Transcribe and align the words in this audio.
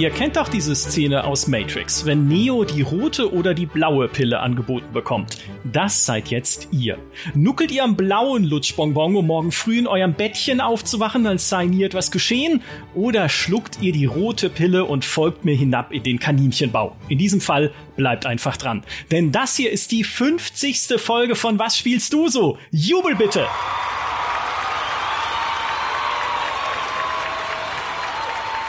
Ihr 0.00 0.08
kennt 0.08 0.36
doch 0.36 0.48
diese 0.48 0.74
Szene 0.74 1.24
aus 1.24 1.46
Matrix, 1.46 2.06
wenn 2.06 2.26
Neo 2.26 2.64
die 2.64 2.80
rote 2.80 3.34
oder 3.34 3.52
die 3.52 3.66
blaue 3.66 4.08
Pille 4.08 4.40
angeboten 4.40 4.94
bekommt. 4.94 5.36
Das 5.62 6.06
seid 6.06 6.28
jetzt 6.28 6.68
ihr. 6.70 6.96
Nuckelt 7.34 7.70
ihr 7.70 7.84
am 7.84 7.96
blauen 7.96 8.44
Lutschbonbon, 8.44 9.14
um 9.14 9.26
morgen 9.26 9.52
früh 9.52 9.78
in 9.78 9.86
eurem 9.86 10.14
Bettchen 10.14 10.62
aufzuwachen, 10.62 11.26
als 11.26 11.50
sei 11.50 11.66
nie 11.66 11.82
etwas 11.82 12.10
geschehen? 12.10 12.62
Oder 12.94 13.28
schluckt 13.28 13.82
ihr 13.82 13.92
die 13.92 14.06
rote 14.06 14.48
Pille 14.48 14.86
und 14.86 15.04
folgt 15.04 15.44
mir 15.44 15.54
hinab 15.54 15.92
in 15.92 16.02
den 16.02 16.18
Kaninchenbau? 16.18 16.96
In 17.10 17.18
diesem 17.18 17.42
Fall 17.42 17.70
bleibt 17.96 18.24
einfach 18.24 18.56
dran. 18.56 18.82
Denn 19.10 19.32
das 19.32 19.56
hier 19.56 19.70
ist 19.70 19.92
die 19.92 20.04
50. 20.04 20.94
Folge 20.96 21.34
von 21.34 21.58
Was 21.58 21.76
spielst 21.76 22.14
du 22.14 22.28
so? 22.28 22.56
Jubel 22.70 23.16
bitte! 23.16 23.46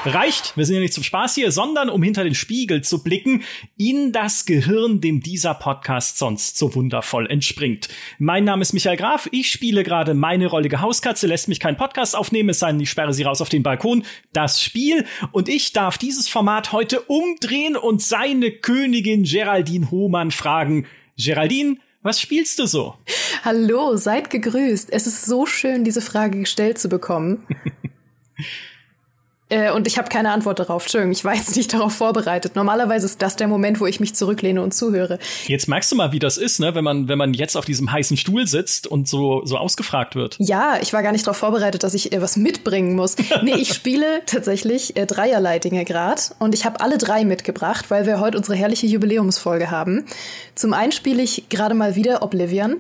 Reicht, 0.03 0.57
wir 0.57 0.65
sind 0.65 0.73
ja 0.75 0.81
nicht 0.81 0.95
zum 0.95 1.03
Spaß 1.03 1.35
hier, 1.35 1.51
sondern 1.51 1.87
um 1.87 2.01
hinter 2.01 2.23
den 2.23 2.33
Spiegel 2.33 2.81
zu 2.81 3.03
blicken, 3.03 3.43
in 3.77 4.11
das 4.11 4.45
Gehirn, 4.45 4.99
dem 4.99 5.21
dieser 5.21 5.53
Podcast 5.53 6.17
sonst 6.17 6.57
so 6.57 6.73
wundervoll 6.73 7.29
entspringt. 7.29 7.87
Mein 8.17 8.43
Name 8.43 8.63
ist 8.63 8.73
Michael 8.73 8.97
Graf, 8.97 9.29
ich 9.31 9.51
spiele 9.51 9.83
gerade 9.83 10.15
meine 10.15 10.47
rollige 10.47 10.81
Hauskatze, 10.81 11.27
lässt 11.27 11.47
mich 11.49 11.59
keinen 11.59 11.77
Podcast 11.77 12.15
aufnehmen, 12.15 12.49
es 12.49 12.57
sei 12.57 12.71
denn, 12.71 12.79
ich 12.79 12.89
sperre 12.89 13.13
sie 13.13 13.21
raus 13.21 13.41
auf 13.41 13.49
den 13.49 13.61
Balkon, 13.61 14.03
das 14.33 14.59
Spiel. 14.59 15.05
Und 15.33 15.47
ich 15.47 15.71
darf 15.71 15.99
dieses 15.99 16.27
Format 16.27 16.71
heute 16.71 17.01
umdrehen 17.01 17.75
und 17.75 18.01
seine 18.01 18.49
Königin 18.49 19.21
Geraldine 19.21 19.91
Hohmann 19.91 20.31
fragen. 20.31 20.87
Geraldine, 21.15 21.77
was 22.01 22.19
spielst 22.19 22.57
du 22.57 22.65
so? 22.65 22.95
Hallo, 23.43 23.95
seid 23.97 24.31
gegrüßt. 24.31 24.91
Es 24.91 25.05
ist 25.05 25.25
so 25.27 25.45
schön, 25.45 25.83
diese 25.83 26.01
Frage 26.01 26.39
gestellt 26.39 26.79
zu 26.79 26.89
bekommen. 26.89 27.45
Äh, 29.51 29.71
und 29.71 29.85
ich 29.85 29.97
habe 29.97 30.09
keine 30.09 30.31
Antwort 30.31 30.59
darauf. 30.59 30.83
Entschuldigung, 30.83 31.11
ich 31.11 31.25
war 31.25 31.35
jetzt 31.35 31.55
nicht 31.55 31.73
darauf 31.73 31.93
vorbereitet. 31.93 32.55
Normalerweise 32.55 33.05
ist 33.05 33.21
das 33.21 33.35
der 33.35 33.47
Moment, 33.47 33.79
wo 33.79 33.85
ich 33.85 33.99
mich 33.99 34.15
zurücklehne 34.15 34.61
und 34.61 34.73
zuhöre. 34.73 35.19
Jetzt 35.45 35.67
merkst 35.67 35.91
du 35.91 35.95
mal, 35.95 36.11
wie 36.11 36.19
das 36.19 36.37
ist, 36.37 36.59
ne? 36.59 36.73
wenn 36.73 36.83
man, 36.83 37.07
wenn 37.07 37.17
man 37.17 37.33
jetzt 37.33 37.57
auf 37.57 37.65
diesem 37.65 37.91
heißen 37.91 38.17
Stuhl 38.17 38.47
sitzt 38.47 38.87
und 38.87 39.07
so, 39.07 39.45
so 39.45 39.57
ausgefragt 39.57 40.15
wird. 40.15 40.37
Ja, 40.39 40.77
ich 40.81 40.93
war 40.93 41.03
gar 41.03 41.11
nicht 41.11 41.27
darauf 41.27 41.37
vorbereitet, 41.37 41.83
dass 41.83 41.93
ich 41.93 42.13
äh, 42.13 42.21
was 42.21 42.37
mitbringen 42.37 42.95
muss. 42.95 43.17
nee, 43.43 43.55
ich 43.55 43.73
spiele 43.73 44.21
tatsächlich 44.25 44.95
äh, 44.95 45.05
dreierlei 45.05 45.59
Dinge 45.59 45.83
gerade 45.83 46.21
und 46.39 46.55
ich 46.55 46.65
habe 46.65 46.79
alle 46.79 46.97
drei 46.97 47.25
mitgebracht, 47.25 47.85
weil 47.89 48.05
wir 48.05 48.19
heute 48.19 48.37
unsere 48.37 48.55
herrliche 48.55 48.87
Jubiläumsfolge 48.87 49.69
haben. 49.69 50.05
Zum 50.55 50.73
einen 50.73 50.91
spiele 50.91 51.21
ich 51.21 51.49
gerade 51.49 51.75
mal 51.75 51.95
wieder 51.95 52.21
Oblivion. 52.23 52.77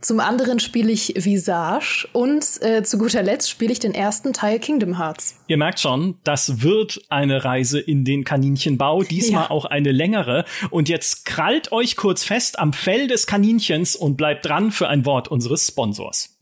Zum 0.00 0.20
anderen 0.20 0.60
spiele 0.60 0.92
ich 0.92 1.14
Visage 1.16 2.08
und 2.12 2.44
äh, 2.60 2.84
zu 2.84 2.98
guter 2.98 3.22
Letzt 3.22 3.50
spiele 3.50 3.72
ich 3.72 3.80
den 3.80 3.94
ersten 3.94 4.32
Teil 4.32 4.60
Kingdom 4.60 4.96
Hearts. 4.96 5.40
Ihr 5.48 5.56
merkt 5.56 5.80
schon, 5.80 6.16
das 6.22 6.62
wird 6.62 7.00
eine 7.08 7.44
Reise 7.44 7.80
in 7.80 8.04
den 8.04 8.22
Kaninchenbau, 8.22 9.02
diesmal 9.02 9.44
ja. 9.44 9.50
auch 9.50 9.64
eine 9.64 9.90
längere. 9.90 10.44
Und 10.70 10.88
jetzt 10.88 11.24
krallt 11.24 11.72
euch 11.72 11.96
kurz 11.96 12.22
fest 12.22 12.60
am 12.60 12.72
Fell 12.72 13.08
des 13.08 13.26
Kaninchens 13.26 13.96
und 13.96 14.16
bleibt 14.16 14.46
dran 14.46 14.70
für 14.70 14.88
ein 14.88 15.04
Wort 15.04 15.28
unseres 15.28 15.66
Sponsors. 15.66 16.38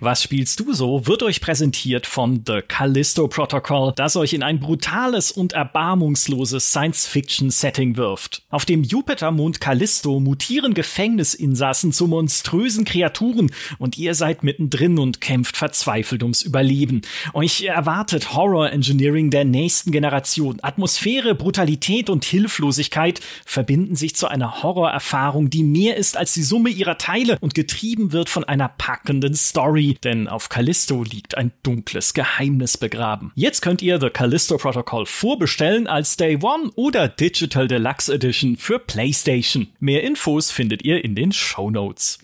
Was 0.00 0.22
spielst 0.22 0.60
du 0.60 0.72
so? 0.72 1.06
wird 1.06 1.22
euch 1.22 1.40
präsentiert 1.40 2.06
von 2.06 2.42
The 2.46 2.60
Callisto 2.66 3.28
Protocol, 3.28 3.92
das 3.94 4.16
euch 4.16 4.32
in 4.32 4.42
ein 4.42 4.58
brutales 4.58 5.30
und 5.30 5.52
erbarmungsloses 5.52 6.70
Science-Fiction-Setting 6.70 7.96
wirft. 7.96 8.42
Auf 8.50 8.64
dem 8.64 8.82
Jupitermond 8.82 9.60
Callisto 9.60 10.18
mutieren 10.18 10.74
Gefängnisinsassen 10.74 11.92
zu 11.92 12.08
monströsen 12.08 12.84
Kreaturen 12.84 13.52
und 13.78 13.96
ihr 13.96 14.14
seid 14.14 14.42
mittendrin 14.42 14.98
und 14.98 15.20
kämpft 15.20 15.56
verzweifelt 15.56 16.22
ums 16.22 16.42
Überleben. 16.42 17.02
Euch 17.32 17.62
erwartet 17.62 18.34
Horror-Engineering 18.34 19.30
der 19.30 19.44
nächsten 19.44 19.92
Generation. 19.92 20.58
Atmosphäre, 20.62 21.34
Brutalität 21.34 22.10
und 22.10 22.24
Hilflosigkeit 22.24 23.20
verbinden 23.46 23.94
sich 23.94 24.16
zu 24.16 24.26
einer 24.26 24.62
Horrorerfahrung, 24.62 25.50
die 25.50 25.62
mehr 25.62 25.96
ist 25.96 26.16
als 26.16 26.34
die 26.34 26.42
Summe 26.42 26.70
ihrer 26.70 26.98
Teile 26.98 27.38
und 27.40 27.54
getrieben 27.54 28.12
wird 28.12 28.28
von 28.28 28.44
einer 28.44 28.68
packenden 28.68 29.34
Story, 29.34 29.83
denn 29.92 30.26
auf 30.28 30.48
Callisto 30.48 31.02
liegt 31.02 31.36
ein 31.36 31.52
dunkles 31.62 32.14
Geheimnis 32.14 32.78
begraben. 32.78 33.32
Jetzt 33.34 33.60
könnt 33.60 33.82
ihr 33.82 34.00
The 34.00 34.08
Callisto 34.08 34.56
Protocol 34.56 35.04
vorbestellen 35.04 35.86
als 35.86 36.16
Day 36.16 36.38
One 36.40 36.70
oder 36.76 37.08
Digital 37.08 37.68
Deluxe 37.68 38.12
Edition 38.12 38.56
für 38.56 38.78
PlayStation. 38.78 39.68
Mehr 39.80 40.02
Infos 40.02 40.50
findet 40.50 40.84
ihr 40.84 41.04
in 41.04 41.14
den 41.14 41.32
Show 41.32 41.70
Notes. 41.70 42.18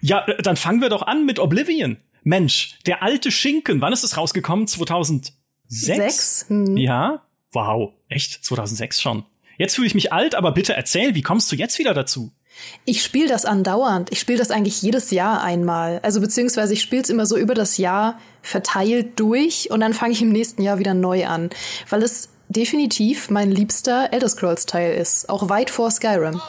Ja, 0.00 0.26
äh, 0.26 0.40
dann 0.42 0.56
fangen 0.56 0.80
wir 0.80 0.88
doch 0.88 1.02
an 1.02 1.26
mit 1.26 1.38
Oblivion. 1.38 1.96
Mensch, 2.22 2.78
der 2.86 3.02
alte 3.02 3.30
Schinken, 3.30 3.80
wann 3.80 3.92
ist 3.92 4.04
es 4.04 4.16
rausgekommen? 4.16 4.66
2006? 4.66 5.34
Sechs? 5.66 6.44
Hm. 6.48 6.76
Ja? 6.76 7.22
Wow, 7.52 7.94
echt? 8.08 8.44
2006 8.44 9.02
schon. 9.02 9.24
Jetzt 9.58 9.74
fühle 9.74 9.86
ich 9.86 9.94
mich 9.94 10.12
alt, 10.12 10.34
aber 10.34 10.52
bitte 10.52 10.74
erzähl, 10.74 11.14
wie 11.14 11.22
kommst 11.22 11.50
du 11.52 11.56
jetzt 11.56 11.78
wieder 11.78 11.92
dazu? 11.92 12.32
Ich 12.84 13.02
spiele 13.02 13.28
das 13.28 13.44
andauernd. 13.44 14.10
Ich 14.12 14.20
spiele 14.20 14.38
das 14.38 14.50
eigentlich 14.50 14.82
jedes 14.82 15.10
Jahr 15.10 15.42
einmal. 15.42 16.00
Also 16.02 16.20
beziehungsweise 16.20 16.74
ich 16.74 16.80
spiele 16.80 17.02
es 17.02 17.10
immer 17.10 17.26
so 17.26 17.36
über 17.36 17.54
das 17.54 17.76
Jahr 17.78 18.18
verteilt 18.42 19.18
durch 19.20 19.70
und 19.70 19.80
dann 19.80 19.92
fange 19.92 20.12
ich 20.12 20.22
im 20.22 20.30
nächsten 20.30 20.62
Jahr 20.62 20.78
wieder 20.78 20.94
neu 20.94 21.26
an, 21.26 21.50
weil 21.88 22.02
es 22.02 22.30
definitiv 22.48 23.30
mein 23.30 23.50
liebster 23.50 24.08
Elder 24.12 24.28
Scrolls 24.28 24.66
Teil 24.66 24.94
ist, 24.94 25.28
auch 25.28 25.48
weit 25.48 25.70
vor 25.70 25.90
Skyrim. 25.90 26.40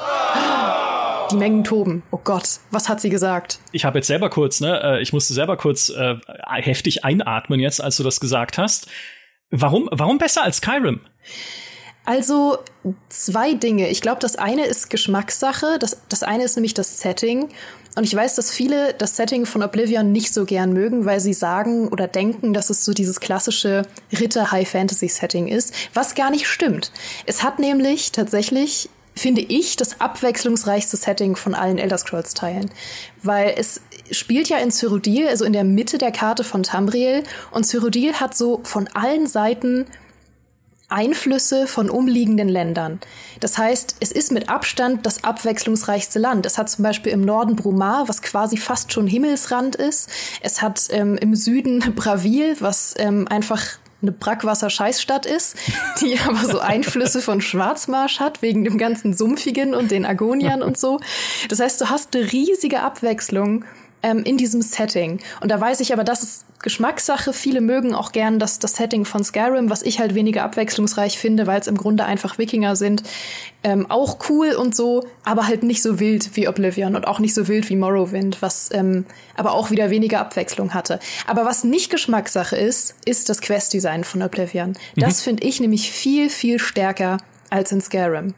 Die 1.32 1.36
Mengen 1.36 1.64
toben. 1.64 2.04
Oh 2.12 2.20
Gott, 2.24 2.60
was 2.72 2.90
hat 2.90 3.00
sie 3.00 3.10
gesagt? 3.10 3.60
Ich 3.72 3.86
habe 3.86 4.00
jetzt 4.00 4.08
selber 4.08 4.30
kurz, 4.30 4.60
ne, 4.60 4.82
äh, 4.84 5.02
ich 5.02 5.14
musste 5.14 5.34
selber 5.34 5.58
kurz 5.58 5.90
äh, 5.90 6.16
heftig 6.48 7.06
einatmen 7.06 7.60
jetzt, 7.60 7.82
als 7.82 7.98
du 7.98 8.04
das 8.04 8.20
gesagt 8.20 8.58
hast. 8.58 8.88
Warum, 9.50 9.88
warum 9.92 10.18
besser 10.18 10.44
als 10.44 10.58
Skyrim? 10.58 11.02
Also 12.04 12.58
zwei 13.10 13.54
Dinge. 13.54 13.90
Ich 13.90 14.02
glaube, 14.02 14.20
das 14.20 14.36
eine 14.36 14.66
ist 14.66 14.90
Geschmackssache. 14.90 15.78
Das, 15.80 15.98
das 16.10 16.24
eine 16.24 16.44
ist 16.44 16.56
nämlich 16.56 16.74
das 16.74 17.00
Setting. 17.00 17.50
Und 17.96 18.06
ich 18.06 18.16
weiß, 18.16 18.36
dass 18.36 18.52
viele 18.52 18.94
das 18.94 19.18
Setting 19.18 19.46
von 19.46 19.62
Oblivion 19.62 20.12
nicht 20.12 20.34
so 20.34 20.46
gern 20.46 20.72
mögen, 20.74 21.06
weil 21.06 21.20
sie 21.20 21.34
sagen 21.34 21.90
oder 21.90 22.08
denken, 22.08 22.54
dass 22.54 22.70
es 22.70 22.86
so 22.86 22.94
dieses 22.94 23.20
klassische 23.20 23.84
Ritter-High-Fantasy-Setting 24.18 25.48
ist, 25.48 25.74
was 25.94 26.16
gar 26.16 26.32
nicht 26.32 26.48
stimmt. 26.48 26.92
Es 27.26 27.44
hat 27.44 27.60
nämlich 27.60 28.12
tatsächlich 28.12 28.90
finde 29.14 29.42
ich, 29.42 29.76
das 29.76 30.00
abwechslungsreichste 30.00 30.96
Setting 30.98 31.36
von 31.36 31.54
allen 31.54 31.78
Elder 31.78 31.98
Scrolls 31.98 32.34
Teilen. 32.34 32.72
Weil 33.22 33.54
es 33.58 33.82
spielt 34.10 34.50
ja 34.50 34.58
in 34.58 34.72
Cyrodiil, 34.72 35.28
also 35.28 35.46
in 35.46 35.54
der 35.54 35.64
Mitte 35.64 35.98
der 35.98 36.12
Karte 36.12 36.44
von 36.44 36.64
Tamriel. 36.64 37.24
Und 37.52 37.66
Cyrodiil 37.66 38.14
hat 38.14 38.36
so 38.36 38.62
von 38.64 38.88
allen 38.94 39.28
Seiten 39.28 39.86
Einflüsse 40.92 41.68
von 41.68 41.90
umliegenden 41.90 42.50
Ländern. 42.50 43.00
Das 43.40 43.58
heißt, 43.58 43.96
es 44.00 44.12
ist 44.12 44.32
mit 44.32 44.50
Abstand 44.50 45.06
das 45.06 45.24
abwechslungsreichste 45.24 46.20
Land. 46.20 46.46
Es 46.46 46.58
hat 46.58 46.70
zum 46.70 46.84
Beispiel 46.84 47.12
im 47.12 47.22
Norden 47.22 47.56
Brumar, 47.56 48.08
was 48.08 48.22
quasi 48.22 48.58
fast 48.58 48.94
schon 48.94 49.08
Himmelsrand 49.08 49.76
ist. 49.76 50.10
Es 50.42 50.62
hat 50.62 50.88
ähm, 50.92 51.18
im 51.18 51.36
Süden 51.36 51.80
Bravil, 51.96 52.56
was 52.60 52.94
ähm, 52.98 53.28
einfach 53.28 53.62
eine 54.02 54.12
Brackwasser-Scheißstadt 54.12 55.26
ist, 55.26 55.56
die 56.02 56.20
aber 56.20 56.46
so 56.46 56.60
Einflüsse 56.60 57.22
von 57.22 57.42
Schwarzmarsch 57.42 58.20
hat, 58.20 58.42
wegen 58.42 58.64
dem 58.64 58.78
ganzen 58.78 59.14
Sumpfigen 59.14 59.76
und 59.76 59.92
den 59.92 60.06
Agoniern 60.06 60.62
und 60.62 60.78
so. 60.78 61.00
Das 61.50 61.60
heißt, 61.60 61.82
du 61.82 61.90
hast 61.90 62.16
eine 62.16 62.32
riesige 62.32 62.82
Abwechslung 62.82 63.66
ähm, 64.04 64.24
in 64.24 64.38
diesem 64.38 64.62
Setting. 64.62 65.20
Und 65.42 65.50
da 65.50 65.60
weiß 65.60 65.80
ich 65.80 65.94
aber, 65.94 66.04
das 66.04 66.24
ist 66.24 66.46
Geschmackssache. 66.62 67.34
Viele 67.34 67.62
mögen 67.62 67.94
auch 67.94 68.12
gern 68.12 68.40
das, 68.40 68.60
das 68.60 68.76
Setting 68.76 69.06
von 69.06 69.24
Skyrim, 69.24 69.70
was 69.70 69.82
ich 69.82 70.00
halt 70.00 70.16
weniger 70.16 70.44
abwechslungsreich 70.44 71.18
finde, 71.18 71.48
weil 71.48 71.60
es 71.60 71.68
im 71.68 71.78
Grunde 71.78 72.06
einfach 72.06 72.38
Wikinger 72.38 72.76
sind. 72.76 73.04
Ähm, 73.64 73.90
auch 73.90 74.18
cool 74.30 74.54
und 74.54 74.76
so, 74.76 75.06
aber 75.24 75.48
halt 75.48 75.64
nicht 75.64 75.82
so 75.82 76.00
wild 76.00 76.36
wie 76.36 76.48
Oblivion 76.48 76.96
und 76.96 77.08
auch 77.08 77.20
nicht 77.20 77.34
so 77.34 77.48
wild 77.48 77.70
wie 77.70 77.76
Morrowind, 77.76 78.42
was 78.42 78.70
ähm, 78.74 79.06
aber 79.36 79.54
auch 79.54 79.70
wieder 79.70 79.90
weniger 79.90 80.20
Abwechslung 80.20 80.74
hatte. 80.74 81.00
Aber 81.28 81.46
was 81.46 81.64
nicht 81.64 81.92
Geschmackssache 81.92 82.56
ist, 82.56 82.96
ist 83.06 83.30
das 83.30 83.42
Questdesign 83.42 84.04
von 84.04 84.22
Oblivion. 84.24 84.74
Das 84.96 85.20
mhm. 85.20 85.24
finde 85.24 85.48
ich 85.48 85.60
nämlich 85.60 85.92
viel, 85.92 86.30
viel 86.30 86.60
stärker 86.60 87.18
als 87.50 87.72
in 87.72 87.82
Skyrim. 87.82 88.34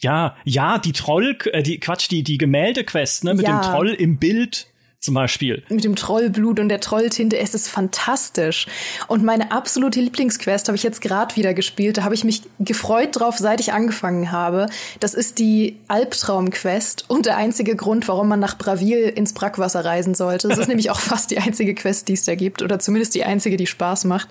Ja, 0.00 0.36
ja, 0.44 0.78
die 0.78 0.92
Troll, 0.92 1.36
äh, 1.52 1.62
die 1.62 1.78
Quatsch, 1.78 2.10
die 2.10 2.22
die 2.22 2.38
Gemäldequest, 2.38 3.24
ne, 3.24 3.34
mit 3.34 3.46
ja. 3.46 3.60
dem 3.60 3.70
Troll 3.70 3.88
im 3.90 4.18
Bild 4.18 4.66
zum 5.04 5.14
Beispiel. 5.14 5.62
Mit 5.68 5.84
dem 5.84 5.96
Trollblut 5.96 6.58
und 6.58 6.68
der 6.70 6.80
Trolltinte, 6.80 7.38
es 7.38 7.54
ist 7.54 7.68
fantastisch. 7.68 8.66
Und 9.06 9.22
meine 9.22 9.52
absolute 9.52 10.00
Lieblingsquest 10.00 10.68
habe 10.68 10.76
ich 10.76 10.82
jetzt 10.82 11.00
gerade 11.00 11.36
wieder 11.36 11.52
gespielt. 11.52 11.98
Da 11.98 12.04
habe 12.04 12.14
ich 12.14 12.24
mich 12.24 12.42
gefreut 12.58 13.10
drauf, 13.12 13.36
seit 13.38 13.60
ich 13.60 13.72
angefangen 13.72 14.32
habe. 14.32 14.66
Das 15.00 15.14
ist 15.14 15.38
die 15.38 15.78
Albtraumquest 15.88 17.04
und 17.08 17.26
der 17.26 17.36
einzige 17.36 17.76
Grund, 17.76 18.08
warum 18.08 18.28
man 18.28 18.40
nach 18.40 18.56
Bravil 18.56 19.12
ins 19.14 19.34
Brackwasser 19.34 19.84
reisen 19.84 20.14
sollte. 20.14 20.48
Das 20.48 20.58
ist 20.58 20.68
nämlich 20.68 20.90
auch 20.90 21.00
fast 21.00 21.30
die 21.30 21.38
einzige 21.38 21.74
Quest, 21.74 22.08
die 22.08 22.14
es 22.14 22.24
da 22.24 22.34
gibt 22.34 22.62
oder 22.62 22.78
zumindest 22.78 23.14
die 23.14 23.24
einzige, 23.24 23.56
die 23.58 23.66
Spaß 23.66 24.04
macht. 24.04 24.28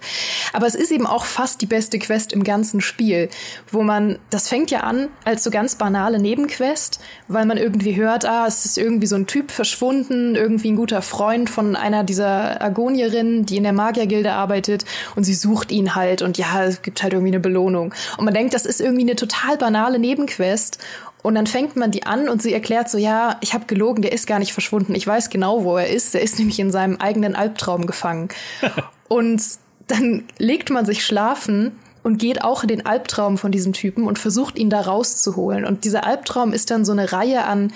Aber 0.53 0.65
es 0.65 0.75
ist 0.75 0.91
eben 0.91 1.05
auch 1.05 1.25
fast 1.25 1.61
die 1.61 1.67
beste 1.67 1.99
Quest 1.99 2.33
im 2.33 2.43
ganzen 2.43 2.81
Spiel, 2.81 3.29
wo 3.71 3.83
man, 3.83 4.17
das 4.31 4.47
fängt 4.47 4.71
ja 4.71 4.79
an 4.79 5.09
als 5.23 5.43
so 5.43 5.51
ganz 5.51 5.75
banale 5.75 6.19
Nebenquest, 6.19 6.99
weil 7.27 7.45
man 7.45 7.57
irgendwie 7.57 7.95
hört, 7.95 8.25
ah, 8.25 8.47
es 8.47 8.65
ist 8.65 8.77
irgendwie 8.79 9.07
so 9.07 9.15
ein 9.15 9.27
Typ 9.27 9.51
verschwunden, 9.51 10.35
irgendwie 10.35 10.62
irgendwie 10.63 10.71
ein 10.71 10.77
guter 10.77 11.01
Freund 11.01 11.49
von 11.49 11.75
einer 11.75 12.03
dieser 12.03 12.61
Argonierinnen, 12.61 13.45
die 13.45 13.57
in 13.57 13.63
der 13.63 13.73
Magiergilde 13.73 14.31
arbeitet 14.31 14.85
und 15.15 15.25
sie 15.25 15.33
sucht 15.33 15.71
ihn 15.71 15.95
halt 15.95 16.21
und 16.21 16.37
ja, 16.37 16.63
es 16.63 16.81
gibt 16.81 17.03
halt 17.03 17.13
irgendwie 17.13 17.31
eine 17.31 17.41
Belohnung. 17.41 17.93
Und 18.17 18.25
man 18.25 18.33
denkt, 18.33 18.53
das 18.53 18.65
ist 18.65 18.79
irgendwie 18.79 19.01
eine 19.01 19.15
total 19.15 19.57
banale 19.57 19.99
Nebenquest 19.99 20.79
und 21.21 21.35
dann 21.35 21.47
fängt 21.47 21.75
man 21.75 21.91
die 21.91 22.05
an 22.05 22.29
und 22.29 22.41
sie 22.41 22.53
erklärt 22.53 22.89
so, 22.89 22.97
ja, 22.97 23.37
ich 23.41 23.53
habe 23.53 23.65
gelogen, 23.65 24.01
der 24.01 24.13
ist 24.13 24.25
gar 24.25 24.39
nicht 24.39 24.53
verschwunden. 24.53 24.95
Ich 24.95 25.05
weiß 25.05 25.29
genau, 25.29 25.63
wo 25.63 25.77
er 25.77 25.87
ist. 25.87 26.13
Der 26.13 26.21
ist 26.21 26.39
nämlich 26.39 26.59
in 26.59 26.71
seinem 26.71 26.97
eigenen 26.97 27.35
Albtraum 27.35 27.85
gefangen. 27.85 28.29
und 29.07 29.41
dann 29.87 30.23
legt 30.37 30.69
man 30.69 30.85
sich 30.85 31.05
schlafen 31.05 31.73
und 32.03 32.19
geht 32.19 32.43
auch 32.43 32.63
in 32.63 32.69
den 32.69 32.85
Albtraum 32.85 33.37
von 33.37 33.51
diesem 33.51 33.73
Typen 33.73 34.05
und 34.05 34.19
versucht 34.19 34.57
ihn 34.57 34.69
da 34.69 34.81
rauszuholen. 34.81 35.65
Und 35.65 35.85
dieser 35.85 36.05
Albtraum 36.05 36.53
ist 36.53 36.71
dann 36.71 36.85
so 36.85 36.91
eine 36.91 37.11
Reihe 37.11 37.43
an 37.45 37.71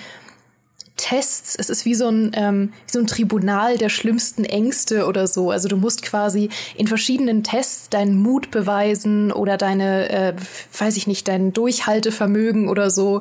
Tests. 0.98 1.56
Es 1.58 1.70
ist 1.70 1.86
wie 1.86 1.94
so 1.94 2.08
ein, 2.08 2.32
ähm, 2.34 2.74
wie 2.86 2.92
so 2.92 2.98
ein 2.98 3.06
Tribunal 3.06 3.78
der 3.78 3.88
schlimmsten 3.88 4.44
Ängste 4.44 5.06
oder 5.06 5.26
so. 5.26 5.50
Also 5.50 5.68
du 5.68 5.78
musst 5.78 6.02
quasi 6.02 6.50
in 6.76 6.86
verschiedenen 6.86 7.42
Tests 7.42 7.88
deinen 7.88 8.20
Mut 8.20 8.50
beweisen 8.50 9.32
oder 9.32 9.56
deine, 9.56 10.10
äh, 10.10 10.34
weiß 10.78 10.96
ich 10.98 11.06
nicht, 11.06 11.26
dein 11.28 11.54
Durchhaltevermögen 11.54 12.68
oder 12.68 12.90
so. 12.90 13.20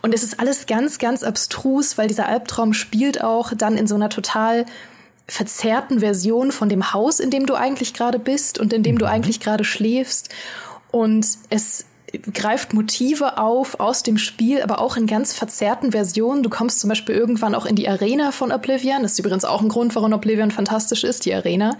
Und 0.00 0.14
es 0.14 0.22
ist 0.22 0.40
alles 0.40 0.66
ganz, 0.66 0.98
ganz 0.98 1.22
abstrus, 1.22 1.98
weil 1.98 2.08
dieser 2.08 2.28
Albtraum 2.28 2.72
spielt 2.72 3.22
auch 3.22 3.52
dann 3.54 3.76
in 3.76 3.86
so 3.86 3.96
einer 3.96 4.08
total 4.08 4.64
verzerrten 5.28 6.00
Version 6.00 6.52
von 6.52 6.68
dem 6.68 6.92
Haus, 6.92 7.18
in 7.18 7.30
dem 7.30 7.46
du 7.46 7.54
eigentlich 7.54 7.94
gerade 7.94 8.18
bist 8.18 8.58
und 8.58 8.72
in 8.72 8.82
dem 8.82 8.98
du 8.98 9.04
mhm. 9.04 9.10
eigentlich 9.10 9.40
gerade 9.40 9.64
schläfst. 9.64 10.30
Und 10.92 11.26
es 11.50 11.85
greift 12.32 12.72
Motive 12.72 13.38
auf 13.38 13.80
aus 13.80 14.02
dem 14.02 14.18
Spiel, 14.18 14.62
aber 14.62 14.80
auch 14.80 14.96
in 14.96 15.06
ganz 15.06 15.34
verzerrten 15.34 15.92
Versionen. 15.92 16.42
Du 16.42 16.50
kommst 16.50 16.80
zum 16.80 16.88
Beispiel 16.88 17.14
irgendwann 17.14 17.54
auch 17.54 17.66
in 17.66 17.76
die 17.76 17.88
Arena 17.88 18.32
von 18.32 18.52
Oblivion. 18.52 19.02
Das 19.02 19.12
ist 19.12 19.18
übrigens 19.18 19.44
auch 19.44 19.60
ein 19.60 19.68
Grund, 19.68 19.94
warum 19.94 20.12
Oblivion 20.12 20.50
fantastisch 20.50 21.04
ist, 21.04 21.26
die 21.26 21.34
Arena. 21.34 21.76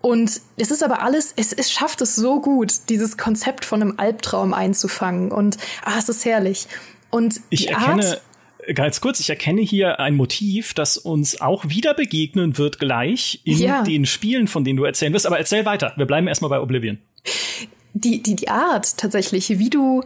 Und 0.00 0.40
es 0.56 0.70
ist 0.70 0.82
aber 0.82 1.02
alles, 1.02 1.32
es, 1.36 1.52
es 1.52 1.72
schafft 1.72 2.02
es 2.02 2.14
so 2.14 2.40
gut, 2.40 2.90
dieses 2.90 3.16
Konzept 3.16 3.64
von 3.64 3.80
einem 3.80 3.94
Albtraum 3.96 4.52
einzufangen. 4.52 5.32
Und 5.32 5.56
ah, 5.84 5.98
es 5.98 6.08
ist 6.08 6.24
herrlich. 6.24 6.66
Und 7.10 7.40
ich 7.48 7.70
erkenne, 7.70 8.20
Art, 8.66 8.76
ganz 8.76 9.00
kurz, 9.00 9.18
ich 9.20 9.30
erkenne 9.30 9.62
hier 9.62 10.00
ein 10.00 10.14
Motiv, 10.14 10.74
das 10.74 10.98
uns 10.98 11.40
auch 11.40 11.64
wieder 11.68 11.94
begegnen 11.94 12.58
wird 12.58 12.78
gleich 12.78 13.40
in 13.44 13.58
ja. 13.58 13.82
den 13.82 14.04
Spielen, 14.04 14.46
von 14.46 14.62
denen 14.62 14.76
du 14.76 14.84
erzählen 14.84 15.12
wirst. 15.12 15.26
Aber 15.26 15.38
erzähl 15.38 15.64
weiter. 15.64 15.94
Wir 15.96 16.06
bleiben 16.06 16.28
erstmal 16.28 16.50
bei 16.50 16.60
Oblivion 16.60 16.98
die, 17.94 18.22
die, 18.22 18.36
die 18.36 18.48
Art 18.48 18.98
tatsächlich, 18.98 19.58
wie 19.58 19.70
du 19.70 20.02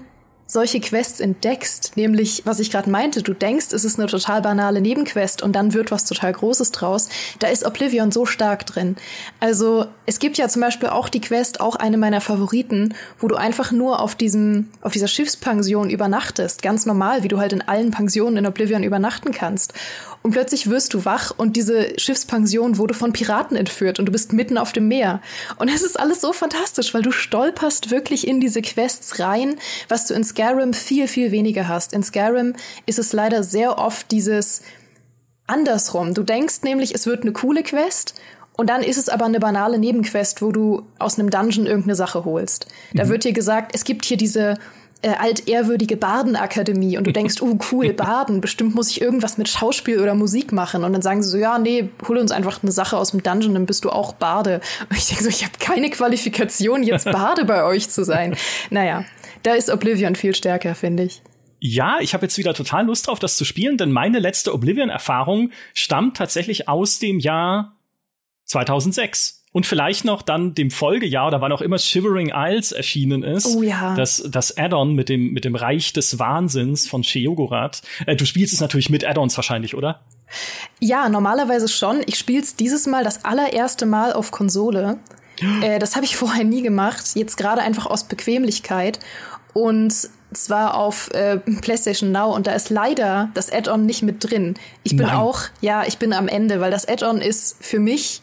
solche 0.50 0.80
Quests 0.80 1.20
entdeckst, 1.20 1.92
nämlich 1.96 2.42
was 2.46 2.58
ich 2.58 2.70
gerade 2.70 2.88
meinte, 2.88 3.22
du 3.22 3.34
denkst, 3.34 3.66
es 3.72 3.84
ist 3.84 3.98
eine 3.98 4.08
total 4.08 4.40
banale 4.40 4.80
Nebenquest 4.80 5.42
und 5.42 5.52
dann 5.52 5.74
wird 5.74 5.90
was 5.90 6.06
total 6.06 6.32
Großes 6.32 6.72
draus, 6.72 7.10
da 7.38 7.48
ist 7.48 7.66
Oblivion 7.66 8.10
so 8.10 8.24
stark 8.24 8.64
drin. 8.64 8.96
Also 9.40 9.84
es 10.06 10.18
gibt 10.18 10.38
ja 10.38 10.48
zum 10.48 10.62
Beispiel 10.62 10.88
auch 10.88 11.10
die 11.10 11.20
Quest, 11.20 11.60
auch 11.60 11.76
eine 11.76 11.98
meiner 11.98 12.22
Favoriten, 12.22 12.94
wo 13.18 13.28
du 13.28 13.36
einfach 13.36 13.72
nur 13.72 14.00
auf 14.00 14.14
diesem, 14.14 14.68
auf 14.80 14.92
dieser 14.92 15.08
Schiffspension 15.08 15.90
übernachtest, 15.90 16.62
ganz 16.62 16.86
normal, 16.86 17.22
wie 17.22 17.28
du 17.28 17.38
halt 17.38 17.52
in 17.52 17.60
allen 17.68 17.90
Pensionen 17.90 18.38
in 18.38 18.46
Oblivion 18.46 18.82
übernachten 18.82 19.32
kannst 19.32 19.74
und 20.28 20.32
plötzlich 20.32 20.68
wirst 20.68 20.92
du 20.92 21.06
wach 21.06 21.32
und 21.34 21.56
diese 21.56 21.98
Schiffspension 21.98 22.76
wurde 22.76 22.92
von 22.92 23.14
Piraten 23.14 23.56
entführt 23.56 23.98
und 23.98 24.04
du 24.04 24.12
bist 24.12 24.34
mitten 24.34 24.58
auf 24.58 24.72
dem 24.72 24.86
Meer. 24.86 25.22
Und 25.56 25.68
es 25.68 25.80
ist 25.80 25.98
alles 25.98 26.20
so 26.20 26.34
fantastisch, 26.34 26.92
weil 26.92 27.00
du 27.00 27.12
stolperst 27.12 27.90
wirklich 27.90 28.28
in 28.28 28.38
diese 28.38 28.60
Quests 28.60 29.20
rein, 29.20 29.56
was 29.88 30.04
du 30.04 30.12
in 30.12 30.22
Skyrim 30.22 30.74
viel, 30.74 31.08
viel 31.08 31.30
weniger 31.30 31.66
hast. 31.66 31.94
In 31.94 32.02
Skyrim 32.02 32.56
ist 32.84 32.98
es 32.98 33.14
leider 33.14 33.42
sehr 33.42 33.78
oft 33.78 34.10
dieses 34.10 34.60
andersrum. 35.46 36.12
Du 36.12 36.22
denkst 36.24 36.56
nämlich, 36.62 36.94
es 36.94 37.06
wird 37.06 37.22
eine 37.22 37.32
coole 37.32 37.62
Quest 37.62 38.20
und 38.52 38.68
dann 38.68 38.82
ist 38.82 38.98
es 38.98 39.08
aber 39.08 39.24
eine 39.24 39.40
banale 39.40 39.78
Nebenquest, 39.78 40.42
wo 40.42 40.52
du 40.52 40.82
aus 40.98 41.18
einem 41.18 41.30
Dungeon 41.30 41.64
irgendeine 41.64 41.94
Sache 41.94 42.26
holst. 42.26 42.66
Da 42.92 43.06
mhm. 43.06 43.08
wird 43.08 43.24
dir 43.24 43.32
gesagt, 43.32 43.70
es 43.74 43.84
gibt 43.84 44.04
hier 44.04 44.18
diese 44.18 44.58
äh, 45.02 45.10
altehrwürdige 45.10 45.96
Bardenakademie 45.96 46.98
und 46.98 47.06
du 47.06 47.12
denkst, 47.12 47.40
oh 47.40 47.58
cool, 47.70 47.92
Baden, 47.94 48.40
bestimmt 48.40 48.74
muss 48.74 48.90
ich 48.90 49.00
irgendwas 49.00 49.38
mit 49.38 49.48
Schauspiel 49.48 50.00
oder 50.00 50.14
Musik 50.14 50.52
machen. 50.52 50.84
Und 50.84 50.92
dann 50.92 51.02
sagen 51.02 51.22
sie 51.22 51.28
so, 51.28 51.38
ja, 51.38 51.58
nee, 51.58 51.88
hol 52.06 52.18
uns 52.18 52.32
einfach 52.32 52.62
eine 52.62 52.72
Sache 52.72 52.96
aus 52.96 53.12
dem 53.12 53.22
Dungeon, 53.22 53.54
dann 53.54 53.66
bist 53.66 53.84
du 53.84 53.90
auch 53.90 54.14
Bade. 54.14 54.60
Und 54.90 54.96
ich 54.96 55.06
denke 55.06 55.24
so, 55.24 55.30
ich 55.30 55.44
habe 55.44 55.54
keine 55.58 55.90
Qualifikation, 55.90 56.82
jetzt 56.82 57.04
Bade 57.12 57.44
bei 57.44 57.64
euch 57.64 57.88
zu 57.88 58.04
sein. 58.04 58.36
Naja, 58.70 59.04
da 59.42 59.54
ist 59.54 59.70
Oblivion 59.70 60.16
viel 60.16 60.34
stärker, 60.34 60.74
finde 60.74 61.04
ich. 61.04 61.22
Ja, 61.60 61.98
ich 62.00 62.14
habe 62.14 62.26
jetzt 62.26 62.38
wieder 62.38 62.54
total 62.54 62.86
Lust 62.86 63.06
drauf, 63.06 63.18
das 63.18 63.36
zu 63.36 63.44
spielen, 63.44 63.78
denn 63.78 63.90
meine 63.90 64.20
letzte 64.20 64.54
Oblivion-Erfahrung 64.54 65.50
stammt 65.74 66.16
tatsächlich 66.16 66.68
aus 66.68 66.98
dem 66.98 67.18
Jahr 67.18 67.76
2006 68.44 69.37
und 69.58 69.66
vielleicht 69.66 70.04
noch 70.04 70.22
dann 70.22 70.54
dem 70.54 70.70
Folgejahr, 70.70 71.32
da 71.32 71.40
wann 71.40 71.50
auch 71.50 71.62
immer 71.62 71.78
Shivering 71.78 72.30
Isles 72.32 72.70
erschienen 72.70 73.24
ist. 73.24 73.56
Oh 73.56 73.60
ja. 73.60 73.96
Das, 73.96 74.22
das 74.30 74.56
Add-on 74.56 74.94
mit 74.94 75.08
dem, 75.08 75.32
mit 75.32 75.44
dem 75.44 75.56
Reich 75.56 75.92
des 75.92 76.20
Wahnsinns 76.20 76.86
von 76.86 77.02
Sheogorath. 77.02 77.82
Äh, 78.06 78.14
du 78.14 78.24
spielst 78.24 78.54
es 78.54 78.60
natürlich 78.60 78.88
mit 78.88 79.04
Add-ons 79.04 79.36
wahrscheinlich, 79.36 79.74
oder? 79.74 79.98
Ja, 80.78 81.08
normalerweise 81.08 81.66
schon. 81.66 82.02
Ich 82.06 82.16
spiele 82.20 82.40
es 82.40 82.54
dieses 82.54 82.86
Mal 82.86 83.02
das 83.02 83.24
allererste 83.24 83.84
Mal 83.84 84.12
auf 84.12 84.30
Konsole. 84.30 84.98
Äh, 85.62 85.80
das 85.80 85.96
habe 85.96 86.04
ich 86.04 86.16
vorher 86.22 86.44
nie 86.44 86.62
gemacht. 86.62 87.14
Jetzt 87.14 87.36
gerade 87.36 87.62
einfach 87.62 87.86
aus 87.86 88.04
Bequemlichkeit. 88.04 89.00
Und 89.54 89.92
zwar 90.32 90.76
auf 90.76 91.10
äh, 91.14 91.38
PlayStation 91.38 92.12
Now 92.12 92.32
und 92.32 92.46
da 92.46 92.52
ist 92.52 92.70
leider 92.70 93.30
das 93.34 93.52
Add-on 93.52 93.86
nicht 93.86 94.02
mit 94.02 94.22
drin. 94.22 94.54
Ich 94.84 94.96
bin 94.96 95.06
Nein. 95.06 95.16
auch, 95.16 95.40
ja, 95.60 95.84
ich 95.84 95.98
bin 95.98 96.12
am 96.12 96.28
Ende, 96.28 96.60
weil 96.60 96.70
das 96.70 96.86
Add-on 96.86 97.20
ist 97.20 97.56
für 97.60 97.80
mich 97.80 98.20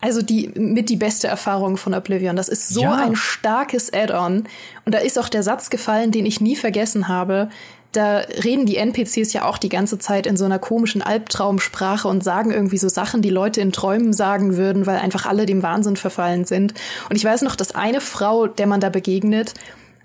also 0.00 0.22
die 0.22 0.48
mit 0.54 0.88
die 0.88 0.96
beste 0.96 1.26
Erfahrung 1.26 1.76
von 1.76 1.94
Oblivion. 1.94 2.36
Das 2.36 2.48
ist 2.48 2.68
so 2.68 2.82
ja. 2.82 2.94
ein 2.94 3.16
starkes 3.16 3.92
Add-on. 3.92 4.44
Und 4.84 4.94
da 4.94 4.98
ist 4.98 5.18
auch 5.18 5.28
der 5.28 5.42
Satz 5.42 5.70
gefallen, 5.70 6.12
den 6.12 6.26
ich 6.26 6.40
nie 6.40 6.56
vergessen 6.56 7.08
habe. 7.08 7.48
Da 7.92 8.18
reden 8.18 8.66
die 8.66 8.76
NPCs 8.76 9.32
ja 9.32 9.46
auch 9.46 9.56
die 9.56 9.70
ganze 9.70 9.98
Zeit 9.98 10.26
in 10.26 10.36
so 10.36 10.44
einer 10.44 10.58
komischen 10.58 11.00
Albtraumsprache 11.00 12.08
und 12.08 12.22
sagen 12.22 12.50
irgendwie 12.50 12.76
so 12.76 12.88
Sachen, 12.88 13.22
die 13.22 13.30
Leute 13.30 13.62
in 13.62 13.72
Träumen 13.72 14.12
sagen 14.12 14.56
würden, 14.56 14.86
weil 14.86 14.98
einfach 14.98 15.24
alle 15.24 15.46
dem 15.46 15.62
Wahnsinn 15.62 15.96
verfallen 15.96 16.44
sind. 16.44 16.74
Und 17.08 17.16
ich 17.16 17.24
weiß 17.24 17.40
noch, 17.42 17.56
dass 17.56 17.74
eine 17.74 18.02
Frau, 18.02 18.48
der 18.48 18.66
man 18.66 18.80
da 18.80 18.90
begegnet, 18.90 19.54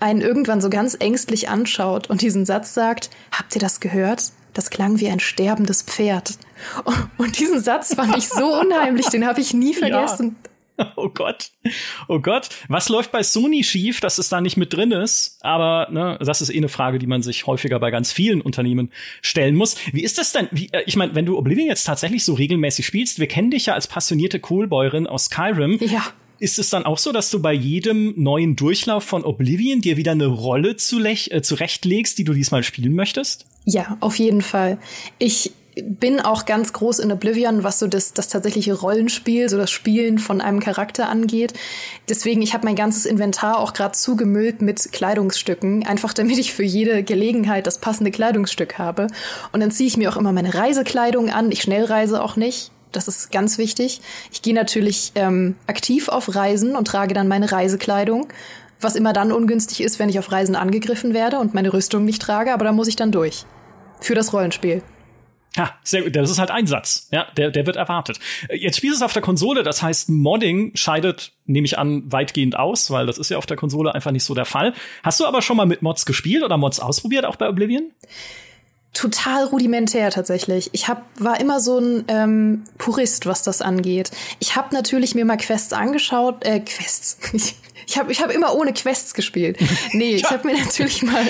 einen 0.00 0.22
irgendwann 0.22 0.62
so 0.62 0.70
ganz 0.70 0.96
ängstlich 0.98 1.50
anschaut 1.50 2.08
und 2.08 2.22
diesen 2.22 2.46
Satz 2.46 2.72
sagt, 2.72 3.10
habt 3.30 3.54
ihr 3.54 3.60
das 3.60 3.78
gehört? 3.78 4.32
Das 4.54 4.70
klang 4.70 5.00
wie 5.00 5.08
ein 5.08 5.20
sterbendes 5.20 5.82
Pferd. 5.82 6.38
Und 7.16 7.38
diesen 7.38 7.60
Satz 7.60 7.94
fand 7.94 8.16
ich 8.16 8.28
so 8.28 8.60
unheimlich, 8.60 9.06
den 9.06 9.26
habe 9.26 9.40
ich 9.40 9.54
nie 9.54 9.74
vergessen. 9.74 10.36
Ja. 10.42 10.52
Oh 10.96 11.10
Gott. 11.10 11.50
Oh 12.08 12.18
Gott. 12.18 12.48
Was 12.68 12.88
läuft 12.88 13.12
bei 13.12 13.22
Sony 13.22 13.62
schief, 13.62 14.00
dass 14.00 14.18
es 14.18 14.30
da 14.30 14.40
nicht 14.40 14.56
mit 14.56 14.72
drin 14.72 14.90
ist? 14.90 15.38
Aber 15.42 15.88
ne, 15.90 16.18
das 16.20 16.40
ist 16.40 16.50
eh 16.50 16.56
eine 16.56 16.70
Frage, 16.70 16.98
die 16.98 17.06
man 17.06 17.22
sich 17.22 17.46
häufiger 17.46 17.78
bei 17.78 17.90
ganz 17.90 18.10
vielen 18.10 18.40
Unternehmen 18.40 18.90
stellen 19.20 19.54
muss. 19.54 19.76
Wie 19.92 20.02
ist 20.02 20.18
das 20.18 20.32
denn? 20.32 20.48
Wie, 20.50 20.70
äh, 20.72 20.82
ich 20.86 20.96
meine, 20.96 21.14
wenn 21.14 21.26
du 21.26 21.36
Oblivion 21.36 21.68
jetzt 21.68 21.84
tatsächlich 21.84 22.24
so 22.24 22.34
regelmäßig 22.34 22.86
spielst, 22.86 23.20
wir 23.20 23.28
kennen 23.28 23.50
dich 23.50 23.66
ja 23.66 23.74
als 23.74 23.86
passionierte 23.86 24.40
Coolbäuerin 24.40 25.06
aus 25.06 25.26
Skyrim. 25.26 25.78
Ja. 25.80 26.02
Ist 26.42 26.58
es 26.58 26.70
dann 26.70 26.84
auch 26.84 26.98
so, 26.98 27.12
dass 27.12 27.30
du 27.30 27.40
bei 27.40 27.52
jedem 27.52 28.14
neuen 28.16 28.56
Durchlauf 28.56 29.04
von 29.04 29.22
Oblivion 29.22 29.80
dir 29.80 29.96
wieder 29.96 30.10
eine 30.10 30.26
Rolle 30.26 30.70
äh, 30.70 30.76
zurechtlegst, 31.40 32.18
die 32.18 32.24
du 32.24 32.32
diesmal 32.32 32.64
spielen 32.64 32.96
möchtest? 32.96 33.46
Ja, 33.64 33.96
auf 34.00 34.18
jeden 34.18 34.42
Fall. 34.42 34.78
Ich 35.20 35.52
bin 35.80 36.18
auch 36.18 36.44
ganz 36.44 36.72
groß 36.72 36.98
in 36.98 37.12
Oblivion, 37.12 37.62
was 37.62 37.78
so 37.78 37.86
das, 37.86 38.12
das 38.12 38.26
tatsächliche 38.26 38.74
Rollenspiel, 38.74 39.48
so 39.48 39.56
das 39.56 39.70
Spielen 39.70 40.18
von 40.18 40.40
einem 40.40 40.58
Charakter 40.58 41.08
angeht. 41.08 41.54
Deswegen, 42.08 42.42
ich 42.42 42.54
habe 42.54 42.66
mein 42.66 42.74
ganzes 42.74 43.06
Inventar 43.06 43.60
auch 43.60 43.72
gerade 43.72 43.92
zugemüllt 43.92 44.62
mit 44.62 44.90
Kleidungsstücken, 44.90 45.86
einfach 45.86 46.12
damit 46.12 46.38
ich 46.38 46.52
für 46.52 46.64
jede 46.64 47.04
Gelegenheit 47.04 47.68
das 47.68 47.78
passende 47.78 48.10
Kleidungsstück 48.10 48.78
habe. 48.78 49.06
Und 49.52 49.60
dann 49.60 49.70
ziehe 49.70 49.86
ich 49.86 49.96
mir 49.96 50.10
auch 50.10 50.16
immer 50.16 50.32
meine 50.32 50.54
Reisekleidung 50.54 51.30
an. 51.30 51.52
Ich 51.52 51.62
schnellreise 51.62 52.20
auch 52.20 52.34
nicht. 52.34 52.72
Das 52.92 53.08
ist 53.08 53.32
ganz 53.32 53.58
wichtig. 53.58 54.00
Ich 54.30 54.42
gehe 54.42 54.54
natürlich 54.54 55.12
ähm, 55.14 55.56
aktiv 55.66 56.08
auf 56.08 56.34
Reisen 56.34 56.76
und 56.76 56.86
trage 56.86 57.14
dann 57.14 57.28
meine 57.28 57.50
Reisekleidung, 57.50 58.28
was 58.80 58.96
immer 58.96 59.12
dann 59.12 59.32
ungünstig 59.32 59.82
ist, 59.82 59.98
wenn 59.98 60.08
ich 60.08 60.18
auf 60.18 60.30
Reisen 60.30 60.56
angegriffen 60.56 61.14
werde 61.14 61.38
und 61.38 61.54
meine 61.54 61.72
Rüstung 61.72 62.04
nicht 62.04 62.22
trage, 62.22 62.52
aber 62.52 62.64
da 62.64 62.72
muss 62.72 62.88
ich 62.88 62.96
dann 62.96 63.12
durch. 63.12 63.44
Für 64.00 64.14
das 64.14 64.32
Rollenspiel. 64.32 64.82
Ja, 65.56 65.70
sehr 65.82 66.02
gut. 66.02 66.16
Das 66.16 66.30
ist 66.30 66.38
halt 66.38 66.50
ein 66.50 66.66
Satz. 66.66 67.08
Ja, 67.12 67.26
der, 67.36 67.50
der 67.50 67.66
wird 67.66 67.76
erwartet. 67.76 68.18
Jetzt 68.50 68.78
spielst 68.78 69.00
du 69.00 69.04
es 69.04 69.06
auf 69.06 69.12
der 69.12 69.22
Konsole, 69.22 69.62
das 69.62 69.82
heißt, 69.82 70.08
Modding 70.08 70.72
scheidet, 70.74 71.32
nehme 71.44 71.66
ich 71.66 71.78
an, 71.78 72.10
weitgehend 72.10 72.56
aus, 72.56 72.90
weil 72.90 73.06
das 73.06 73.18
ist 73.18 73.30
ja 73.30 73.36
auf 73.36 73.46
der 73.46 73.56
Konsole 73.56 73.94
einfach 73.94 74.12
nicht 74.12 74.24
so 74.24 74.34
der 74.34 74.46
Fall. 74.46 74.72
Hast 75.02 75.20
du 75.20 75.26
aber 75.26 75.42
schon 75.42 75.58
mal 75.58 75.66
mit 75.66 75.82
Mods 75.82 76.06
gespielt 76.06 76.42
oder 76.42 76.56
Mods 76.56 76.80
ausprobiert, 76.80 77.26
auch 77.26 77.36
bei 77.36 77.48
Oblivion? 77.48 77.90
Total 78.92 79.44
rudimentär 79.44 80.10
tatsächlich. 80.10 80.70
Ich 80.72 80.88
hab, 80.88 81.04
war 81.18 81.40
immer 81.40 81.60
so 81.60 81.78
ein 81.78 82.04
ähm, 82.08 82.64
Purist, 82.76 83.24
was 83.24 83.42
das 83.42 83.62
angeht. 83.62 84.10
Ich 84.38 84.54
habe 84.54 84.74
natürlich 84.74 85.14
mir 85.14 85.24
mal 85.24 85.38
Quests 85.38 85.72
angeschaut, 85.72 86.44
äh, 86.44 86.60
Quests. 86.60 87.18
Ich 87.84 87.98
habe 87.98 88.12
ich 88.12 88.22
hab 88.22 88.30
immer 88.32 88.54
ohne 88.54 88.72
Quests 88.72 89.12
gespielt. 89.12 89.58
Nee, 89.92 90.14
ich 90.14 90.30
habe 90.30 90.46
mir 90.46 90.56
natürlich 90.56 91.02
mal 91.02 91.26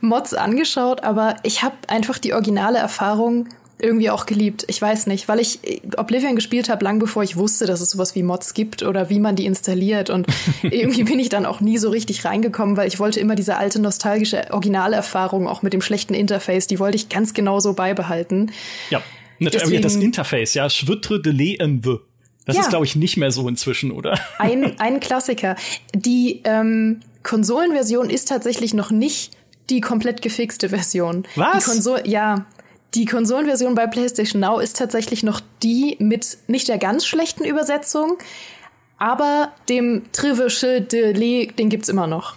Mods 0.00 0.34
angeschaut, 0.34 1.04
aber 1.04 1.36
ich 1.44 1.62
habe 1.62 1.76
einfach 1.86 2.18
die 2.18 2.32
originale 2.32 2.78
Erfahrung 2.78 3.48
irgendwie 3.82 4.10
auch 4.10 4.26
geliebt. 4.26 4.64
Ich 4.68 4.80
weiß 4.80 5.06
nicht, 5.08 5.28
weil 5.28 5.40
ich 5.40 5.58
Oblivion 5.96 6.36
gespielt 6.36 6.68
habe, 6.68 6.84
lang 6.84 6.98
bevor 6.98 7.22
ich 7.22 7.36
wusste, 7.36 7.66
dass 7.66 7.80
es 7.80 7.90
sowas 7.90 8.14
wie 8.14 8.22
Mods 8.22 8.54
gibt 8.54 8.82
oder 8.82 9.10
wie 9.10 9.18
man 9.18 9.36
die 9.36 9.44
installiert. 9.44 10.08
Und 10.08 10.26
irgendwie 10.62 11.04
bin 11.04 11.18
ich 11.18 11.28
dann 11.28 11.44
auch 11.44 11.60
nie 11.60 11.78
so 11.78 11.90
richtig 11.90 12.24
reingekommen, 12.24 12.76
weil 12.76 12.88
ich 12.88 12.98
wollte 12.98 13.20
immer 13.20 13.34
diese 13.34 13.56
alte 13.56 13.80
nostalgische 13.80 14.52
Originalerfahrung 14.52 15.48
auch 15.48 15.62
mit 15.62 15.72
dem 15.72 15.82
schlechten 15.82 16.14
Interface, 16.14 16.66
die 16.66 16.78
wollte 16.78 16.96
ich 16.96 17.08
ganz 17.08 17.34
genau 17.34 17.60
so 17.60 17.72
beibehalten. 17.74 18.52
Ja, 18.90 19.02
natürlich 19.38 19.80
das 19.80 19.96
Interface, 19.96 20.54
ja, 20.54 20.70
Schwittre 20.70 21.20
de 21.20 21.32
l'EMW. 21.32 21.98
Das 22.44 22.56
ja. 22.56 22.62
ist, 22.62 22.70
glaube 22.70 22.84
ich, 22.84 22.96
nicht 22.96 23.16
mehr 23.16 23.30
so 23.30 23.48
inzwischen, 23.48 23.92
oder? 23.92 24.18
Ein, 24.38 24.74
ein 24.80 25.00
Klassiker. 25.00 25.56
Die 25.94 26.40
ähm, 26.44 27.00
Konsolenversion 27.22 28.10
ist 28.10 28.28
tatsächlich 28.28 28.74
noch 28.74 28.90
nicht 28.90 29.36
die 29.70 29.80
komplett 29.80 30.22
gefixte 30.22 30.68
Version. 30.68 31.24
Was? 31.36 31.64
Die 31.64 31.70
Konsol 31.70 32.02
ja, 32.04 32.46
die 32.94 33.04
Konsolenversion 33.06 33.74
bei 33.74 33.86
PlayStation 33.86 34.40
Now 34.40 34.58
ist 34.58 34.76
tatsächlich 34.76 35.22
noch 35.22 35.40
die 35.62 35.96
mit 35.98 36.38
nicht 36.46 36.68
der 36.68 36.78
ganz 36.78 37.06
schlechten 37.06 37.44
Übersetzung, 37.44 38.18
aber 38.98 39.52
dem 39.68 40.04
Trivische 40.12 40.80
de 40.80 41.12
Le, 41.12 41.46
den 41.46 41.68
gibt's 41.68 41.88
immer 41.88 42.06
noch. 42.06 42.36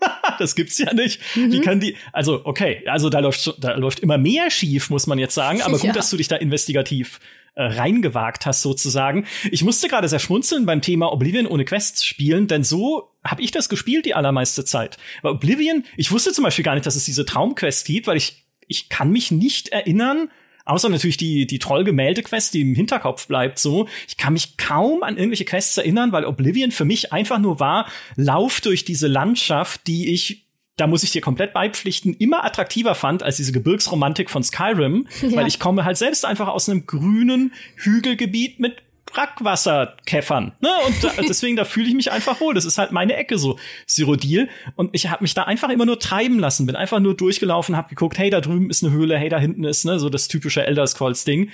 das 0.38 0.54
gibt's 0.54 0.78
ja 0.78 0.92
nicht. 0.92 1.20
Mhm. 1.34 1.52
Wie 1.52 1.60
kann 1.60 1.80
die, 1.80 1.96
also 2.12 2.44
okay, 2.44 2.82
also 2.86 3.08
da 3.10 3.20
läuft, 3.20 3.54
da 3.58 3.74
läuft 3.74 4.00
immer 4.00 4.18
mehr 4.18 4.50
schief, 4.50 4.90
muss 4.90 5.06
man 5.06 5.18
jetzt 5.18 5.34
sagen, 5.34 5.62
aber 5.62 5.72
gut, 5.78 5.84
ja. 5.84 5.92
dass 5.92 6.10
du 6.10 6.16
dich 6.16 6.28
da 6.28 6.36
investigativ 6.36 7.20
äh, 7.54 7.62
reingewagt 7.62 8.46
hast 8.46 8.62
sozusagen. 8.62 9.26
Ich 9.50 9.64
musste 9.64 9.88
gerade 9.88 10.08
sehr 10.08 10.18
schmunzeln 10.18 10.66
beim 10.66 10.82
Thema 10.82 11.12
Oblivion 11.12 11.46
ohne 11.46 11.64
Quests 11.64 12.04
spielen, 12.04 12.46
denn 12.46 12.64
so 12.64 13.10
habe 13.24 13.42
ich 13.42 13.50
das 13.50 13.68
gespielt 13.68 14.06
die 14.06 14.14
allermeiste 14.14 14.64
Zeit. 14.64 14.96
Bei 15.22 15.30
Oblivion, 15.30 15.84
ich 15.96 16.10
wusste 16.12 16.32
zum 16.32 16.44
Beispiel 16.44 16.64
gar 16.64 16.74
nicht, 16.74 16.86
dass 16.86 16.96
es 16.96 17.04
diese 17.04 17.24
Traumquest 17.24 17.86
gibt, 17.86 18.06
weil 18.06 18.16
ich 18.16 18.47
ich 18.68 18.88
kann 18.88 19.10
mich 19.10 19.30
nicht 19.30 19.68
erinnern, 19.68 20.30
außer 20.64 20.88
natürlich 20.88 21.16
die, 21.16 21.46
die 21.46 21.58
Trollgemälde-Quest, 21.58 22.54
die 22.54 22.60
im 22.60 22.74
Hinterkopf 22.74 23.26
bleibt 23.26 23.58
so. 23.58 23.88
Ich 24.06 24.16
kann 24.16 24.34
mich 24.34 24.56
kaum 24.56 25.02
an 25.02 25.16
irgendwelche 25.16 25.46
Quests 25.46 25.76
erinnern, 25.78 26.12
weil 26.12 26.24
Oblivion 26.24 26.70
für 26.70 26.84
mich 26.84 27.12
einfach 27.12 27.38
nur 27.38 27.58
war, 27.58 27.90
lauf 28.16 28.60
durch 28.60 28.84
diese 28.84 29.08
Landschaft, 29.08 29.86
die 29.86 30.12
ich 30.12 30.44
da 30.76 30.86
muss 30.86 31.02
ich 31.02 31.10
dir 31.10 31.20
komplett 31.20 31.52
beipflichten, 31.52 32.14
immer 32.14 32.44
attraktiver 32.44 32.94
fand 32.94 33.24
als 33.24 33.36
diese 33.36 33.50
Gebirgsromantik 33.50 34.30
von 34.30 34.44
Skyrim, 34.44 35.08
ja. 35.22 35.32
weil 35.34 35.48
ich 35.48 35.58
komme 35.58 35.84
halt 35.84 35.96
selbst 35.96 36.24
einfach 36.24 36.46
aus 36.46 36.68
einem 36.68 36.86
grünen 36.86 37.52
Hügelgebiet 37.76 38.60
mit 38.60 38.76
Brackwasserkäffern. 39.12 40.52
Ne? 40.60 40.70
Und 40.86 41.02
da, 41.02 41.12
deswegen, 41.28 41.56
da 41.56 41.64
fühle 41.64 41.88
ich 41.88 41.94
mich 41.94 42.12
einfach 42.12 42.40
wohl. 42.40 42.54
Das 42.54 42.64
ist 42.64 42.78
halt 42.78 42.92
meine 42.92 43.16
Ecke 43.16 43.38
so, 43.38 43.58
Cyrodiil. 43.86 44.48
Und 44.76 44.90
ich 44.92 45.08
habe 45.08 45.24
mich 45.24 45.34
da 45.34 45.44
einfach 45.44 45.70
immer 45.70 45.86
nur 45.86 45.98
treiben 45.98 46.38
lassen, 46.38 46.66
bin 46.66 46.76
einfach 46.76 47.00
nur 47.00 47.16
durchgelaufen, 47.16 47.76
habe 47.76 47.88
geguckt, 47.88 48.18
hey, 48.18 48.30
da 48.30 48.40
drüben 48.40 48.70
ist 48.70 48.84
eine 48.84 48.92
Höhle, 48.92 49.18
hey, 49.18 49.28
da 49.28 49.38
hinten 49.38 49.64
ist 49.64 49.84
ne, 49.84 49.98
so 49.98 50.08
das 50.08 50.28
typische 50.28 50.64
Elder 50.64 50.86
Scrolls 50.86 51.24
Ding. 51.24 51.50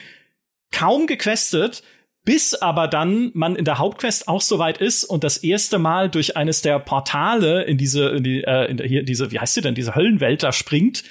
Kaum 0.71 1.07
gequestet, 1.07 1.83
bis 2.25 2.55
aber 2.55 2.89
dann 2.89 3.31
man 3.35 3.55
in 3.55 3.65
der 3.65 3.79
Hauptquest 3.79 4.29
auch 4.29 4.41
so 4.41 4.59
weit 4.59 4.79
ist 4.79 5.05
und 5.05 5.25
das 5.25 5.37
erste 5.39 5.79
Mal 5.79 6.09
durch 6.09 6.37
eines 6.37 6.63
der 6.63 6.79
Portale 6.79 7.63
in 7.65 7.77
diese, 7.77 8.09
in 8.09 8.25
die, 8.25 8.43
äh, 8.43 8.71
in 8.71 8.79
der, 8.79 8.87
hier, 8.87 9.03
diese, 9.03 9.31
wie 9.31 9.39
heißt 9.39 9.55
sie 9.55 9.61
denn, 9.61 9.75
diese 9.75 9.95
Höllenwelt 9.95 10.43
da 10.43 10.53
springt 10.53 11.05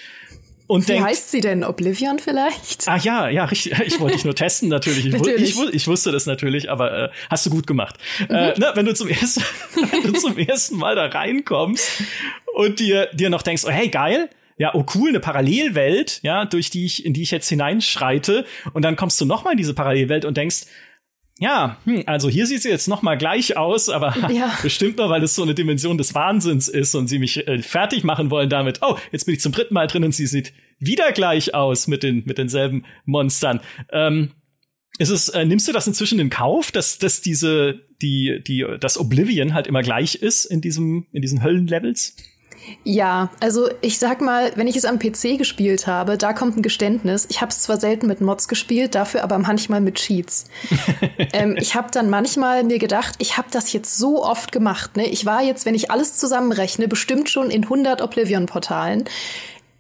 und 0.67 0.88
Wie 0.88 0.93
denkt, 0.93 1.08
heißt 1.08 1.32
sie 1.32 1.41
denn? 1.41 1.63
Oblivion 1.63 2.20
vielleicht? 2.20 2.88
Ah 2.88 2.98
ja, 2.98 3.27
ja, 3.27 3.46
richtig. 3.46 3.74
Ich 3.86 4.00
wollte 4.00 4.15
dich 4.15 4.25
nur 4.25 4.36
testen 4.36 4.70
natürlich. 4.70 5.05
Ich, 5.05 5.13
natürlich. 5.13 5.58
Ich, 5.58 5.74
ich, 5.74 5.88
wusste 5.88 6.12
das 6.12 6.25
natürlich, 6.25 6.70
aber 6.72 7.05
äh, 7.05 7.10
hast 7.29 7.46
du 7.46 7.50
gut 7.50 7.67
gemacht. 7.67 7.98
Mhm. 8.29 8.36
Äh, 8.36 8.60
ne, 8.60 8.72
wenn 8.75 8.86
du 8.86 8.93
zum 8.93 9.10
ersten, 9.10 9.43
wenn 9.91 10.13
du 10.13 10.20
zum 10.20 10.38
ersten 10.38 10.77
Mal 10.77 10.96
da 10.96 11.05
reinkommst 11.05 12.03
und 12.55 12.79
dir 12.79 13.10
dir 13.13 13.29
noch 13.29 13.41
denkst, 13.41 13.63
oh 13.65 13.72
hey 13.72 13.89
geil, 13.89 14.29
ja, 14.58 14.74
oh 14.74 14.86
cool, 14.96 15.10
eine 15.10 15.20
Parallelwelt, 15.20 16.20
ja, 16.24 16.46
durch 16.46 16.70
die 16.70 16.86
ich 16.86 17.05
in 17.05 17.13
die 17.13 17.24
ich 17.24 17.32
jetzt 17.32 17.50
hineinschreite 17.50 18.46
und 18.74 18.84
dann 18.84 18.96
kommst 18.96 19.20
du 19.20 19.25
noch 19.25 19.43
mal 19.43 19.51
in 19.51 19.58
diese 19.58 19.74
Parallelwelt 19.74 20.24
und 20.24 20.38
denkst, 20.38 20.65
ja, 21.40 21.78
hm, 21.86 22.04
also 22.06 22.30
hier 22.30 22.46
sieht 22.46 22.62
sie 22.62 22.70
jetzt 22.70 22.88
noch 22.88 23.02
mal 23.02 23.18
gleich 23.18 23.58
aus, 23.58 23.90
aber 23.90 24.16
ja. 24.32 24.56
bestimmt 24.62 24.98
nur, 24.98 25.10
weil 25.10 25.24
es 25.24 25.36
so 25.36 25.44
eine 25.44 25.56
Dimension 25.56 25.98
des 25.98 26.13
Wahnsinns 26.13 26.68
ist 26.68 26.96
und 26.96 27.08
sie 27.08 27.20
mich 27.20 27.48
äh, 27.48 27.62
fertig 27.62 28.04
machen 28.04 28.30
wollen 28.30 28.50
damit. 28.50 28.80
Oh, 28.82 28.98
jetzt 29.12 29.25
bin 29.25 29.36
ich 29.36 29.42
zum 29.42 29.52
dritten 29.52 29.74
Mal 29.74 29.88
drin 29.88 30.04
und 30.04 30.13
sie 30.13 30.28
sieht 30.28 30.54
wieder 30.80 31.12
gleich 31.12 31.54
aus 31.54 31.88
mit 31.88 32.04
den 32.04 32.24
mit 32.25 32.38
denselben 32.38 32.86
Monstern. 33.06 33.62
Ähm, 33.92 34.32
ist 35.00 35.10
es, 35.10 35.30
äh, 35.30 35.44
nimmst 35.44 35.68
du 35.68 35.72
das 35.72 35.88
inzwischen 35.88 36.20
in 36.20 36.30
Kauf, 36.30 36.72
dass, 36.72 37.00
dass 37.00 37.22
diese, 37.22 37.82
die, 38.02 38.44
die, 38.46 38.66
das 38.80 39.00
Oblivion 39.00 39.56
halt 39.56 39.66
immer 39.66 39.82
gleich 39.82 40.16
ist 40.16 40.46
in 40.46 40.62
diesem, 40.62 41.08
in 41.12 41.22
diesen 41.24 41.42
Höllenlevels? 41.42 42.16
Ja, 42.84 43.29
also 43.39 43.70
ich 43.82 43.98
sag 43.98 44.22
mal, 44.22 44.51
wenn 44.55 44.67
ich 44.67 44.75
es 44.75 44.86
am 44.86 45.00
PC 45.00 45.38
gespielt 45.38 45.88
habe, 45.88 46.17
da 46.17 46.34
kommt 46.34 46.58
ein 46.58 46.62
Geständnis. 46.62 47.27
Ich 47.29 47.41
habe 47.41 47.50
es 47.50 47.62
zwar 47.62 47.79
selten 47.79 48.08
mit 48.08 48.22
Mods 48.22 48.48
gespielt, 48.48 48.96
dafür 48.96 49.24
aber 49.24 49.38
manchmal 49.38 49.82
mit 49.82 49.96
Cheats. 49.96 50.46
ähm, 51.34 51.55
ich 51.60 51.75
habe 51.75 51.89
dann 51.91 52.10
manchmal 52.10 52.63
mir 52.63 52.79
gedacht, 52.79 53.15
ich 53.20 53.38
habe 53.38 53.48
das 53.51 53.74
jetzt 53.74 53.98
so 53.98 54.24
oft 54.24 54.51
gemacht. 54.51 54.98
Ne? 54.98 55.08
Ich 55.08 55.25
war 55.25 55.41
jetzt, 55.41 55.65
wenn 55.65 55.75
ich 55.75 55.91
alles 55.91 56.17
zusammenrechne, 56.17 56.88
bestimmt 56.88 57.29
schon 57.29 57.50
in 57.50 57.63
100 57.63 58.01
Oblivion-Portalen. 58.01 59.05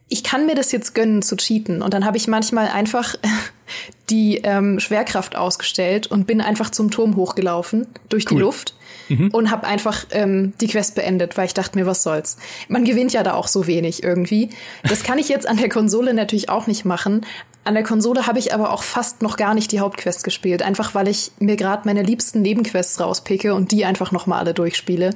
Ich 0.09 0.23
kann 0.23 0.45
mir 0.45 0.55
das 0.55 0.71
jetzt 0.71 0.93
gönnen 0.93 1.21
zu 1.21 1.35
cheaten. 1.35 1.81
Und 1.81 1.93
dann 1.93 2.05
habe 2.05 2.17
ich 2.17 2.27
manchmal 2.27 2.67
einfach 2.67 3.15
die 4.09 4.37
ähm, 4.37 4.79
Schwerkraft 4.79 5.35
ausgestellt 5.35 6.07
und 6.07 6.27
bin 6.27 6.41
einfach 6.41 6.69
zum 6.69 6.91
Turm 6.91 7.15
hochgelaufen 7.15 7.87
durch 8.09 8.25
cool. 8.25 8.37
die 8.37 8.41
Luft 8.41 8.75
mhm. 9.09 9.29
und 9.29 9.51
habe 9.51 9.65
einfach 9.65 10.05
ähm, 10.11 10.53
die 10.61 10.67
Quest 10.67 10.95
beendet, 10.95 11.37
weil 11.37 11.45
ich 11.45 11.53
dachte 11.53 11.77
mir, 11.77 11.85
was 11.85 12.03
soll's. 12.03 12.37
Man 12.67 12.83
gewinnt 12.83 13.13
ja 13.13 13.23
da 13.23 13.33
auch 13.33 13.47
so 13.47 13.67
wenig 13.67 14.03
irgendwie. 14.03 14.49
Das 14.83 15.03
kann 15.03 15.17
ich 15.17 15.29
jetzt 15.29 15.47
an 15.47 15.57
der 15.57 15.69
Konsole 15.69 16.13
natürlich 16.13 16.49
auch 16.49 16.67
nicht 16.67 16.85
machen. 16.85 17.25
An 17.65 17.75
der 17.75 17.83
Konsole 17.83 18.27
habe 18.27 18.39
ich 18.39 18.53
aber 18.53 18.73
auch 18.73 18.83
fast 18.83 19.21
noch 19.21 19.37
gar 19.37 19.53
nicht 19.53 19.71
die 19.71 19.79
Hauptquest 19.79 20.25
gespielt, 20.25 20.61
einfach 20.61 20.95
weil 20.95 21.07
ich 21.07 21.31
mir 21.39 21.55
gerade 21.55 21.83
meine 21.85 22.03
liebsten 22.03 22.41
Nebenquests 22.41 22.99
rauspicke 22.99 23.53
und 23.53 23.71
die 23.71 23.85
einfach 23.85 24.11
noch 24.11 24.27
mal 24.27 24.37
alle 24.37 24.53
durchspiele. 24.53 25.11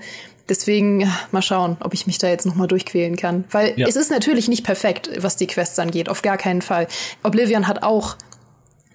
Deswegen 0.50 1.12
mal 1.32 1.42
schauen, 1.42 1.78
ob 1.82 1.94
ich 1.94 2.08
mich 2.08 2.18
da 2.18 2.28
jetzt 2.28 2.46
noch 2.46 2.56
mal 2.56 2.68
durchquälen 2.68 3.16
kann, 3.16 3.44
weil 3.52 3.74
ja. 3.76 3.88
es 3.88 3.96
ist 3.96 4.12
natürlich 4.12 4.48
nicht 4.48 4.64
perfekt, 4.64 5.10
was 5.20 5.36
die 5.36 5.48
Quests 5.48 5.78
angeht, 5.80 6.10
auf 6.10 6.22
gar 6.22 6.38
keinen 6.38 6.62
Fall. 6.62 6.88
Oblivion 7.24 7.68
hat 7.68 7.84
auch 7.84 8.16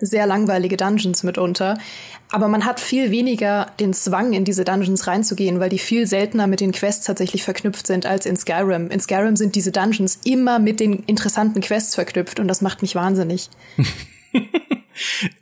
sehr 0.03 0.27
langweilige 0.27 0.77
Dungeons 0.77 1.23
mitunter. 1.23 1.79
Aber 2.31 2.49
man 2.49 2.65
hat 2.65 2.81
viel 2.81 3.11
weniger 3.11 3.67
den 3.79 3.93
Zwang, 3.93 4.33
in 4.33 4.45
diese 4.45 4.65
Dungeons 4.65 5.07
reinzugehen, 5.07 5.61
weil 5.61 5.69
die 5.69 5.79
viel 5.79 6.07
seltener 6.07 6.47
mit 6.47 6.61
den 6.61 6.73
Quests 6.73 7.05
tatsächlich 7.05 7.45
verknüpft 7.45 7.87
sind 7.87 8.07
als 8.07 8.25
in 8.27 8.37
Skyrim. 8.37 8.91
In 8.91 9.01
Skyrim 9.01 9.37
sind 9.37 9.55
diese 9.55 9.71
Dungeons 9.71 10.19
immer 10.25 10.59
mit 10.59 10.81
den 10.81 11.05
interessanten 11.05 11.61
Quests 11.61 11.95
verknüpft 11.95 12.41
und 12.41 12.49
das 12.49 12.63
macht 12.63 12.83
mich 12.83 12.95
wahnsinnig. 12.95 13.51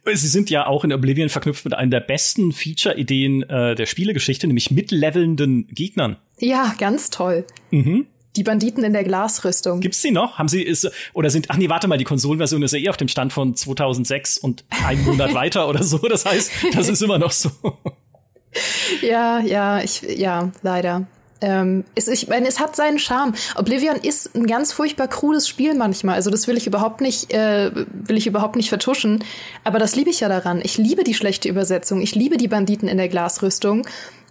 Sie 0.04 0.28
sind 0.28 0.50
ja 0.50 0.66
auch 0.66 0.85
in 0.85 0.92
Oblivion 0.92 1.28
verknüpft 1.28 1.64
mit 1.64 1.75
einer 1.75 1.90
der 1.90 2.00
besten 2.00 2.52
Feature-Ideen 2.52 3.42
äh, 3.49 3.75
der 3.75 3.87
Spielegeschichte, 3.87 4.47
nämlich 4.47 4.71
mitlevelnden 4.71 5.69
Gegnern. 5.69 6.16
Ja, 6.38 6.75
ganz 6.78 7.11
toll. 7.11 7.45
Mhm. 7.71 8.07
Die 8.37 8.45
Banditen 8.45 8.85
in 8.85 8.92
der 8.92 9.02
Glasrüstung. 9.02 9.80
Gibt's 9.80 10.02
die 10.02 10.12
noch? 10.12 10.38
Haben 10.38 10.49
sie 10.49 10.62
ist 10.62 10.88
oder 11.14 11.30
sind 11.30 11.50
ach 11.50 11.57
nee, 11.57 11.69
warte 11.69 11.88
mal, 11.88 11.99
die 11.99 12.04
Konsolenversion 12.04 12.62
ist 12.62 12.73
ja 12.73 12.78
eh 12.78 12.88
auf 12.88 12.97
dem 12.97 13.09
Stand 13.09 13.33
von 13.33 13.57
2006 13.57 14.38
und 14.38 14.64
einen 14.85 15.04
Monat 15.04 15.35
weiter 15.35 15.69
oder 15.69 15.83
so, 15.83 15.99
das 15.99 16.25
heißt, 16.25 16.52
das 16.75 16.88
ist 16.88 17.02
immer 17.02 17.19
noch 17.19 17.33
so. 17.33 17.50
Ja, 19.02 19.40
ja, 19.40 19.83
ich 19.83 20.02
ja, 20.02 20.52
leider. 20.62 21.07
Ähm, 21.40 21.85
es, 21.94 22.09
ich 22.09 22.28
meine, 22.28 22.47
es 22.49 22.61
hat 22.61 22.76
seinen 22.76 22.99
Charme. 22.99 23.35
Oblivion 23.56 23.97
ist 23.97 24.35
ein 24.35 24.47
ganz 24.47 24.73
furchtbar 24.73 25.09
krudes 25.09 25.49
Spiel 25.49 25.75
manchmal. 25.75 26.16
Also 26.16 26.30
das 26.30 26.47
will 26.47 26.56
ich 26.56 26.66
überhaupt 26.66 27.00
nicht, 27.00 27.32
äh, 27.32 27.70
will 27.75 28.16
ich 28.16 28.26
überhaupt 28.26 28.56
nicht 28.56 28.68
vertuschen. 28.68 29.25
Aber 29.64 29.78
das 29.78 29.97
liebe 29.97 30.11
ich 30.11 30.20
ja 30.20 30.28
daran. 30.28 30.61
Ich 30.62 30.78
liebe 30.78 31.04
die 31.04 31.14
schlechte 31.14 31.49
Übersetzung. 31.49 32.00
Ich 32.00 32.14
liebe 32.14 32.37
die 32.37 32.49
Banditen 32.49 32.88
in 32.88 32.99
der 32.99 33.09
Glasrüstung. 33.09 33.87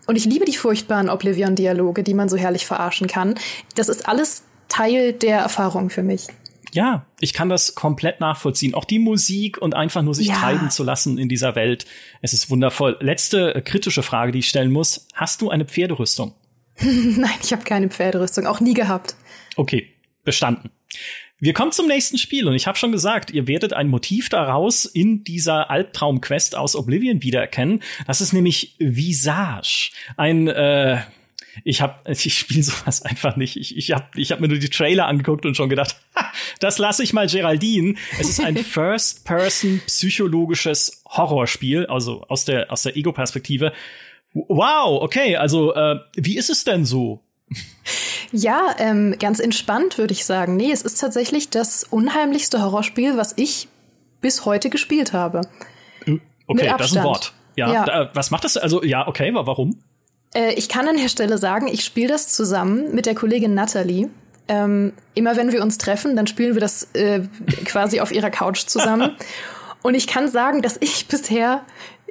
Und 0.08 0.16
ich 0.16 0.25
liebe 0.25 0.46
die 0.46 0.56
furchtbaren 0.56 1.10
Oblivion-Dialoge, 1.10 2.04
die 2.04 2.16
man 2.16 2.30
so 2.30 2.38
herrlich 2.38 2.66
verarschen 2.66 3.08
kann. 3.08 3.36
Das 3.75 3.89
ist 3.89 4.08
alles 4.08 4.44
Teil 4.68 5.13
der 5.13 5.39
Erfahrung 5.39 5.89
für 5.89 6.04
mich. 6.04 6.28
Ja, 6.72 7.06
ich 7.20 7.34
kann 7.34 7.50
das 7.50 7.75
komplett 7.75 8.20
nachvollziehen. 8.20 8.74
Auch 8.75 8.86
die 8.86 9.00
Musik 9.00 9.58
und 9.60 9.75
einfach 9.75 10.01
nur 10.01 10.13
sich 10.13 10.28
ja. 10.28 10.36
treiben 10.36 10.70
zu 10.70 10.84
lassen 10.84 11.18
in 11.18 11.30
dieser 11.30 11.56
Welt. 11.56 11.86
Es 12.22 12.34
ist 12.34 12.50
wundervoll. 12.50 12.98
Letzte 13.00 13.56
äh, 13.56 13.62
kritische 13.62 14.04
Frage, 14.04 14.32
die 14.32 14.39
ich 14.39 14.50
stellen 14.50 14.72
muss. 14.72 15.08
Hast 15.13 15.42
du 15.42 15.50
eine 15.50 15.66
Pferderüstung? 15.66 16.34
Nein, 17.18 17.40
ich 17.44 17.52
habe 17.52 17.64
keine 17.64 17.90
Pferderüstung, 17.90 18.46
auch 18.46 18.60
nie 18.60 18.74
gehabt. 18.74 19.16
Okay, 19.56 19.94
bestanden. 20.24 20.70
Wir 21.42 21.54
kommen 21.54 21.72
zum 21.72 21.88
nächsten 21.88 22.18
Spiel 22.18 22.48
und 22.48 22.54
ich 22.54 22.68
habe 22.68 22.78
schon 22.78 22.92
gesagt, 22.92 23.32
ihr 23.32 23.48
werdet 23.48 23.72
ein 23.72 23.88
Motiv 23.88 24.28
daraus 24.28 24.86
in 24.86 25.24
dieser 25.24 25.70
Albtraum-Quest 25.70 26.58
aus 26.58 26.76
Oblivion 26.76 27.24
wiedererkennen. 27.24 27.82
Das 28.08 28.20
ist 28.20 28.34
nämlich 28.34 28.76
Visage. 28.78 29.92
Ein 30.18 30.50
äh, 30.50 31.02
ich 31.64 31.82
habe 31.82 31.96
ich 32.12 32.38
spiele 32.38 32.64
sowas 32.64 33.04
einfach 33.04 33.36
nicht. 33.36 33.56
Ich, 33.56 33.78
ich 33.78 33.92
habe 33.92 34.08
ich 34.16 34.32
hab 34.32 34.40
mir 34.40 34.48
nur 34.48 34.58
die 34.58 34.70
Trailer 34.70 35.08
angeguckt 35.08 35.46
und 35.46 35.56
schon 35.56 35.70
gedacht, 35.70 35.96
ha, 36.16 36.32
das 36.60 36.78
lasse 36.78 37.04
ich 37.04 37.14
mal 37.14 37.28
Geraldine. 37.28 37.96
Es 38.20 38.30
ist 38.30 38.42
ein 38.42 38.58
First-Person 38.58 39.82
psychologisches 39.86 41.04
Horrorspiel, 41.06 41.86
also 41.86 42.24
aus 42.28 42.46
der 42.46 42.72
aus 42.72 42.84
der 42.84 42.98
Ego-Perspektive. 42.98 43.74
Wow, 44.34 45.02
okay, 45.02 45.36
also 45.36 45.74
äh, 45.74 45.98
wie 46.16 46.38
ist 46.38 46.50
es 46.50 46.64
denn 46.64 46.86
so? 46.86 47.22
Ja, 48.32 48.76
ähm, 48.78 49.16
ganz 49.20 49.40
entspannt 49.40 49.98
würde 49.98 50.14
ich 50.14 50.26
sagen. 50.26 50.56
Nee, 50.56 50.72
es 50.72 50.84
ist 50.84 51.00
tatsächlich 51.00 51.50
das 51.50 51.84
unheimlichste 51.84 52.62
Horrorspiel, 52.62 53.18
was 53.18 53.34
ich 53.38 53.68
bis 54.22 54.46
heute 54.46 54.70
gespielt 54.70 55.14
habe. 55.14 55.42
Okay, 56.48 56.74
das 56.78 56.92
ist 56.92 56.98
ein 56.98 57.04
Wort. 57.04 57.34
Ja, 57.56 57.74
ja. 57.74 57.86
Da, 57.86 58.10
was 58.14 58.32
macht 58.32 58.44
das? 58.44 58.58
Also, 58.58 58.84
ja, 58.84 59.08
okay, 59.08 59.32
warum? 59.34 59.80
Äh, 60.34 60.54
ich 60.54 60.70
kann 60.70 60.88
an 60.88 60.98
der 60.98 61.10
Stelle 61.10 61.38
sagen, 61.38 61.68
ich 61.68 61.84
spiele 61.84 62.10
das 62.10 62.34
zusammen 62.34 62.94
mit 62.94 63.06
der 63.06 63.16
Kollegin 63.16 63.54
Natalie. 63.54 64.10
Ähm, 64.48 64.94
immer 65.14 65.38
wenn 65.38 65.52
wir 65.52 65.62
uns 65.62 65.78
treffen, 65.78 66.16
dann 66.16 66.26
spielen 66.26 66.56
wir 66.56 66.62
das 66.62 66.90
äh, 66.94 67.22
quasi 67.66 68.00
auf 68.00 68.12
ihrer 68.12 68.32
Couch 68.32 68.66
zusammen. 68.66 69.16
Und 69.82 69.96
ich 69.96 70.08
kann 70.08 70.28
sagen, 70.28 70.62
dass 70.62 70.78
ich 70.82 71.08
bisher, 71.08 71.62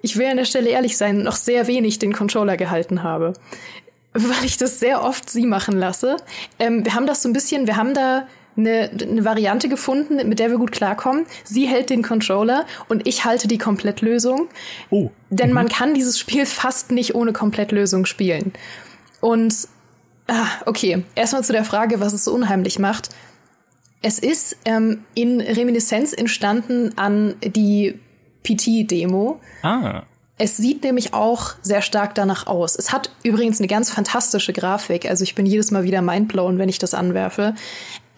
ich 0.03 0.17
will 0.17 0.27
an 0.27 0.37
der 0.37 0.45
Stelle 0.45 0.71
ehrlich 0.71 0.97
sein, 0.97 1.23
noch 1.23 1.37
sehr 1.37 1.67
wenig 1.67 1.99
den 1.99 2.13
Controller 2.13 2.57
gehalten 2.57 3.03
habe. 3.03 3.33
Weil 4.13 4.45
ich 4.45 4.57
das 4.57 4.81
sehr 4.81 5.05
oft 5.05 5.31
sie 5.31 5.47
machen 5.47 5.79
lasse. 5.79 6.17
Ähm, 6.59 6.85
wir 6.85 6.95
haben 6.95 7.07
das 7.07 7.23
so 7.23 7.29
ein 7.29 7.33
bisschen, 7.33 7.67
wir 7.67 7.77
haben 7.77 7.95
da 7.95 8.27
eine, 8.57 8.91
eine 8.91 9.25
Variante 9.25 9.69
gefunden, 9.69 10.17
mit 10.29 10.39
der 10.39 10.51
wir 10.51 10.59
gut 10.59 10.73
klarkommen. 10.73 11.27
Sie 11.45 11.67
hält 11.67 11.91
den 11.91 12.03
Controller 12.03 12.67
und 12.89 13.07
ich 13.07 13.25
halte 13.25 13.49
die 13.49 13.59
Komplettlösung. 13.59 14.49
Oh. 14.91 15.11
Denn 15.31 15.49
mhm. 15.49 15.55
man 15.55 15.69
kann 15.69 15.95
dieses 15.95 16.19
Spiel 16.19 16.45
fast 16.47 16.91
nicht 16.91 17.15
ohne 17.15 17.33
Komplettlösung 17.33 18.05
spielen. 18.05 18.53
Und 19.21 19.69
ah, 20.27 20.47
okay, 20.67 21.05
erstmal 21.15 21.45
zu 21.45 21.53
der 21.53 21.65
Frage, 21.65 22.01
was 22.01 22.13
es 22.13 22.25
so 22.25 22.35
unheimlich 22.35 22.79
macht. 22.79 23.11
Es 24.03 24.19
ist 24.19 24.57
ähm, 24.65 25.05
in 25.15 25.41
Reminiszenz 25.41 26.13
entstanden 26.13 26.97
an 26.97 27.35
die 27.43 27.99
PT-Demo. 28.45 29.41
Ah. 29.63 30.03
Es 30.41 30.57
sieht 30.57 30.85
nämlich 30.85 31.15
auch 31.15 31.55
sehr 31.63 31.83
stark 31.83 32.15
danach 32.15 32.47
aus. 32.47 32.77
Es 32.77 32.93
hat 32.93 33.11
übrigens 33.25 33.59
eine 33.59 33.67
ganz 33.67 33.91
fantastische 33.91 34.53
Grafik. 34.53 35.09
Also 35.09 35.25
ich 35.25 35.35
bin 35.35 35.47
jedes 35.47 35.73
Mal 35.73 35.83
wieder 35.83 36.01
mindblown, 36.01 36.59
wenn 36.59 36.69
ich 36.69 36.79
das 36.79 36.95
anwerfe 36.95 37.55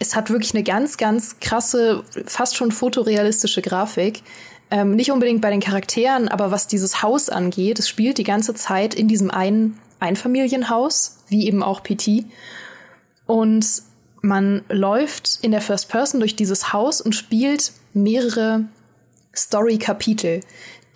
es 0.01 0.15
hat 0.15 0.31
wirklich 0.31 0.55
eine 0.55 0.63
ganz, 0.63 0.97
ganz 0.97 1.39
krasse, 1.39 2.03
fast 2.25 2.55
schon 2.55 2.71
fotorealistische 2.71 3.61
Grafik. 3.61 4.23
Ähm, 4.71 4.95
nicht 4.95 5.11
unbedingt 5.11 5.41
bei 5.41 5.51
den 5.51 5.59
Charakteren, 5.59 6.27
aber 6.27 6.49
was 6.49 6.67
dieses 6.67 7.03
Haus 7.03 7.29
angeht, 7.29 7.77
es 7.77 7.87
spielt 7.87 8.17
die 8.17 8.23
ganze 8.23 8.55
Zeit 8.55 8.95
in 8.95 9.07
diesem 9.07 9.29
einen 9.29 9.79
Einfamilienhaus, 9.99 11.19
wie 11.27 11.45
eben 11.45 11.61
auch 11.61 11.83
PT. 11.83 12.25
Und 13.27 13.83
man 14.21 14.63
läuft 14.69 15.37
in 15.43 15.51
der 15.51 15.61
First 15.61 15.89
Person 15.89 16.19
durch 16.19 16.35
dieses 16.35 16.73
Haus 16.73 16.99
und 16.99 17.13
spielt 17.13 17.71
mehrere 17.93 18.65
Story-Kapitel, 19.35 20.41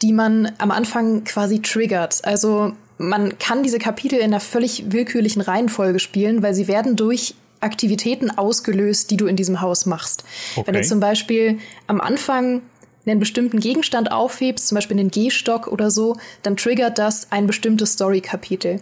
die 0.01 0.13
man 0.13 0.51
am 0.57 0.71
Anfang 0.71 1.23
quasi 1.23 1.61
triggert. 1.61 2.23
Also 2.25 2.73
man 2.97 3.37
kann 3.37 3.63
diese 3.63 3.79
Kapitel 3.79 4.19
in 4.19 4.25
einer 4.25 4.39
völlig 4.39 4.91
willkürlichen 4.91 5.41
Reihenfolge 5.41 5.99
spielen, 5.99 6.43
weil 6.43 6.53
sie 6.53 6.67
werden 6.67 6.95
durch 6.95 7.35
Aktivitäten 7.61 8.29
ausgelöst, 8.29 9.09
die 9.11 9.17
du 9.17 9.25
in 9.27 9.35
diesem 9.35 9.61
Haus 9.61 9.85
machst. 9.85 10.23
Okay. 10.55 10.67
Wenn 10.67 10.75
du 10.75 10.83
zum 10.83 10.99
Beispiel 10.99 11.57
am 11.87 12.01
Anfang 12.01 12.61
einen 13.05 13.19
bestimmten 13.19 13.59
Gegenstand 13.59 14.11
aufhebst, 14.11 14.67
zum 14.67 14.75
Beispiel 14.75 14.99
einen 14.99 15.11
Gehstock 15.11 15.67
oder 15.67 15.91
so, 15.91 16.17
dann 16.43 16.57
triggert 16.57 16.97
das 16.97 17.31
ein 17.31 17.47
bestimmtes 17.47 17.93
Story-Kapitel. 17.93 18.81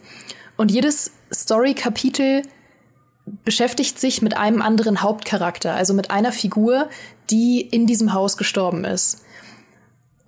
Und 0.57 0.71
jedes 0.71 1.11
Story-Kapitel 1.33 2.43
beschäftigt 3.45 3.99
sich 3.99 4.21
mit 4.21 4.35
einem 4.37 4.61
anderen 4.61 5.01
Hauptcharakter, 5.01 5.73
also 5.73 5.93
mit 5.93 6.11
einer 6.11 6.31
Figur, 6.31 6.89
die 7.29 7.61
in 7.61 7.87
diesem 7.87 8.13
Haus 8.13 8.37
gestorben 8.37 8.83
ist. 8.85 9.23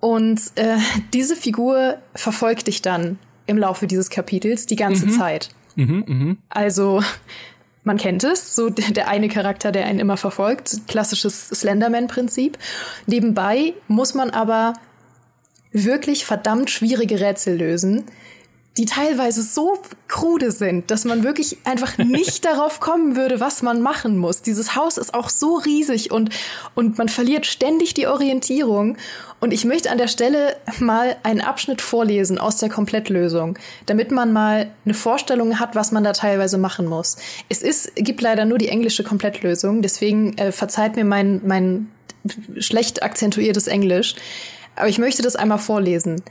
Und 0.00 0.40
äh, 0.56 0.76
diese 1.12 1.36
Figur 1.36 1.98
verfolgt 2.14 2.66
dich 2.66 2.82
dann 2.82 3.18
im 3.46 3.58
Laufe 3.58 3.86
dieses 3.86 4.10
Kapitels 4.10 4.66
die 4.66 4.76
ganze 4.76 5.06
mhm. 5.06 5.10
Zeit. 5.10 5.48
Mhm, 5.76 6.04
mh. 6.06 6.36
Also 6.48 7.02
man 7.84 7.96
kennt 7.98 8.24
es, 8.24 8.56
so 8.56 8.68
der 8.70 9.08
eine 9.08 9.28
Charakter, 9.28 9.70
der 9.70 9.86
einen 9.86 10.00
immer 10.00 10.16
verfolgt, 10.16 10.88
klassisches 10.88 11.48
Slenderman-Prinzip. 11.50 12.58
Nebenbei 13.06 13.74
muss 13.86 14.14
man 14.14 14.30
aber 14.30 14.74
wirklich 15.70 16.24
verdammt 16.24 16.70
schwierige 16.70 17.20
Rätsel 17.20 17.56
lösen, 17.56 18.04
die 18.78 18.84
teilweise 18.84 19.42
so 19.42 19.78
krude 20.06 20.50
sind, 20.50 20.90
dass 20.90 21.04
man 21.04 21.24
wirklich 21.24 21.58
einfach 21.64 21.96
nicht 21.96 22.44
darauf 22.44 22.78
kommen 22.78 23.16
würde, 23.16 23.40
was 23.40 23.62
man 23.62 23.80
machen 23.80 24.18
muss. 24.18 24.42
Dieses 24.42 24.76
Haus 24.76 24.98
ist 24.98 25.14
auch 25.14 25.30
so 25.30 25.56
riesig 25.56 26.10
und, 26.10 26.30
und 26.74 26.98
man 26.98 27.08
verliert 27.08 27.46
ständig 27.46 27.94
die 27.94 28.06
Orientierung. 28.06 28.98
Und 29.40 29.52
ich 29.52 29.64
möchte 29.64 29.90
an 29.90 29.98
der 29.98 30.08
Stelle 30.08 30.56
mal 30.78 31.16
einen 31.22 31.40
Abschnitt 31.40 31.80
vorlesen 31.80 32.38
aus 32.38 32.58
der 32.58 32.68
Komplettlösung, 32.68 33.58
damit 33.86 34.10
man 34.10 34.32
mal 34.32 34.70
eine 34.84 34.94
Vorstellung 34.94 35.58
hat, 35.58 35.74
was 35.74 35.92
man 35.92 36.04
da 36.04 36.12
teilweise 36.12 36.58
machen 36.58 36.86
muss. 36.86 37.16
Es 37.48 37.62
ist, 37.62 37.94
gibt 37.96 38.20
leider 38.20 38.44
nur 38.44 38.58
die 38.58 38.68
englische 38.68 39.04
Komplettlösung, 39.04 39.82
deswegen 39.82 40.36
äh, 40.38 40.52
verzeiht 40.52 40.96
mir 40.96 41.04
mein, 41.04 41.40
mein 41.44 41.90
schlecht 42.58 43.02
akzentuiertes 43.02 43.68
Englisch. 43.68 44.16
Aber 44.74 44.88
ich 44.88 44.98
möchte 44.98 45.22
das 45.22 45.36
einmal 45.36 45.58
vorlesen. 45.58 46.22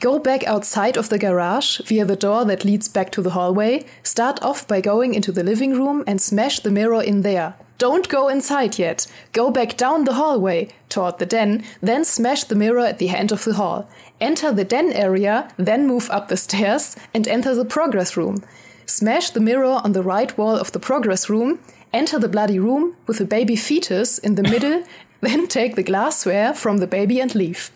Go 0.00 0.18
back 0.18 0.42
outside 0.44 0.96
of 0.96 1.08
the 1.08 1.18
garage 1.18 1.80
via 1.82 2.04
the 2.04 2.16
door 2.16 2.44
that 2.46 2.64
leads 2.64 2.88
back 2.88 3.10
to 3.12 3.22
the 3.22 3.30
hallway. 3.30 3.84
Start 4.02 4.42
off 4.42 4.66
by 4.66 4.80
going 4.80 5.14
into 5.14 5.30
the 5.30 5.44
living 5.44 5.74
room 5.74 6.02
and 6.06 6.20
smash 6.20 6.60
the 6.60 6.70
mirror 6.70 7.00
in 7.00 7.22
there. 7.22 7.54
Don't 7.78 8.08
go 8.08 8.28
inside 8.28 8.78
yet. 8.78 9.06
Go 9.32 9.50
back 9.50 9.76
down 9.76 10.04
the 10.04 10.14
hallway 10.14 10.68
toward 10.88 11.18
the 11.18 11.26
den, 11.26 11.64
then 11.80 12.04
smash 12.04 12.44
the 12.44 12.56
mirror 12.56 12.80
at 12.80 12.98
the 12.98 13.10
end 13.10 13.30
of 13.30 13.44
the 13.44 13.54
hall. 13.54 13.88
Enter 14.20 14.50
the 14.52 14.64
den 14.64 14.92
area, 14.92 15.48
then 15.56 15.86
move 15.86 16.10
up 16.10 16.28
the 16.28 16.36
stairs 16.36 16.96
and 17.12 17.28
enter 17.28 17.54
the 17.54 17.64
progress 17.64 18.16
room. 18.16 18.42
Smash 18.86 19.30
the 19.30 19.40
mirror 19.40 19.80
on 19.84 19.92
the 19.92 20.02
right 20.02 20.36
wall 20.36 20.56
of 20.56 20.72
the 20.72 20.80
progress 20.80 21.30
room. 21.30 21.60
Enter 21.92 22.18
the 22.18 22.28
bloody 22.28 22.58
room 22.58 22.96
with 23.06 23.18
the 23.18 23.24
baby 23.24 23.54
fetus 23.54 24.18
in 24.18 24.34
the 24.34 24.42
middle, 24.42 24.82
then 25.20 25.46
take 25.46 25.76
the 25.76 25.84
glassware 25.84 26.52
from 26.52 26.78
the 26.78 26.86
baby 26.86 27.20
and 27.20 27.34
leave. 27.34 27.70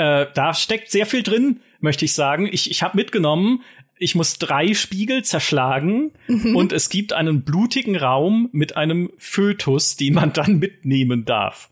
Äh, 0.00 0.28
da 0.32 0.54
steckt 0.54 0.90
sehr 0.90 1.04
viel 1.04 1.22
drin, 1.22 1.60
möchte 1.80 2.06
ich 2.06 2.14
sagen. 2.14 2.48
Ich, 2.50 2.70
ich 2.70 2.82
habe 2.82 2.96
mitgenommen, 2.96 3.62
ich 3.98 4.14
muss 4.14 4.38
drei 4.38 4.72
Spiegel 4.72 5.24
zerschlagen 5.24 6.12
mhm. 6.26 6.56
und 6.56 6.72
es 6.72 6.88
gibt 6.88 7.12
einen 7.12 7.42
blutigen 7.42 7.96
Raum 7.96 8.48
mit 8.52 8.78
einem 8.78 9.10
Fötus, 9.18 9.96
den 9.96 10.14
man 10.14 10.32
dann 10.32 10.58
mitnehmen 10.58 11.26
darf. 11.26 11.68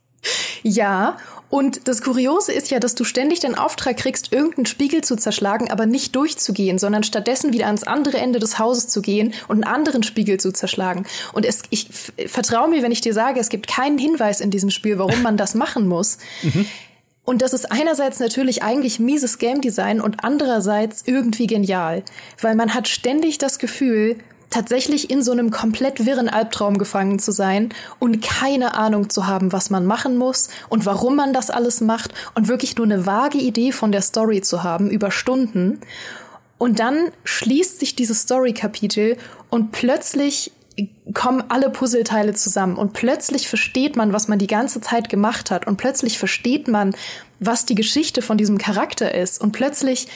Ja, 0.63 1.17
und 1.49 1.89
das 1.89 2.03
Kuriose 2.03 2.53
ist 2.53 2.71
ja, 2.71 2.79
dass 2.81 2.95
du 2.95 3.05
ständig 3.05 3.41
den 3.41 3.55
Auftrag 3.55 3.97
kriegst, 3.97 4.31
irgendeinen 4.31 4.67
Spiegel 4.67 5.03
zu 5.03 5.17
zerschlagen, 5.17 5.71
aber 5.71 5.87
nicht 5.87 6.15
durchzugehen, 6.15 6.79
sondern 6.79 7.05
stattdessen 7.05 7.55
wieder 7.55 7.67
ans 7.67 7.85
andere 7.85 8.19
Ende 8.19 8.41
des 8.41 8.59
Hauses 8.59 8.89
zu 8.89 9.01
gehen 9.01 9.33
und 9.47 9.65
einen 9.65 9.75
anderen 9.75 10.03
Spiegel 10.03 10.39
zu 10.39 10.53
zerschlagen. 10.53 11.07
Und 11.33 11.47
es, 11.47 11.63
ich 11.71 11.89
vertraue 12.27 12.69
mir, 12.69 12.83
wenn 12.83 12.93
ich 12.93 13.01
dir 13.01 13.15
sage, 13.15 13.41
es 13.41 13.49
gibt 13.49 13.69
keinen 13.69 13.97
Hinweis 13.97 14.43
in 14.43 14.51
diesem 14.51 14.69
Spiel, 14.69 14.99
warum 14.99 15.23
man 15.23 15.39
das 15.39 15.55
machen 15.55 15.89
muss. 15.89 16.19
Mhm. 16.43 16.67
Und 17.29 17.43
das 17.43 17.53
ist 17.53 17.71
einerseits 17.71 18.21
natürlich 18.21 18.63
eigentlich 18.63 19.01
mieses 19.01 19.37
Game 19.37 19.61
Design 19.61 20.01
und 20.01 20.25
andererseits 20.25 21.03
irgendwie 21.05 21.47
genial, 21.47 22.03
weil 22.41 22.55
man 22.55 22.73
hat 22.73 22.89
ständig 22.89 23.37
das 23.37 23.59
Gefühl, 23.59 24.17
tatsächlich 24.49 25.11
in 25.11 25.23
so 25.23 25.33
einem 25.33 25.51
komplett 25.51 26.07
wirren 26.07 26.31
Albtraum 26.31 26.79
gefangen 26.79 27.19
zu 27.19 27.31
sein 27.31 27.69
und 27.99 28.23
keine 28.23 28.73
Ahnung 28.77 29.11
zu 29.11 29.27
haben, 29.27 29.53
was 29.53 29.69
man 29.69 29.85
machen 29.85 30.17
muss 30.17 30.49
und 30.71 30.87
warum 30.87 31.17
man 31.17 31.35
das 31.35 31.51
alles 31.51 31.83
macht 31.83 32.15
und 32.35 32.49
wirklich 32.49 32.79
nur 32.79 32.87
eine 32.87 33.05
vage 33.05 33.37
Idee 33.37 33.73
von 33.73 33.93
der 33.93 34.01
Story 34.01 34.41
zu 34.41 34.63
haben 34.63 34.89
über 34.89 35.11
Stunden. 35.11 35.81
Und 36.57 36.81
dann 36.81 37.11
schließt 37.25 37.79
sich 37.79 37.95
dieses 37.95 38.23
Story-Kapitel 38.23 39.19
und 39.51 39.73
plötzlich 39.73 40.51
kommen 41.15 41.43
alle 41.49 41.71
Puzzleteile 41.71 42.35
zusammen 42.35 42.77
und 42.77 42.93
plötzlich 42.93 43.49
versteht 43.49 43.97
man, 43.97 44.13
was 44.13 44.29
man 44.29 44.39
die 44.39 44.47
ganze 44.47 44.81
Zeit 44.81 45.09
gemacht 45.09 45.51
hat 45.51 45.67
und 45.67 45.77
plötzlich 45.77 46.19
versteht 46.19 46.69
man, 46.69 46.95
was 47.41 47.67
die 47.67 47.75
Geschichte 47.75 48.23
von 48.23 48.39
diesem 48.39 48.59
Charakter 48.59 49.15
ist 49.15 49.41
und 49.41 49.53
plötzlich 49.53 50.09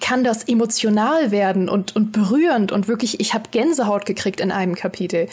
kann 0.00 0.24
das 0.24 0.44
emotional 0.44 1.30
werden 1.30 1.68
und, 1.68 1.94
und 1.94 2.12
berührend 2.12 2.72
und 2.72 2.88
wirklich, 2.88 3.20
ich 3.20 3.34
habe 3.34 3.50
Gänsehaut 3.50 4.06
gekriegt 4.06 4.40
in 4.40 4.50
einem 4.50 4.74
Kapitel. 4.74 5.28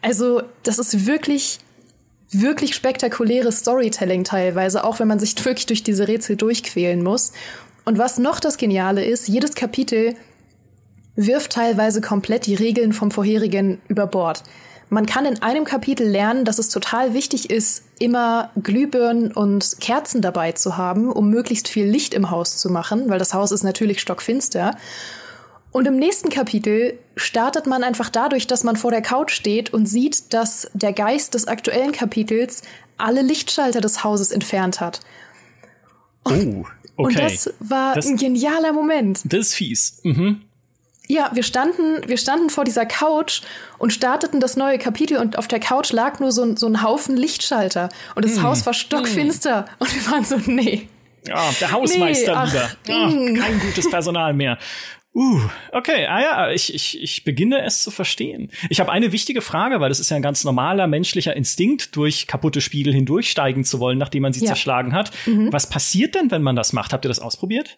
Also 0.00 0.42
das 0.64 0.78
ist 0.78 1.06
wirklich, 1.06 1.58
wirklich 2.30 2.74
spektakuläres 2.74 3.60
Storytelling 3.60 4.24
teilweise, 4.24 4.84
auch 4.84 4.98
wenn 4.98 5.08
man 5.08 5.20
sich 5.20 5.32
wirklich 5.44 5.66
durch 5.66 5.82
diese 5.82 6.08
Rätsel 6.08 6.36
durchquälen 6.36 7.02
muss. 7.02 7.32
Und 7.84 7.98
was 7.98 8.18
noch 8.18 8.40
das 8.40 8.56
Geniale 8.56 9.04
ist, 9.04 9.28
jedes 9.28 9.54
Kapitel 9.54 10.14
wirft 11.16 11.52
teilweise 11.52 12.00
komplett 12.00 12.46
die 12.46 12.54
Regeln 12.54 12.92
vom 12.92 13.10
vorherigen 13.10 13.80
über 13.88 14.06
Bord. 14.06 14.42
Man 14.88 15.06
kann 15.06 15.24
in 15.24 15.40
einem 15.42 15.64
Kapitel 15.64 16.06
lernen, 16.06 16.44
dass 16.44 16.58
es 16.58 16.68
total 16.68 17.14
wichtig 17.14 17.48
ist, 17.48 17.84
immer 17.98 18.50
Glühbirnen 18.62 19.32
und 19.32 19.76
Kerzen 19.80 20.20
dabei 20.20 20.52
zu 20.52 20.76
haben, 20.76 21.10
um 21.10 21.30
möglichst 21.30 21.68
viel 21.68 21.86
Licht 21.86 22.12
im 22.12 22.30
Haus 22.30 22.58
zu 22.58 22.70
machen, 22.70 23.08
weil 23.08 23.18
das 23.18 23.32
Haus 23.32 23.52
ist 23.52 23.62
natürlich 23.62 24.00
stockfinster. 24.00 24.76
Und 25.70 25.86
im 25.86 25.96
nächsten 25.96 26.28
Kapitel 26.28 26.98
startet 27.16 27.66
man 27.66 27.82
einfach 27.82 28.10
dadurch, 28.10 28.46
dass 28.46 28.64
man 28.64 28.76
vor 28.76 28.90
der 28.90 29.00
Couch 29.00 29.32
steht 29.32 29.72
und 29.72 29.86
sieht, 29.86 30.34
dass 30.34 30.70
der 30.74 30.92
Geist 30.92 31.32
des 31.32 31.48
aktuellen 31.48 31.92
Kapitels 31.92 32.60
alle 32.98 33.22
Lichtschalter 33.22 33.80
des 33.80 34.04
Hauses 34.04 34.30
entfernt 34.30 34.80
hat. 34.80 35.00
Und, 36.24 36.54
oh, 36.54 36.66
okay. 36.96 37.06
Und 37.06 37.18
das 37.18 37.54
war 37.60 37.94
das, 37.94 38.06
ein 38.06 38.18
genialer 38.18 38.74
Moment. 38.74 39.20
Das 39.24 39.40
ist 39.40 39.54
fies. 39.54 40.00
Mhm. 40.02 40.42
Ja, 41.08 41.30
wir 41.34 41.42
standen, 41.42 42.08
wir 42.08 42.16
standen 42.16 42.48
vor 42.48 42.64
dieser 42.64 42.86
Couch 42.86 43.42
und 43.78 43.92
starteten 43.92 44.40
das 44.40 44.56
neue 44.56 44.78
Kapitel 44.78 45.18
und 45.18 45.36
auf 45.36 45.48
der 45.48 45.60
Couch 45.60 45.92
lag 45.92 46.20
nur 46.20 46.32
so, 46.32 46.42
ein, 46.42 46.56
so 46.56 46.66
ein 46.66 46.82
Haufen 46.82 47.16
Lichtschalter 47.16 47.88
und 48.14 48.24
das 48.24 48.36
mm. 48.36 48.42
Haus 48.42 48.64
war 48.66 48.72
stockfinster 48.72 49.62
mm. 49.62 49.82
und 49.82 49.94
wir 49.94 50.12
waren 50.12 50.24
so, 50.24 50.36
nee. 50.46 50.88
Ja, 51.26 51.50
der 51.60 51.72
Hausmeister 51.72 52.32
nee, 52.32 52.38
ach, 52.38 52.52
wieder. 52.52 52.70
Ach, 52.88 53.42
kein 53.42 53.60
gutes 53.60 53.90
Personal 53.90 54.32
mehr. 54.32 54.58
Uh, 55.14 55.40
okay, 55.72 56.06
ah 56.06 56.20
ja, 56.22 56.50
ich, 56.50 56.72
ich, 56.72 57.02
ich 57.02 57.22
beginne 57.22 57.62
es 57.62 57.82
zu 57.82 57.90
verstehen. 57.90 58.50
Ich 58.70 58.80
habe 58.80 58.90
eine 58.90 59.12
wichtige 59.12 59.42
Frage, 59.42 59.78
weil 59.78 59.90
das 59.90 60.00
ist 60.00 60.08
ja 60.10 60.16
ein 60.16 60.22
ganz 60.22 60.42
normaler 60.42 60.86
menschlicher 60.86 61.36
Instinkt, 61.36 61.94
durch 61.96 62.26
kaputte 62.26 62.62
Spiegel 62.62 62.94
hindurchsteigen 62.94 63.62
zu 63.64 63.78
wollen, 63.78 63.98
nachdem 63.98 64.22
man 64.22 64.32
sie 64.32 64.40
ja. 64.40 64.46
zerschlagen 64.46 64.94
hat. 64.94 65.10
Mhm. 65.26 65.52
Was 65.52 65.68
passiert 65.68 66.14
denn, 66.14 66.30
wenn 66.30 66.42
man 66.42 66.56
das 66.56 66.72
macht? 66.72 66.94
Habt 66.94 67.04
ihr 67.04 67.10
das 67.10 67.20
ausprobiert? 67.20 67.76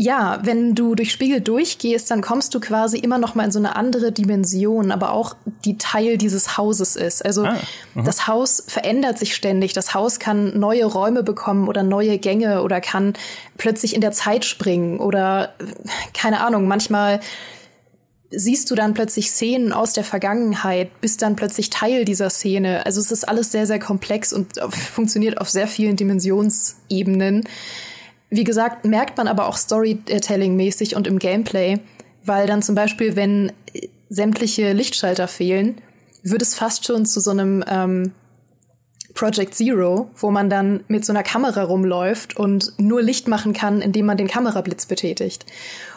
Ja, 0.00 0.38
wenn 0.44 0.76
du 0.76 0.94
durch 0.94 1.10
Spiegel 1.10 1.40
durchgehst, 1.40 2.08
dann 2.12 2.20
kommst 2.20 2.54
du 2.54 2.60
quasi 2.60 2.98
immer 2.98 3.18
noch 3.18 3.34
mal 3.34 3.44
in 3.44 3.50
so 3.50 3.58
eine 3.58 3.74
andere 3.74 4.12
Dimension, 4.12 4.92
aber 4.92 5.10
auch 5.10 5.34
die 5.64 5.76
Teil 5.76 6.18
dieses 6.18 6.56
Hauses 6.56 6.94
ist. 6.94 7.24
Also 7.24 7.44
ah, 7.44 7.56
das 7.96 8.28
Haus 8.28 8.62
verändert 8.64 9.18
sich 9.18 9.34
ständig. 9.34 9.72
Das 9.72 9.94
Haus 9.94 10.20
kann 10.20 10.56
neue 10.56 10.84
Räume 10.84 11.24
bekommen 11.24 11.66
oder 11.66 11.82
neue 11.82 12.18
Gänge 12.18 12.62
oder 12.62 12.80
kann 12.80 13.14
plötzlich 13.56 13.92
in 13.92 14.00
der 14.00 14.12
Zeit 14.12 14.44
springen 14.44 15.00
oder 15.00 15.54
keine 16.14 16.42
Ahnung, 16.42 16.68
manchmal 16.68 17.18
siehst 18.30 18.70
du 18.70 18.76
dann 18.76 18.94
plötzlich 18.94 19.30
Szenen 19.30 19.72
aus 19.72 19.94
der 19.94 20.04
Vergangenheit, 20.04 21.00
bist 21.00 21.22
dann 21.22 21.34
plötzlich 21.34 21.70
Teil 21.70 22.04
dieser 22.04 22.30
Szene. 22.30 22.86
Also 22.86 23.00
es 23.00 23.10
ist 23.10 23.28
alles 23.28 23.50
sehr, 23.50 23.66
sehr 23.66 23.78
komplex 23.78 24.32
und 24.32 24.60
funktioniert 24.70 25.40
auf 25.40 25.48
sehr 25.48 25.66
vielen 25.66 25.96
Dimensionsebenen. 25.96 27.48
Wie 28.30 28.44
gesagt, 28.44 28.84
merkt 28.84 29.16
man 29.16 29.26
aber 29.26 29.46
auch 29.46 29.56
Storytelling-mäßig 29.56 30.96
und 30.96 31.06
im 31.06 31.18
Gameplay, 31.18 31.78
weil 32.24 32.46
dann 32.46 32.62
zum 32.62 32.74
Beispiel, 32.74 33.16
wenn 33.16 33.52
sämtliche 34.10 34.72
Lichtschalter 34.72 35.28
fehlen, 35.28 35.80
wird 36.22 36.42
es 36.42 36.54
fast 36.54 36.84
schon 36.86 37.06
zu 37.06 37.20
so 37.20 37.30
einem 37.30 37.64
ähm, 37.68 38.12
Project 39.14 39.54
Zero, 39.54 40.10
wo 40.16 40.30
man 40.30 40.50
dann 40.50 40.84
mit 40.88 41.04
so 41.04 41.12
einer 41.12 41.22
Kamera 41.22 41.62
rumläuft 41.62 42.36
und 42.36 42.74
nur 42.78 43.02
Licht 43.02 43.28
machen 43.28 43.54
kann, 43.54 43.80
indem 43.80 44.06
man 44.06 44.18
den 44.18 44.28
Kamerablitz 44.28 44.86
betätigt. 44.86 45.46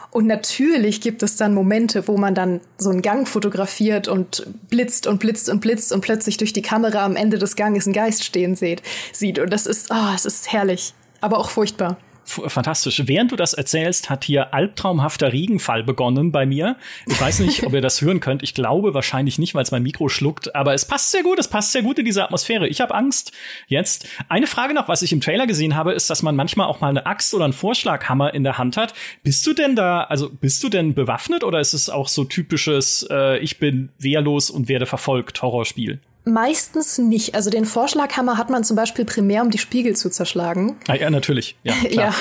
Und 0.09 0.27
natürlich 0.27 0.99
gibt 0.99 1.23
es 1.23 1.37
dann 1.37 1.53
Momente, 1.53 2.07
wo 2.07 2.17
man 2.17 2.35
dann 2.35 2.59
so 2.77 2.89
einen 2.89 3.01
Gang 3.01 3.27
fotografiert 3.27 4.07
und 4.07 4.45
blitzt 4.69 5.07
und 5.07 5.19
blitzt 5.19 5.49
und 5.49 5.61
blitzt 5.61 5.93
und 5.93 6.01
plötzlich 6.01 6.37
durch 6.37 6.51
die 6.51 6.61
Kamera 6.61 7.05
am 7.05 7.15
Ende 7.15 7.37
des 7.37 7.55
Ganges 7.55 7.85
einen 7.85 7.93
Geist 7.93 8.23
stehen 8.23 8.55
sieht. 8.55 9.39
Und 9.39 9.51
das 9.51 9.65
ist, 9.65 9.89
oh, 9.91 10.13
es 10.15 10.25
ist 10.25 10.51
herrlich, 10.51 10.93
aber 11.21 11.37
auch 11.37 11.49
furchtbar 11.49 11.97
fantastisch. 12.23 13.03
Während 13.05 13.31
du 13.31 13.35
das 13.35 13.53
erzählst, 13.53 14.09
hat 14.09 14.23
hier 14.23 14.53
albtraumhafter 14.53 15.33
Regenfall 15.33 15.83
begonnen 15.83 16.31
bei 16.31 16.45
mir. 16.45 16.77
Ich 17.07 17.19
weiß 17.19 17.39
nicht, 17.39 17.63
ob 17.63 17.73
ihr 17.73 17.81
das 17.81 18.01
hören 18.01 18.19
könnt. 18.19 18.43
Ich 18.43 18.53
glaube 18.53 18.93
wahrscheinlich 18.93 19.39
nicht, 19.39 19.55
weil 19.55 19.63
es 19.63 19.71
mein 19.71 19.83
Mikro 19.83 20.09
schluckt. 20.09 20.55
Aber 20.55 20.73
es 20.73 20.85
passt 20.85 21.11
sehr 21.11 21.23
gut. 21.23 21.39
Es 21.39 21.47
passt 21.47 21.71
sehr 21.71 21.81
gut 21.81 21.99
in 21.99 22.05
diese 22.05 22.23
Atmosphäre. 22.23 22.67
Ich 22.67 22.81
habe 22.81 22.93
Angst 22.93 23.31
jetzt. 23.67 24.07
Eine 24.29 24.47
Frage 24.47 24.73
noch, 24.73 24.87
was 24.87 25.01
ich 25.01 25.11
im 25.11 25.21
Trailer 25.21 25.47
gesehen 25.47 25.75
habe, 25.75 25.93
ist, 25.93 26.09
dass 26.09 26.23
man 26.23 26.35
manchmal 26.35 26.67
auch 26.67 26.81
mal 26.81 26.89
eine 26.89 27.05
Axt 27.05 27.33
oder 27.33 27.45
einen 27.45 27.53
Vorschlaghammer 27.53 28.33
in 28.33 28.43
der 28.43 28.57
Hand 28.57 28.77
hat. 28.77 28.93
Bist 29.23 29.45
du 29.45 29.53
denn 29.53 29.75
da, 29.75 30.03
also 30.03 30.29
bist 30.29 30.63
du 30.63 30.69
denn 30.69 30.93
bewaffnet 30.93 31.43
oder 31.43 31.59
ist 31.59 31.73
es 31.73 31.89
auch 31.89 32.07
so 32.07 32.23
typisches, 32.23 33.07
äh, 33.09 33.39
ich 33.39 33.59
bin 33.59 33.89
wehrlos 33.97 34.49
und 34.49 34.69
werde 34.69 34.85
verfolgt 34.85 35.41
Horrorspiel? 35.41 35.99
Meistens 36.23 36.99
nicht. 36.99 37.33
Also 37.33 37.49
den 37.49 37.65
Vorschlaghammer 37.65 38.37
hat 38.37 38.51
man 38.51 38.63
zum 38.63 38.75
Beispiel 38.75 39.05
primär, 39.05 39.41
um 39.41 39.49
die 39.49 39.57
Spiegel 39.57 39.95
zu 39.95 40.09
zerschlagen. 40.09 40.77
Ah, 40.87 40.95
ja, 40.95 41.09
natürlich. 41.09 41.55
Ja, 41.63 41.73
ja. 41.89 42.13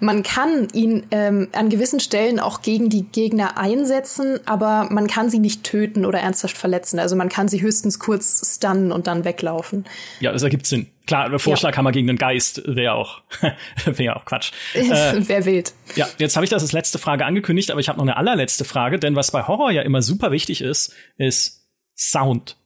Man 0.00 0.22
kann 0.22 0.68
ihn 0.72 1.06
ähm, 1.12 1.48
an 1.52 1.68
gewissen 1.68 2.00
Stellen 2.00 2.40
auch 2.40 2.62
gegen 2.62 2.88
die 2.88 3.04
Gegner 3.04 3.56
einsetzen, 3.56 4.40
aber 4.46 4.88
man 4.90 5.06
kann 5.06 5.30
sie 5.30 5.38
nicht 5.38 5.62
töten 5.62 6.04
oder 6.04 6.18
ernsthaft 6.18 6.56
verletzen. 6.56 6.98
Also 6.98 7.14
man 7.14 7.28
kann 7.28 7.48
sie 7.48 7.60
höchstens 7.60 7.98
kurz 8.00 8.56
stunnen 8.56 8.90
und 8.90 9.06
dann 9.06 9.24
weglaufen. 9.24 9.84
Ja, 10.18 10.32
das 10.32 10.42
ergibt 10.42 10.66
Sinn. 10.66 10.88
Klar, 11.06 11.30
der 11.30 11.38
Vorschlaghammer 11.38 11.90
ja. 11.90 11.94
gegen 11.94 12.08
den 12.08 12.16
Geist 12.16 12.62
wäre 12.66 12.94
auch, 12.94 13.22
wäre 13.84 14.16
auch 14.16 14.24
Quatsch. 14.24 14.50
äh, 14.74 15.28
wäre 15.28 15.44
wild. 15.44 15.72
Ja, 15.94 16.08
jetzt 16.18 16.34
habe 16.34 16.44
ich 16.44 16.50
das 16.50 16.62
als 16.62 16.72
letzte 16.72 16.98
Frage 16.98 17.24
angekündigt, 17.24 17.70
aber 17.70 17.78
ich 17.78 17.88
habe 17.88 17.98
noch 17.98 18.04
eine 18.04 18.16
allerletzte 18.16 18.64
Frage, 18.64 18.98
denn 18.98 19.14
was 19.14 19.30
bei 19.30 19.46
Horror 19.46 19.70
ja 19.70 19.82
immer 19.82 20.02
super 20.02 20.32
wichtig 20.32 20.62
ist, 20.62 20.94
ist 21.16 21.64
Sound. 21.94 22.56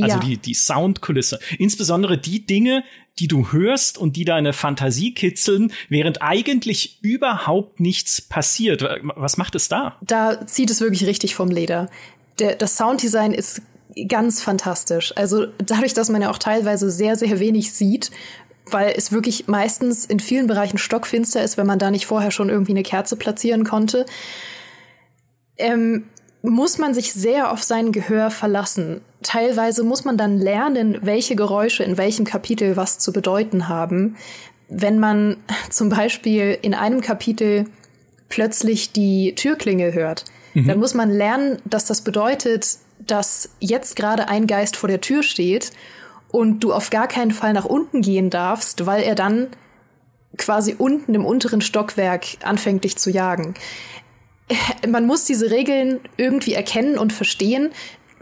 Also 0.00 0.16
ja. 0.16 0.22
die, 0.22 0.36
die 0.38 0.54
Soundkulisse. 0.54 1.38
Insbesondere 1.58 2.16
die 2.18 2.46
Dinge, 2.46 2.82
die 3.18 3.28
du 3.28 3.52
hörst 3.52 3.98
und 3.98 4.16
die 4.16 4.24
deine 4.24 4.52
Fantasie 4.52 5.12
kitzeln, 5.12 5.72
während 5.88 6.22
eigentlich 6.22 6.98
überhaupt 7.02 7.80
nichts 7.80 8.20
passiert. 8.22 8.82
Was 9.02 9.36
macht 9.36 9.54
es 9.54 9.68
da? 9.68 9.98
Da 10.00 10.46
zieht 10.46 10.70
es 10.70 10.80
wirklich 10.80 11.06
richtig 11.06 11.34
vom 11.34 11.50
Leder. 11.50 11.90
Der, 12.38 12.56
das 12.56 12.76
Sounddesign 12.76 13.32
ist 13.32 13.62
ganz 14.08 14.40
fantastisch. 14.42 15.12
Also 15.16 15.46
dadurch, 15.58 15.92
dass 15.92 16.08
man 16.08 16.22
ja 16.22 16.30
auch 16.30 16.38
teilweise 16.38 16.90
sehr, 16.90 17.16
sehr 17.16 17.38
wenig 17.40 17.72
sieht, 17.72 18.10
weil 18.70 18.94
es 18.96 19.12
wirklich 19.12 19.48
meistens 19.48 20.06
in 20.06 20.20
vielen 20.20 20.46
Bereichen 20.46 20.78
stockfinster 20.78 21.42
ist, 21.42 21.58
wenn 21.58 21.66
man 21.66 21.78
da 21.78 21.90
nicht 21.90 22.06
vorher 22.06 22.30
schon 22.30 22.48
irgendwie 22.48 22.72
eine 22.72 22.82
Kerze 22.82 23.16
platzieren 23.16 23.64
konnte. 23.64 24.06
Ähm, 25.58 26.04
muss 26.42 26.78
man 26.78 26.92
sich 26.92 27.12
sehr 27.12 27.52
auf 27.52 27.62
sein 27.62 27.92
Gehör 27.92 28.30
verlassen. 28.30 29.00
Teilweise 29.22 29.84
muss 29.84 30.04
man 30.04 30.16
dann 30.16 30.38
lernen, 30.38 30.98
welche 31.02 31.36
Geräusche 31.36 31.84
in 31.84 31.96
welchem 31.96 32.24
Kapitel 32.24 32.76
was 32.76 32.98
zu 32.98 33.12
bedeuten 33.12 33.68
haben. 33.68 34.16
Wenn 34.68 34.98
man 34.98 35.36
zum 35.70 35.88
Beispiel 35.88 36.58
in 36.60 36.74
einem 36.74 37.00
Kapitel 37.00 37.66
plötzlich 38.28 38.92
die 38.92 39.34
Türklinge 39.36 39.92
hört, 39.92 40.24
mhm. 40.54 40.66
dann 40.66 40.78
muss 40.78 40.94
man 40.94 41.10
lernen, 41.10 41.58
dass 41.64 41.84
das 41.84 42.00
bedeutet, 42.00 42.78
dass 43.06 43.50
jetzt 43.60 43.94
gerade 43.94 44.28
ein 44.28 44.46
Geist 44.46 44.76
vor 44.76 44.88
der 44.88 45.00
Tür 45.00 45.22
steht 45.22 45.70
und 46.30 46.60
du 46.60 46.72
auf 46.72 46.90
gar 46.90 47.06
keinen 47.06 47.30
Fall 47.30 47.52
nach 47.52 47.66
unten 47.66 48.00
gehen 48.00 48.30
darfst, 48.30 48.86
weil 48.86 49.02
er 49.02 49.14
dann 49.14 49.48
quasi 50.38 50.74
unten 50.78 51.14
im 51.14 51.26
unteren 51.26 51.60
Stockwerk 51.60 52.24
anfängt 52.42 52.84
dich 52.84 52.96
zu 52.96 53.10
jagen 53.10 53.54
man 54.88 55.06
muss 55.06 55.24
diese 55.24 55.50
Regeln 55.50 56.00
irgendwie 56.16 56.54
erkennen 56.54 56.98
und 56.98 57.12
verstehen. 57.12 57.70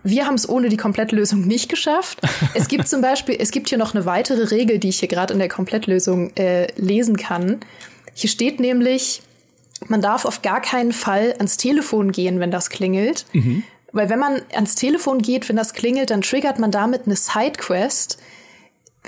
Wir 0.02 0.26
haben 0.26 0.34
es 0.34 0.48
ohne 0.48 0.70
die 0.70 0.78
Komplettlösung 0.78 1.46
nicht 1.46 1.68
geschafft. 1.68 2.20
Es 2.54 2.68
gibt 2.68 2.88
zum 2.88 3.02
Beispiel, 3.02 3.36
es 3.38 3.50
gibt 3.50 3.68
hier 3.68 3.76
noch 3.76 3.94
eine 3.94 4.06
weitere 4.06 4.44
Regel, 4.44 4.78
die 4.78 4.88
ich 4.88 5.00
hier 5.00 5.08
gerade 5.08 5.34
in 5.34 5.38
der 5.38 5.48
Komplettlösung 5.48 6.34
äh, 6.36 6.72
lesen 6.80 7.16
kann. 7.16 7.60
Hier 8.14 8.30
steht 8.30 8.60
nämlich, 8.60 9.20
man 9.88 10.00
darf 10.00 10.24
auf 10.24 10.40
gar 10.40 10.62
keinen 10.62 10.92
Fall 10.92 11.34
ans 11.36 11.58
Telefon 11.58 12.12
gehen, 12.12 12.40
wenn 12.40 12.50
das 12.50 12.70
klingelt. 12.70 13.26
Mhm. 13.34 13.62
Weil 13.92 14.08
wenn 14.08 14.18
man 14.18 14.40
ans 14.54 14.74
Telefon 14.74 15.20
geht, 15.20 15.48
wenn 15.48 15.56
das 15.56 15.74
klingelt, 15.74 16.10
dann 16.10 16.22
triggert 16.22 16.58
man 16.58 16.70
damit 16.70 17.02
eine 17.06 17.16
Sidequest 17.16 18.18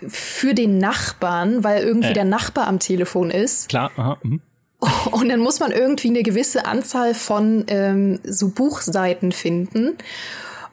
für 0.09 0.55
den 0.55 0.79
Nachbarn, 0.79 1.65
weil 1.65 1.83
irgendwie 1.83 2.11
äh. 2.11 2.15
der 2.15 2.25
Nachbar 2.25 2.67
am 2.67 2.79
Telefon 2.79 3.31
ist. 3.31 3.69
Klar, 3.69 3.93
aha. 3.97 4.19
Mhm. 4.23 4.41
Und 5.11 5.29
dann 5.29 5.41
muss 5.41 5.61
man 5.61 5.71
irgendwie 5.71 6.09
eine 6.09 6.23
gewisse 6.23 6.67
Anzahl 6.67 7.15
von 7.15 7.65
ähm, 7.69 8.21
so 8.25 8.49
Buchseiten 8.49 9.33
finden. 9.33 9.97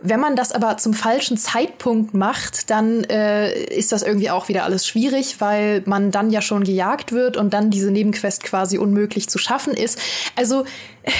Wenn 0.01 0.21
man 0.21 0.37
das 0.37 0.53
aber 0.53 0.77
zum 0.77 0.93
falschen 0.93 1.37
Zeitpunkt 1.37 2.13
macht, 2.13 2.69
dann 2.69 3.03
äh, 3.03 3.51
ist 3.65 3.91
das 3.91 4.01
irgendwie 4.01 4.29
auch 4.29 4.47
wieder 4.47 4.63
alles 4.63 4.87
schwierig, 4.87 5.41
weil 5.41 5.83
man 5.85 6.09
dann 6.11 6.29
ja 6.29 6.41
schon 6.41 6.63
gejagt 6.63 7.11
wird 7.11 7.35
und 7.35 7.53
dann 7.53 7.69
diese 7.69 7.91
Nebenquest 7.91 8.43
quasi 8.43 8.77
unmöglich 8.77 9.27
zu 9.27 9.37
schaffen 9.37 9.73
ist. 9.73 9.99
Also 10.37 10.63
äh, 11.03 11.11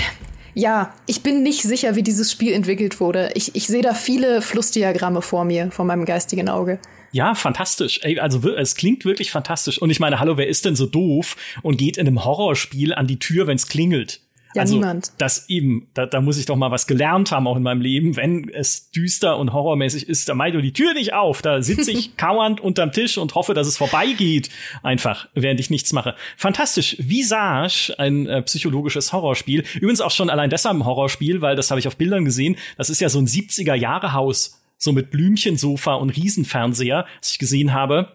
ja, 0.54 0.94
ich 1.08 1.24
bin 1.24 1.44
nicht 1.44 1.64
sicher, 1.64 1.96
wie 1.96 2.04
dieses 2.04 2.32
Spiel 2.32 2.54
entwickelt 2.54 3.02
wurde. 3.02 3.32
Ich, 3.34 3.54
ich 3.54 3.68
sehe 3.68 3.82
da 3.82 3.94
viele 3.94 4.42
Flussdiagramme 4.42 5.22
vor 5.22 5.44
mir, 5.44 5.72
vor 5.72 5.84
meinem 5.84 6.06
geistigen 6.06 6.48
Auge. 6.48 6.80
Ja, 7.12 7.36
fantastisch. 7.36 8.00
Ey, 8.04 8.20
also 8.20 8.48
es 8.52 8.76
klingt 8.76 9.06
wirklich 9.06 9.32
fantastisch. 9.32 9.82
Und 9.82 9.90
ich 9.90 10.00
meine, 10.00 10.20
hallo, 10.20 10.38
wer 10.38 10.48
ist 10.48 10.66
denn 10.66 10.76
so 10.76 10.86
doof 10.86 11.36
und 11.62 11.78
geht 11.78 11.98
in 11.98 12.08
einem 12.08 12.24
Horrorspiel 12.24 12.94
an 12.94 13.08
die 13.08 13.20
Tür, 13.20 13.48
wenn 13.48 13.56
es 13.56 13.68
klingelt? 13.68 14.22
Ja, 14.56 14.64
also, 14.64 14.76
niemand. 14.76 15.12
Das 15.20 15.48
eben, 15.48 15.90
da, 15.94 16.08
da 16.08 16.22
muss 16.22 16.38
ich 16.38 16.48
doch 16.48 16.56
mal 16.56 16.72
was 16.72 16.88
gelernt 16.88 17.32
haben, 17.32 17.46
auch 17.48 17.56
in 17.56 17.62
meinem 17.62 17.82
Leben. 17.82 18.16
Wenn 18.16 18.50
es 18.50 18.90
düster 18.90 19.38
und 19.38 19.54
horrormäßig 19.54 20.10
ist, 20.10 20.28
dann 20.28 20.38
mach 20.38 20.50
du 20.50 20.62
die 20.62 20.74
Tür 20.74 20.94
nicht 20.96 21.14
auf. 21.14 21.44
Da 21.44 21.62
sitze 21.62 21.92
ich 21.92 22.18
kauernd 22.18 22.60
unterm 22.60 22.92
Tisch 22.92 23.20
und 23.20 23.36
hoffe, 23.36 23.54
dass 23.54 23.68
es 23.68 23.78
vorbeigeht. 23.78 24.50
Einfach, 24.82 25.28
während 25.36 25.60
ich 25.60 25.70
nichts 25.70 25.94
mache. 25.94 26.16
Fantastisch. 26.36 26.96
Visage, 27.00 27.94
ein 28.00 28.26
äh, 28.26 28.42
psychologisches 28.42 29.14
Horrorspiel. 29.14 29.64
Übrigens 29.76 30.02
auch 30.02 30.12
schon 30.12 30.32
allein 30.32 30.50
deshalb 30.50 30.78
ein 30.78 30.86
Horrorspiel, 30.86 31.42
weil 31.42 31.56
das 31.56 31.70
habe 31.70 31.80
ich 31.80 31.88
auf 31.88 31.98
Bildern 31.98 32.26
gesehen. 32.26 32.58
Das 32.76 32.90
ist 32.90 33.02
ja 33.02 33.10
so 33.10 33.20
ein 33.20 33.28
70er-Jahre-Haus 33.28 34.60
so 34.80 34.92
mit 34.92 35.12
Blümchensofa 35.12 35.94
und 35.94 36.10
Riesenfernseher, 36.10 37.06
was 37.20 37.32
ich 37.32 37.38
gesehen 37.38 37.74
habe. 37.74 38.14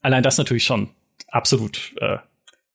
Allein 0.00 0.22
das 0.22 0.38
natürlich 0.38 0.64
schon 0.64 0.88
absolut 1.28 1.94
äh, 2.00 2.16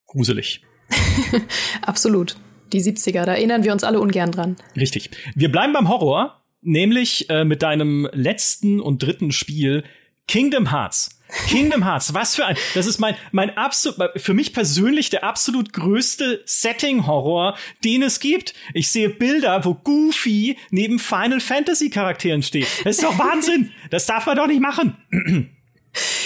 gruselig. 0.05 0.61
absolut. 1.81 2.35
Die 2.73 2.81
70er, 2.81 3.25
da 3.25 3.33
erinnern 3.33 3.63
wir 3.63 3.73
uns 3.73 3.83
alle 3.83 3.99
ungern 3.99 4.31
dran. 4.31 4.57
Richtig. 4.75 5.09
Wir 5.33 5.51
bleiben 5.51 5.73
beim 5.73 5.89
Horror, 5.89 6.41
nämlich 6.61 7.29
äh, 7.29 7.43
mit 7.43 7.63
deinem 7.63 8.07
letzten 8.13 8.79
und 8.79 9.01
dritten 9.01 9.31
Spiel 9.31 9.83
Kingdom 10.27 10.71
Hearts. 10.71 11.20
Kingdom 11.47 11.83
Hearts, 11.85 12.13
was 12.13 12.35
für 12.35 12.45
ein, 12.45 12.57
das 12.73 12.85
ist 12.85 12.99
mein, 12.99 13.15
mein 13.31 13.57
absolut, 13.57 13.99
für 14.17 14.33
mich 14.33 14.53
persönlich 14.53 15.09
der 15.09 15.23
absolut 15.23 15.73
größte 15.73 16.41
Setting-Horror, 16.45 17.57
den 17.83 18.03
es 18.03 18.19
gibt. 18.19 18.53
Ich 18.73 18.91
sehe 18.91 19.09
Bilder, 19.09 19.63
wo 19.65 19.73
Goofy 19.75 20.57
neben 20.69 20.99
Final 20.99 21.39
Fantasy 21.39 21.89
Charakteren 21.89 22.43
steht. 22.43 22.67
Das 22.83 22.97
ist 22.97 23.03
doch 23.03 23.17
Wahnsinn. 23.17 23.71
Das 23.89 24.05
darf 24.05 24.25
man 24.25 24.35
doch 24.35 24.47
nicht 24.47 24.61
machen. 24.61 24.97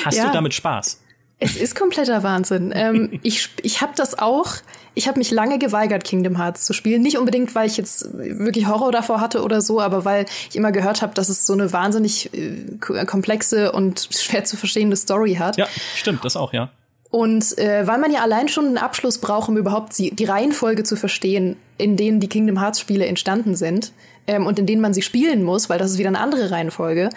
Hast 0.03 0.17
ja. 0.17 0.27
du 0.27 0.33
damit 0.33 0.53
Spaß? 0.53 1.04
Es 1.45 1.55
ist 1.55 1.75
kompletter 1.75 2.23
Wahnsinn. 2.23 2.73
ähm, 2.75 3.19
ich 3.23 3.49
ich 3.61 3.81
habe 3.81 3.93
das 3.95 4.17
auch. 4.17 4.55
Ich 4.97 5.07
habe 5.07 5.19
mich 5.19 5.31
lange 5.31 5.59
geweigert, 5.59 6.05
Kingdom 6.05 6.37
Hearts 6.37 6.65
zu 6.65 6.73
spielen. 6.73 7.01
Nicht 7.01 7.17
unbedingt, 7.17 7.53
weil 7.53 7.67
ich 7.67 7.75
jetzt 7.75 8.07
wirklich 8.13 8.67
Horror 8.67 8.93
davor 8.93 9.19
hatte 9.19 9.43
oder 9.43 9.61
so, 9.61 9.81
aber 9.81 10.05
weil 10.05 10.25
ich 10.49 10.55
immer 10.55 10.71
gehört 10.71 11.01
habe, 11.01 11.13
dass 11.13 11.27
es 11.27 11.45
so 11.45 11.53
eine 11.53 11.73
wahnsinnig 11.73 12.33
äh, 12.33 13.05
komplexe 13.05 13.73
und 13.73 14.07
schwer 14.11 14.45
zu 14.45 14.55
verstehende 14.55 14.95
Story 14.95 15.35
hat. 15.35 15.57
Ja, 15.57 15.67
stimmt, 15.95 16.23
das 16.23 16.37
auch, 16.37 16.53
ja. 16.53 16.71
Und 17.15 17.57
äh, 17.57 17.87
weil 17.87 17.97
man 17.97 18.11
ja 18.11 18.21
allein 18.21 18.49
schon 18.49 18.65
einen 18.65 18.77
Abschluss 18.77 19.19
braucht, 19.19 19.47
um 19.47 19.55
überhaupt 19.55 19.97
die, 19.97 20.13
die 20.13 20.25
Reihenfolge 20.25 20.83
zu 20.83 20.97
verstehen, 20.97 21.55
in 21.77 21.95
denen 21.95 22.19
die 22.19 22.27
Kingdom 22.27 22.59
Hearts 22.59 22.79
Spiele 22.79 23.05
entstanden 23.05 23.55
sind 23.55 23.93
ähm, 24.27 24.45
und 24.45 24.59
in 24.59 24.65
denen 24.65 24.81
man 24.81 24.93
sie 24.93 25.01
spielen 25.01 25.43
muss, 25.43 25.69
weil 25.69 25.79
das 25.79 25.91
ist 25.91 25.97
wieder 25.97 26.09
eine 26.09 26.19
andere 26.19 26.51
Reihenfolge. 26.51 27.09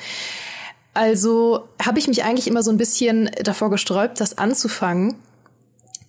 Also 0.99 1.69
habe 1.81 2.01
ich 2.01 2.09
mich 2.09 2.25
eigentlich 2.25 2.49
immer 2.49 2.65
so 2.65 2.73
ein 2.73 2.77
bisschen 2.77 3.31
davor 3.45 3.71
gesträubt, 3.71 4.21
das 4.21 4.37
anzufangen. 4.37 5.15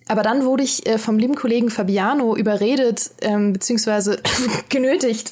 Aber 0.08 0.24
dann 0.24 0.44
wurde 0.44 0.64
ich 0.64 0.84
äh, 0.84 0.98
vom 0.98 1.16
lieben 1.16 1.36
Kollegen 1.36 1.70
Fabiano 1.70 2.34
überredet, 2.34 3.12
ähm, 3.20 3.52
beziehungsweise 3.52 4.20
genötigt, 4.68 5.30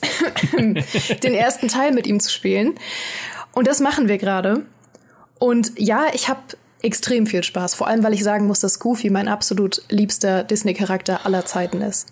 den 0.56 1.34
ersten 1.34 1.66
Teil 1.66 1.90
mit 1.90 2.06
ihm 2.06 2.20
zu 2.20 2.30
spielen. 2.30 2.76
Und 3.52 3.66
das 3.66 3.80
machen 3.80 4.06
wir 4.06 4.18
gerade. 4.18 4.64
Und 5.40 5.72
ja, 5.76 6.06
ich 6.12 6.28
habe 6.28 6.38
extrem 6.82 7.26
viel 7.26 7.42
Spaß, 7.42 7.74
vor 7.74 7.88
allem 7.88 8.04
weil 8.04 8.14
ich 8.14 8.22
sagen 8.22 8.46
muss, 8.46 8.60
dass 8.60 8.78
Goofy 8.78 9.10
mein 9.10 9.26
absolut 9.26 9.82
liebster 9.88 10.44
Disney-Charakter 10.44 11.26
aller 11.26 11.44
Zeiten 11.46 11.82
ist. 11.82 12.06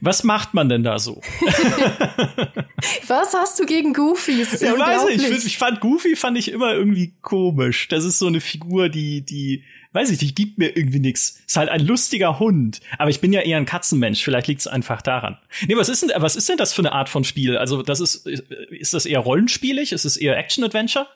Was 0.00 0.24
macht 0.24 0.54
man 0.54 0.68
denn 0.68 0.82
da 0.82 0.98
so? 0.98 1.20
Was 3.06 3.34
hast 3.34 3.58
du 3.58 3.66
gegen 3.66 3.92
Goofy? 3.92 4.40
Das 4.40 4.54
ist 4.54 4.62
ja 4.62 4.74
ich 4.74 4.80
weiß 4.80 5.06
nicht, 5.06 5.28
ich, 5.28 5.46
ich, 5.46 5.58
fand 5.58 5.80
Goofy 5.80 6.16
fand 6.16 6.36
ich 6.38 6.50
immer 6.50 6.74
irgendwie 6.74 7.14
komisch. 7.22 7.88
Das 7.88 8.04
ist 8.04 8.18
so 8.18 8.26
eine 8.26 8.40
Figur, 8.40 8.88
die, 8.88 9.22
die, 9.22 9.64
weiß 9.92 10.10
ich, 10.10 10.18
die 10.18 10.34
gibt 10.34 10.58
mir 10.58 10.76
irgendwie 10.76 11.00
nix. 11.00 11.40
Ist 11.46 11.56
halt 11.56 11.70
ein 11.70 11.86
lustiger 11.86 12.38
Hund. 12.38 12.80
Aber 12.98 13.10
ich 13.10 13.20
bin 13.20 13.32
ja 13.32 13.40
eher 13.40 13.56
ein 13.56 13.66
Katzenmensch. 13.66 14.22
Vielleicht 14.22 14.48
liegt 14.48 14.60
es 14.60 14.66
einfach 14.66 15.02
daran. 15.02 15.38
Nee, 15.66 15.76
was 15.76 15.88
ist 15.88 16.02
denn, 16.02 16.10
was 16.16 16.36
ist 16.36 16.48
denn 16.48 16.58
das 16.58 16.72
für 16.72 16.82
eine 16.82 16.92
Art 16.92 17.08
von 17.08 17.24
Spiel? 17.24 17.56
Also, 17.56 17.82
das 17.82 18.00
ist, 18.00 18.26
ist 18.26 18.94
das 18.94 19.06
eher 19.06 19.20
rollenspielig? 19.20 19.92
Ist 19.92 20.04
es 20.04 20.16
eher 20.16 20.36
Action-Adventure? 20.36 21.06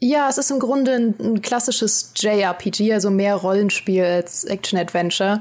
Ja, 0.00 0.28
es 0.28 0.38
ist 0.38 0.50
im 0.50 0.60
Grunde 0.60 0.92
ein, 0.92 1.14
ein 1.20 1.42
klassisches 1.42 2.12
JRPG, 2.16 2.92
also 2.92 3.10
mehr 3.10 3.34
Rollenspiel 3.34 4.04
als 4.04 4.44
Action-Adventure. 4.44 5.40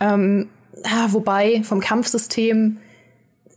Ähm, 0.00 0.48
ah, 0.84 1.08
wobei 1.10 1.62
vom 1.62 1.80
Kampfsystem 1.80 2.78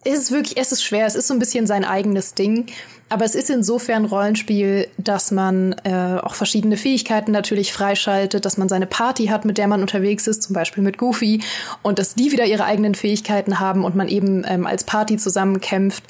ist 0.06 0.18
es 0.18 0.32
wirklich, 0.32 0.58
es 0.58 0.72
ist 0.72 0.84
schwer, 0.84 1.06
es 1.06 1.16
ist 1.16 1.28
so 1.28 1.34
ein 1.34 1.40
bisschen 1.40 1.68
sein 1.68 1.86
eigenes 1.86 2.34
Ding. 2.34 2.68
Aber 3.10 3.26
es 3.26 3.36
ist 3.36 3.50
insofern 3.50 4.06
Rollenspiel, 4.06 4.88
dass 4.98 5.32
man 5.32 5.74
äh, 5.84 6.20
auch 6.22 6.34
verschiedene 6.34 6.78
Fähigkeiten 6.78 7.32
natürlich 7.32 7.72
freischaltet, 7.72 8.44
dass 8.44 8.58
man 8.58 8.70
seine 8.70 8.88
Party 8.88 9.28
hat, 9.28 9.46
mit 9.46 9.58
der 9.58 9.68
man 9.68 9.82
unterwegs 9.82 10.26
ist, 10.26 10.42
zum 10.42 10.54
Beispiel 10.54 10.84
mit 10.84 10.98
Goofy, 10.98 11.42
und 11.84 12.00
dass 12.00 12.16
die 12.16 12.32
wieder 12.32 12.46
ihre 12.46 12.66
eigenen 12.66 12.96
Fähigkeiten 12.96 13.60
haben 13.60 13.86
und 13.86 13.96
man 13.96 14.08
eben 14.08 14.44
ähm, 14.48 14.66
als 14.66 14.84
Party 14.84 15.18
zusammenkämpft. 15.18 16.04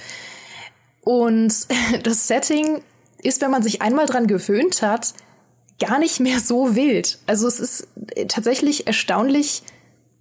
Und 1.02 1.54
das 2.04 2.28
Setting 2.28 2.82
ist, 3.22 3.42
wenn 3.42 3.52
man 3.52 3.64
sich 3.64 3.82
einmal 3.82 4.06
dran 4.06 4.28
gewöhnt 4.28 4.82
hat, 4.82 5.14
gar 5.80 6.00
nicht 6.00 6.20
mehr 6.20 6.40
so 6.40 6.76
wild. 6.76 7.20
Also 7.28 7.48
es 7.48 7.60
ist 7.60 7.88
äh, 8.16 8.28
tatsächlich 8.28 8.88
erstaunlich 8.88 9.64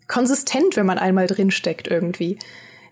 konsistent, 0.08 0.76
wenn 0.76 0.86
man 0.86 0.98
einmal 0.98 1.26
drin 1.26 1.50
steckt 1.50 1.88
irgendwie. 1.88 2.38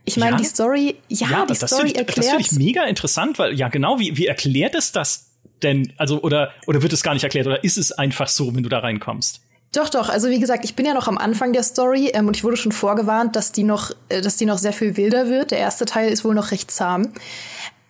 Ich 0.04 0.16
meine, 0.16 0.32
ja? 0.32 0.36
die 0.38 0.44
Story, 0.44 0.96
ja, 1.08 1.28
ja 1.28 1.46
die 1.46 1.54
Story 1.54 1.88
ich, 1.88 1.96
erklärt. 1.96 2.18
Das 2.18 2.28
finde 2.28 2.42
ich 2.42 2.52
mega 2.52 2.84
interessant, 2.84 3.38
weil 3.38 3.54
ja 3.54 3.68
genau, 3.68 3.98
wie, 3.98 4.16
wie 4.16 4.26
erklärt 4.26 4.74
es 4.74 4.92
das 4.92 5.30
denn? 5.62 5.92
Also 5.96 6.22
oder 6.22 6.52
oder 6.66 6.82
wird 6.82 6.92
es 6.92 7.02
gar 7.02 7.14
nicht 7.14 7.24
erklärt 7.24 7.46
oder 7.46 7.62
ist 7.62 7.76
es 7.76 7.92
einfach 7.92 8.28
so, 8.28 8.54
wenn 8.54 8.62
du 8.62 8.68
da 8.68 8.78
reinkommst? 8.78 9.42
Doch, 9.72 9.88
doch. 9.88 10.08
Also 10.08 10.30
wie 10.30 10.40
gesagt, 10.40 10.64
ich 10.64 10.74
bin 10.74 10.84
ja 10.84 10.94
noch 10.94 11.06
am 11.06 11.16
Anfang 11.16 11.52
der 11.52 11.62
Story 11.62 12.10
ähm, 12.12 12.26
und 12.26 12.36
ich 12.36 12.42
wurde 12.42 12.56
schon 12.56 12.72
vorgewarnt, 12.72 13.36
dass 13.36 13.52
die 13.52 13.62
noch, 13.62 13.92
äh, 14.08 14.20
dass 14.20 14.36
die 14.36 14.46
noch 14.46 14.58
sehr 14.58 14.72
viel 14.72 14.96
wilder 14.96 15.28
wird. 15.28 15.52
Der 15.52 15.58
erste 15.58 15.84
Teil 15.84 16.10
ist 16.10 16.24
wohl 16.24 16.34
noch 16.34 16.50
recht 16.50 16.70
zahm. 16.70 17.12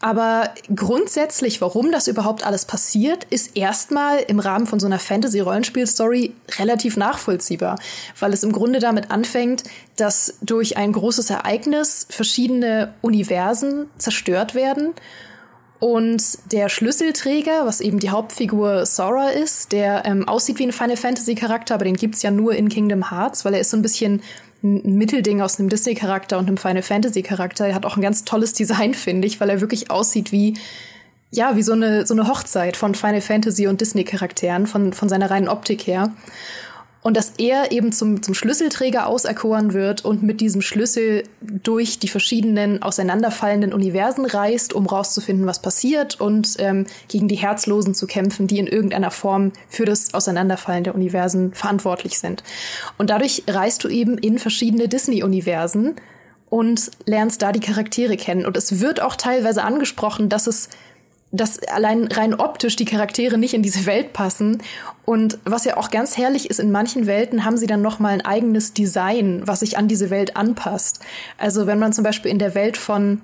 Aber 0.02 0.54
grundsätzlich, 0.74 1.60
warum 1.60 1.92
das 1.92 2.08
überhaupt 2.08 2.44
alles 2.44 2.64
passiert, 2.64 3.24
ist 3.24 3.54
erstmal 3.54 4.18
im 4.18 4.40
Rahmen 4.40 4.66
von 4.66 4.80
so 4.80 4.86
einer 4.86 4.98
Fantasy-Rollenspiel-Story 4.98 6.32
relativ 6.58 6.96
nachvollziehbar, 6.96 7.78
weil 8.18 8.32
es 8.32 8.42
im 8.42 8.52
Grunde 8.52 8.78
damit 8.78 9.10
anfängt, 9.10 9.64
dass 9.96 10.38
durch 10.40 10.78
ein 10.78 10.92
großes 10.92 11.28
Ereignis 11.28 12.06
verschiedene 12.08 12.94
Universen 13.02 13.90
zerstört 13.98 14.54
werden. 14.54 14.94
Und 15.80 16.22
der 16.50 16.70
Schlüsselträger, 16.70 17.66
was 17.66 17.82
eben 17.82 17.98
die 17.98 18.10
Hauptfigur 18.10 18.86
Sora 18.86 19.28
ist, 19.28 19.72
der 19.72 20.06
ähm, 20.06 20.26
aussieht 20.26 20.58
wie 20.58 20.66
ein 20.66 20.72
Final 20.72 20.96
Fantasy 20.96 21.34
Charakter, 21.34 21.74
aber 21.74 21.84
den 21.84 21.96
gibt's 21.96 22.22
ja 22.22 22.30
nur 22.30 22.54
in 22.54 22.70
Kingdom 22.70 23.10
Hearts, 23.10 23.44
weil 23.44 23.54
er 23.54 23.60
ist 23.60 23.70
so 23.70 23.76
ein 23.76 23.82
bisschen 23.82 24.22
ein 24.62 24.96
Mittelding 24.96 25.40
aus 25.40 25.58
einem 25.58 25.68
Disney-Charakter 25.68 26.38
und 26.38 26.46
einem 26.46 26.56
Final 26.56 26.82
Fantasy-Charakter. 26.82 27.66
Er 27.66 27.74
hat 27.74 27.86
auch 27.86 27.96
ein 27.96 28.02
ganz 28.02 28.24
tolles 28.24 28.52
Design, 28.52 28.94
finde 28.94 29.26
ich, 29.26 29.40
weil 29.40 29.50
er 29.50 29.60
wirklich 29.60 29.90
aussieht 29.90 30.32
wie, 30.32 30.54
ja, 31.30 31.56
wie 31.56 31.62
so 31.62 31.72
eine, 31.72 32.06
so 32.06 32.14
eine 32.14 32.28
Hochzeit 32.28 32.76
von 32.76 32.94
Final 32.94 33.20
Fantasy 33.20 33.66
und 33.66 33.80
Disney-Charakteren, 33.80 34.66
von, 34.66 34.92
von 34.92 35.08
seiner 35.08 35.30
reinen 35.30 35.48
Optik 35.48 35.86
her. 35.86 36.12
Und 37.02 37.16
dass 37.16 37.32
er 37.38 37.72
eben 37.72 37.92
zum, 37.92 38.22
zum 38.22 38.34
Schlüsselträger 38.34 39.06
auserkoren 39.06 39.72
wird 39.72 40.04
und 40.04 40.22
mit 40.22 40.40
diesem 40.40 40.60
Schlüssel 40.60 41.22
durch 41.40 41.98
die 41.98 42.08
verschiedenen 42.08 42.82
auseinanderfallenden 42.82 43.72
Universen 43.72 44.26
reist, 44.26 44.74
um 44.74 44.86
rauszufinden, 44.86 45.46
was 45.46 45.62
passiert 45.62 46.20
und 46.20 46.56
ähm, 46.58 46.86
gegen 47.08 47.26
die 47.26 47.36
Herzlosen 47.36 47.94
zu 47.94 48.06
kämpfen, 48.06 48.46
die 48.46 48.58
in 48.58 48.66
irgendeiner 48.66 49.10
Form 49.10 49.52
für 49.68 49.86
das 49.86 50.12
Auseinanderfallen 50.12 50.84
der 50.84 50.94
Universen 50.94 51.54
verantwortlich 51.54 52.18
sind. 52.18 52.44
Und 52.98 53.08
dadurch 53.08 53.44
reist 53.48 53.82
du 53.84 53.88
eben 53.88 54.18
in 54.18 54.38
verschiedene 54.38 54.86
Disney-Universen 54.86 55.96
und 56.50 56.90
lernst 57.06 57.40
da 57.40 57.52
die 57.52 57.60
Charaktere 57.60 58.16
kennen. 58.16 58.44
Und 58.44 58.56
es 58.56 58.80
wird 58.80 59.00
auch 59.00 59.16
teilweise 59.16 59.62
angesprochen, 59.62 60.28
dass 60.28 60.46
es 60.46 60.68
dass 61.32 61.62
allein 61.68 62.08
rein 62.08 62.34
optisch 62.34 62.76
die 62.76 62.84
Charaktere 62.84 63.38
nicht 63.38 63.54
in 63.54 63.62
diese 63.62 63.86
Welt 63.86 64.12
passen. 64.12 64.62
Und 65.04 65.38
was 65.44 65.64
ja 65.64 65.76
auch 65.76 65.90
ganz 65.90 66.16
herrlich 66.16 66.50
ist, 66.50 66.58
in 66.58 66.72
manchen 66.72 67.06
Welten 67.06 67.44
haben 67.44 67.56
sie 67.56 67.66
dann 67.66 67.82
noch 67.82 68.00
mal 68.00 68.12
ein 68.12 68.24
eigenes 68.24 68.72
Design, 68.72 69.42
was 69.44 69.60
sich 69.60 69.78
an 69.78 69.86
diese 69.86 70.10
Welt 70.10 70.36
anpasst. 70.36 71.00
Also 71.38 71.66
wenn 71.66 71.78
man 71.78 71.92
zum 71.92 72.04
Beispiel 72.04 72.30
in 72.30 72.38
der 72.38 72.54
Welt 72.54 72.76
von 72.76 73.20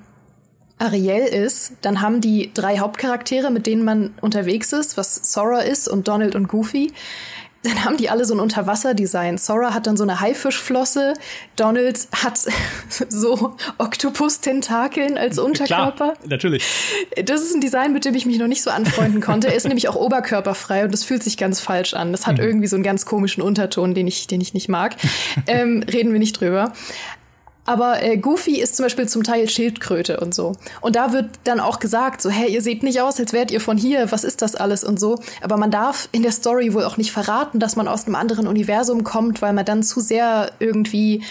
Ariel 0.79 1.25
ist, 1.25 1.73
dann 1.81 2.01
haben 2.01 2.21
die 2.21 2.51
drei 2.53 2.79
Hauptcharaktere, 2.79 3.51
mit 3.51 3.66
denen 3.66 3.83
man 3.83 4.14
unterwegs 4.21 4.73
ist, 4.73 4.97
was 4.97 5.33
Sora 5.33 5.61
ist 5.61 5.88
und 5.88 6.07
Donald 6.07 6.35
und 6.35 6.49
Goofy, 6.49 6.92
dann 7.62 7.85
haben 7.85 7.97
die 7.97 8.09
alle 8.09 8.25
so 8.25 8.35
ein 8.35 8.40
Unterwasserdesign. 8.40 9.38
Sora 9.38 9.75
hat 9.75 9.87
dann 9.87 9.97
so 9.97 10.05
eine 10.05 10.21
Haifischflosse, 10.21 11.14
Donald 11.57 12.07
hat 12.12 12.38
so 13.09 13.57
Oktopus-Tentakeln 13.79 15.19
als 15.19 15.38
Unterkörper. 15.38 16.12
Klar, 16.12 16.29
natürlich. 16.29 16.64
Das 17.25 17.42
ist 17.42 17.55
ein 17.55 17.61
Design, 17.61 17.92
mit 17.92 18.05
dem 18.05 18.14
ich 18.14 18.27
mich 18.27 18.38
noch 18.38 18.47
nicht 18.47 18.62
so 18.62 18.71
anfreunden 18.71 19.21
konnte. 19.21 19.49
Er 19.49 19.55
ist 19.55 19.64
nämlich 19.69 19.88
auch 19.88 19.97
oberkörperfrei 19.97 20.85
und 20.85 20.92
das 20.92 21.05
fühlt 21.05 21.23
sich 21.23 21.37
ganz 21.37 21.61
falsch 21.61 21.95
an. 21.95 22.12
Das 22.12 22.27
hat 22.27 22.38
mhm. 22.38 22.45
irgendwie 22.45 22.66
so 22.69 22.77
einen 22.77 22.85
ganz 22.85 23.05
komischen 23.05 23.42
Unterton, 23.42 23.95
den 23.95 24.07
ich, 24.07 24.27
den 24.27 24.40
ich 24.40 24.55
nicht 24.55 24.69
mag. 24.69 24.97
Ähm, 25.47 25.85
reden 25.90 26.12
wir 26.12 26.19
nicht 26.19 26.40
drüber. 26.40 26.73
Aber 27.66 28.02
äh, 28.02 28.16
Goofy 28.16 28.61
ist 28.61 28.76
zum 28.76 28.85
Beispiel 28.85 29.09
zum 29.09 29.24
Teil 29.24 29.48
Schildkröte 29.48 30.20
und 30.20 30.35
so. 30.35 30.52
Und 30.81 30.96
da 30.96 31.12
wird 31.12 31.31
dann 31.44 31.61
auch 31.61 31.81
gesagt, 31.81 32.22
so, 32.22 32.31
hey, 32.31 32.50
ihr 32.50 32.62
seht 32.62 32.83
nicht 32.85 33.00
aus, 33.00 33.18
als 33.18 33.33
wärt 33.33 33.50
ihr 33.50 33.61
von 33.61 33.76
hier, 33.76 34.11
was 34.12 34.24
ist 34.24 34.40
das 34.40 34.55
alles 34.55 34.85
und 34.85 35.00
so. 35.00 35.18
Aber 35.42 35.57
man 35.57 35.72
darf 35.72 36.09
in 36.12 36.22
der 36.22 36.33
Story 36.33 36.72
wohl 36.72 36.85
auch 36.85 36.96
nicht 36.96 37.11
verraten, 37.11 37.59
dass 37.59 37.76
man 37.76 37.88
aus 37.88 38.07
einem 38.07 38.14
anderen 38.14 38.46
Universum 38.46 39.05
kommt, 39.05 39.42
weil 39.42 39.52
man 39.52 39.64
dann 39.64 39.83
zu 39.83 40.00
sehr 40.00 40.52
irgendwie 40.61 41.24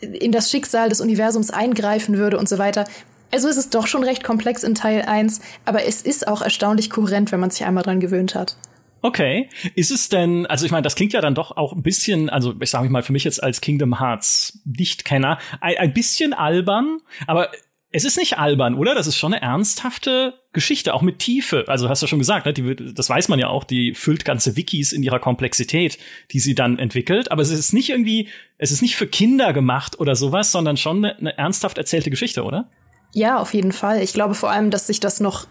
in 0.00 0.30
das 0.30 0.50
Schicksal 0.50 0.88
des 0.88 1.00
Universums 1.00 1.50
eingreifen 1.50 2.18
würde 2.18 2.38
und 2.38 2.48
so 2.48 2.58
weiter. 2.58 2.84
Also 3.32 3.48
ist 3.48 3.56
es 3.56 3.68
doch 3.68 3.86
schon 3.86 4.04
recht 4.04 4.24
komplex 4.24 4.62
in 4.62 4.74
Teil 4.74 5.02
1, 5.02 5.40
aber 5.64 5.84
es 5.84 6.02
ist 6.02 6.28
auch 6.28 6.40
erstaunlich 6.40 6.88
kohärent, 6.88 7.32
wenn 7.32 7.40
man 7.40 7.50
sich 7.50 7.64
einmal 7.64 7.82
dran 7.82 8.00
gewöhnt 8.00 8.34
hat. 8.34 8.56
Okay. 9.02 9.48
Ist 9.74 9.90
es 9.90 10.08
denn, 10.08 10.46
also 10.46 10.66
ich 10.66 10.72
meine, 10.72 10.82
das 10.82 10.96
klingt 10.96 11.12
ja 11.12 11.20
dann 11.20 11.34
doch 11.34 11.56
auch 11.56 11.72
ein 11.72 11.82
bisschen, 11.82 12.30
also 12.30 12.54
ich 12.60 12.70
sage 12.70 12.88
mal 12.90 13.02
für 13.02 13.12
mich 13.12 13.24
jetzt 13.24 13.42
als 13.42 13.60
Kingdom 13.60 13.98
Hearts 14.00 14.60
Nichtkenner, 14.64 15.38
ein, 15.60 15.76
ein 15.78 15.92
bisschen 15.92 16.32
albern, 16.32 16.98
aber 17.26 17.50
es 17.90 18.04
ist 18.04 18.18
nicht 18.18 18.38
albern, 18.38 18.74
oder? 18.74 18.94
Das 18.94 19.06
ist 19.06 19.16
schon 19.16 19.32
eine 19.32 19.42
ernsthafte 19.42 20.34
Geschichte, 20.52 20.92
auch 20.92 21.00
mit 21.00 21.20
Tiefe. 21.20 21.64
Also 21.68 21.88
hast 21.88 22.02
du 22.02 22.06
schon 22.06 22.18
gesagt, 22.18 22.44
ne? 22.44 22.52
die, 22.52 22.94
das 22.94 23.08
weiß 23.08 23.28
man 23.28 23.38
ja 23.38 23.48
auch, 23.48 23.64
die 23.64 23.94
füllt 23.94 24.26
ganze 24.26 24.56
Wikis 24.56 24.92
in 24.92 25.02
ihrer 25.02 25.18
Komplexität, 25.18 25.98
die 26.30 26.40
sie 26.40 26.54
dann 26.54 26.78
entwickelt. 26.78 27.32
Aber 27.32 27.40
es 27.40 27.50
ist 27.50 27.72
nicht 27.72 27.88
irgendwie, 27.88 28.28
es 28.58 28.72
ist 28.72 28.82
nicht 28.82 28.96
für 28.96 29.06
Kinder 29.06 29.54
gemacht 29.54 29.98
oder 29.98 30.16
sowas, 30.16 30.52
sondern 30.52 30.76
schon 30.76 30.98
eine, 30.98 31.16
eine 31.16 31.38
ernsthaft 31.38 31.78
erzählte 31.78 32.10
Geschichte, 32.10 32.44
oder? 32.44 32.68
Ja, 33.14 33.38
auf 33.38 33.54
jeden 33.54 33.72
Fall. 33.72 34.02
Ich 34.02 34.12
glaube 34.12 34.34
vor 34.34 34.50
allem, 34.50 34.70
dass 34.70 34.86
sich 34.86 35.00
das 35.00 35.20
noch 35.20 35.46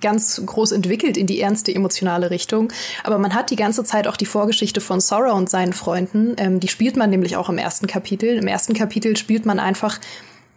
ganz 0.00 0.40
groß 0.44 0.72
entwickelt 0.72 1.16
in 1.16 1.26
die 1.26 1.40
ernste 1.40 1.74
emotionale 1.74 2.30
Richtung. 2.30 2.72
Aber 3.04 3.18
man 3.18 3.34
hat 3.34 3.50
die 3.50 3.56
ganze 3.56 3.84
Zeit 3.84 4.06
auch 4.06 4.16
die 4.16 4.26
Vorgeschichte 4.26 4.80
von 4.80 5.00
Sora 5.00 5.32
und 5.32 5.48
seinen 5.48 5.72
Freunden. 5.72 6.34
Ähm, 6.36 6.60
die 6.60 6.68
spielt 6.68 6.96
man 6.96 7.10
nämlich 7.10 7.36
auch 7.36 7.48
im 7.48 7.58
ersten 7.58 7.86
Kapitel. 7.86 8.36
Im 8.36 8.46
ersten 8.46 8.74
Kapitel 8.74 9.16
spielt 9.16 9.46
man 9.46 9.58
einfach 9.58 9.98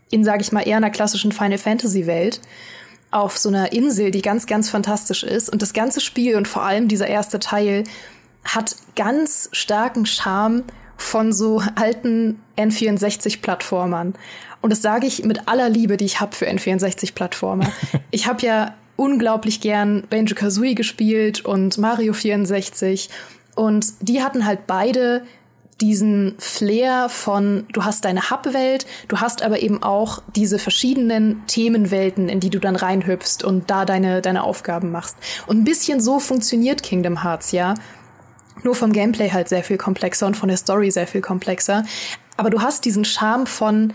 in, 0.09 0.23
sage 0.23 0.41
ich 0.41 0.51
mal, 0.51 0.67
eher 0.67 0.77
einer 0.77 0.89
klassischen 0.89 1.31
Final 1.31 1.57
Fantasy 1.57 2.05
Welt 2.07 2.41
auf 3.11 3.37
so 3.37 3.49
einer 3.49 3.73
Insel, 3.73 4.11
die 4.11 4.21
ganz, 4.21 4.45
ganz 4.45 4.69
fantastisch 4.69 5.23
ist. 5.23 5.49
Und 5.49 5.61
das 5.61 5.73
ganze 5.73 6.01
Spiel 6.01 6.35
und 6.35 6.47
vor 6.47 6.63
allem 6.63 6.87
dieser 6.87 7.07
erste 7.07 7.39
Teil 7.39 7.83
hat 8.43 8.75
ganz 8.95 9.49
starken 9.51 10.05
Charme 10.05 10.63
von 10.97 11.33
so 11.33 11.61
alten 11.75 12.41
N64-Plattformern. 12.57 14.13
Und 14.61 14.69
das 14.69 14.81
sage 14.81 15.07
ich 15.07 15.23
mit 15.25 15.47
aller 15.47 15.69
Liebe, 15.69 15.97
die 15.97 16.05
ich 16.05 16.21
habe 16.21 16.35
für 16.35 16.47
N64-Plattformer. 16.47 17.71
ich 18.11 18.27
habe 18.27 18.45
ja 18.45 18.75
unglaublich 18.95 19.61
gern 19.61 20.03
Banjo 20.09 20.35
Kazooie 20.35 20.75
gespielt 20.75 21.45
und 21.45 21.77
Mario 21.77 22.13
64. 22.13 23.09
Und 23.55 23.85
die 24.01 24.21
hatten 24.21 24.45
halt 24.45 24.67
beide 24.67 25.23
diesen 25.81 26.35
Flair 26.37 27.09
von, 27.09 27.65
du 27.73 27.83
hast 27.83 28.05
deine 28.05 28.29
Hub-Welt, 28.29 28.85
du 29.07 29.17
hast 29.19 29.41
aber 29.41 29.61
eben 29.61 29.81
auch 29.81 30.21
diese 30.35 30.59
verschiedenen 30.59 31.45
Themenwelten, 31.47 32.29
in 32.29 32.39
die 32.39 32.51
du 32.51 32.59
dann 32.59 32.75
reinhüpfst 32.75 33.43
und 33.43 33.69
da 33.71 33.85
deine, 33.85 34.21
deine 34.21 34.43
Aufgaben 34.43 34.91
machst. 34.91 35.17
Und 35.47 35.57
ein 35.57 35.63
bisschen 35.63 35.99
so 35.99 36.19
funktioniert 36.19 36.83
Kingdom 36.83 37.23
Hearts, 37.23 37.51
ja. 37.51 37.73
Nur 38.63 38.75
vom 38.75 38.93
Gameplay 38.93 39.31
halt 39.31 39.49
sehr 39.49 39.63
viel 39.63 39.77
komplexer 39.77 40.27
und 40.27 40.37
von 40.37 40.49
der 40.49 40.57
Story 40.57 40.91
sehr 40.91 41.07
viel 41.07 41.21
komplexer. 41.21 41.83
Aber 42.37 42.51
du 42.51 42.61
hast 42.61 42.85
diesen 42.85 43.03
Charme 43.05 43.47
von, 43.47 43.93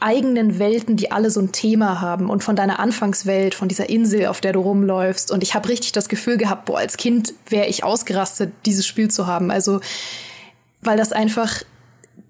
eigenen 0.00 0.58
Welten, 0.58 0.96
die 0.96 1.10
alle 1.10 1.30
so 1.30 1.40
ein 1.40 1.52
Thema 1.52 2.00
haben 2.00 2.30
und 2.30 2.44
von 2.44 2.56
deiner 2.56 2.78
Anfangswelt, 2.78 3.54
von 3.54 3.68
dieser 3.68 3.88
Insel, 3.88 4.26
auf 4.26 4.40
der 4.40 4.52
du 4.52 4.60
rumläufst. 4.60 5.30
Und 5.30 5.42
ich 5.42 5.54
habe 5.54 5.68
richtig 5.68 5.92
das 5.92 6.08
Gefühl 6.08 6.36
gehabt, 6.36 6.66
boah, 6.66 6.78
als 6.78 6.96
Kind 6.96 7.34
wäre 7.48 7.66
ich 7.66 7.84
ausgerastet, 7.84 8.52
dieses 8.64 8.86
Spiel 8.86 9.10
zu 9.10 9.26
haben. 9.26 9.50
Also, 9.50 9.80
weil 10.82 10.96
das 10.96 11.12
einfach 11.12 11.62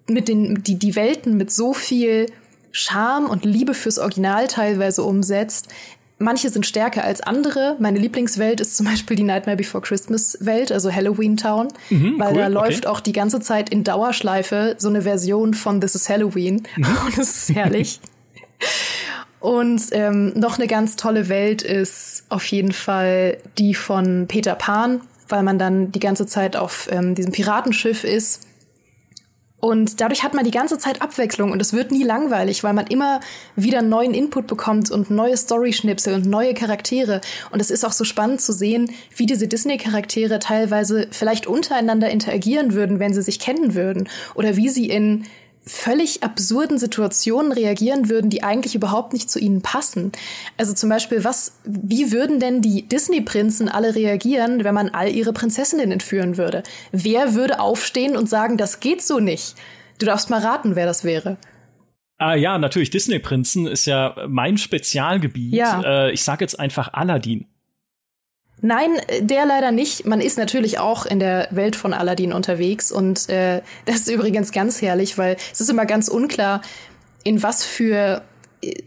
mit 0.06 0.28
den, 0.28 0.62
die, 0.62 0.78
die 0.78 0.96
Welten 0.96 1.36
mit 1.36 1.50
so 1.50 1.74
viel 1.74 2.26
Charme 2.72 3.26
und 3.26 3.44
Liebe 3.44 3.74
fürs 3.74 3.98
Original 3.98 4.46
teilweise 4.46 5.02
umsetzt, 5.02 5.68
manche 6.18 6.50
sind 6.50 6.66
stärker 6.66 7.04
als 7.04 7.20
andere. 7.20 7.76
Meine 7.78 7.98
Lieblingswelt 7.98 8.60
ist 8.60 8.76
zum 8.76 8.86
Beispiel 8.86 9.16
die 9.16 9.22
Nightmare 9.22 9.56
Before 9.56 9.82
Christmas 9.82 10.38
Welt, 10.40 10.72
also 10.72 10.92
Halloween 10.92 11.36
Town, 11.36 11.68
mhm, 11.90 12.18
weil 12.18 12.32
cool, 12.32 12.38
da 12.38 12.46
läuft 12.48 12.86
okay. 12.86 12.88
auch 12.88 13.00
die 13.00 13.12
ganze 13.12 13.40
Zeit 13.40 13.70
in 13.70 13.84
Dauerschleife 13.84 14.76
so 14.78 14.88
eine 14.88 15.02
Version 15.02 15.54
von 15.54 15.80
This 15.80 15.94
is 15.94 16.08
Halloween 16.08 16.62
mhm. 16.76 16.84
und 17.06 17.18
das 17.18 17.48
ist 17.48 17.54
herrlich. 17.54 18.00
und 19.40 19.82
ähm, 19.92 20.32
noch 20.34 20.58
eine 20.58 20.66
ganz 20.66 20.96
tolle 20.96 21.28
Welt 21.28 21.62
ist 21.62 22.24
auf 22.28 22.44
jeden 22.46 22.72
Fall 22.72 23.38
die 23.56 23.74
von 23.74 24.26
Peter 24.26 24.54
Pan, 24.54 25.00
weil 25.28 25.42
man 25.42 25.58
dann 25.58 25.92
die 25.92 26.00
ganze 26.00 26.26
Zeit 26.26 26.56
auf 26.56 26.88
ähm, 26.90 27.14
diesem 27.14 27.32
Piratenschiff 27.32 28.04
ist 28.04 28.47
und 29.60 30.00
dadurch 30.00 30.22
hat 30.22 30.34
man 30.34 30.44
die 30.44 30.52
ganze 30.52 30.78
Zeit 30.78 31.02
Abwechslung 31.02 31.50
und 31.50 31.60
es 31.60 31.72
wird 31.72 31.90
nie 31.90 32.04
langweilig, 32.04 32.62
weil 32.62 32.74
man 32.74 32.86
immer 32.86 33.18
wieder 33.56 33.82
neuen 33.82 34.14
Input 34.14 34.46
bekommt 34.46 34.90
und 34.92 35.10
neue 35.10 35.36
Story-Schnipsel 35.36 36.14
und 36.14 36.26
neue 36.26 36.54
Charaktere. 36.54 37.20
Und 37.50 37.60
es 37.60 37.70
ist 37.70 37.84
auch 37.84 37.92
so 37.92 38.04
spannend 38.04 38.40
zu 38.40 38.52
sehen, 38.52 38.92
wie 39.16 39.26
diese 39.26 39.48
Disney-Charaktere 39.48 40.38
teilweise 40.38 41.08
vielleicht 41.10 41.48
untereinander 41.48 42.08
interagieren 42.08 42.72
würden, 42.72 43.00
wenn 43.00 43.12
sie 43.12 43.22
sich 43.22 43.40
kennen 43.40 43.74
würden. 43.74 44.08
Oder 44.36 44.56
wie 44.56 44.68
sie 44.68 44.88
in 44.88 45.24
völlig 45.68 46.22
absurden 46.22 46.78
Situationen 46.78 47.52
reagieren 47.52 48.08
würden, 48.08 48.30
die 48.30 48.42
eigentlich 48.42 48.74
überhaupt 48.74 49.12
nicht 49.12 49.30
zu 49.30 49.38
ihnen 49.38 49.62
passen. 49.62 50.12
Also 50.56 50.72
zum 50.72 50.88
Beispiel, 50.88 51.24
was, 51.24 51.58
wie 51.64 52.10
würden 52.10 52.40
denn 52.40 52.62
die 52.62 52.88
Disney-Prinzen 52.88 53.68
alle 53.68 53.94
reagieren, 53.94 54.64
wenn 54.64 54.74
man 54.74 54.88
all 54.88 55.08
ihre 55.10 55.32
Prinzessinnen 55.32 55.92
entführen 55.92 56.36
würde? 56.36 56.62
Wer 56.90 57.34
würde 57.34 57.60
aufstehen 57.60 58.16
und 58.16 58.28
sagen, 58.28 58.56
das 58.56 58.80
geht 58.80 59.02
so 59.02 59.20
nicht? 59.20 59.54
Du 59.98 60.06
darfst 60.06 60.30
mal 60.30 60.40
raten, 60.40 60.74
wer 60.74 60.86
das 60.86 61.04
wäre. 61.04 61.36
Ah 62.18 62.34
ja, 62.34 62.58
natürlich, 62.58 62.90
Disney-Prinzen 62.90 63.66
ist 63.66 63.86
ja 63.86 64.16
mein 64.28 64.58
Spezialgebiet. 64.58 65.54
Ja. 65.54 66.06
Äh, 66.06 66.12
ich 66.12 66.24
sage 66.24 66.44
jetzt 66.44 66.58
einfach 66.58 66.92
Aladdin. 66.92 67.46
Nein, 68.60 68.90
der 69.20 69.46
leider 69.46 69.70
nicht. 69.70 70.04
Man 70.06 70.20
ist 70.20 70.36
natürlich 70.36 70.78
auch 70.78 71.06
in 71.06 71.20
der 71.20 71.48
Welt 71.50 71.76
von 71.76 71.92
Aladdin 71.92 72.32
unterwegs 72.32 72.90
und 72.90 73.28
äh, 73.28 73.62
das 73.84 73.96
ist 73.96 74.08
übrigens 74.08 74.50
ganz 74.52 74.82
herrlich, 74.82 75.16
weil 75.16 75.36
es 75.52 75.60
ist 75.60 75.70
immer 75.70 75.86
ganz 75.86 76.08
unklar, 76.08 76.62
in 77.22 77.42
was 77.42 77.64
für 77.64 78.22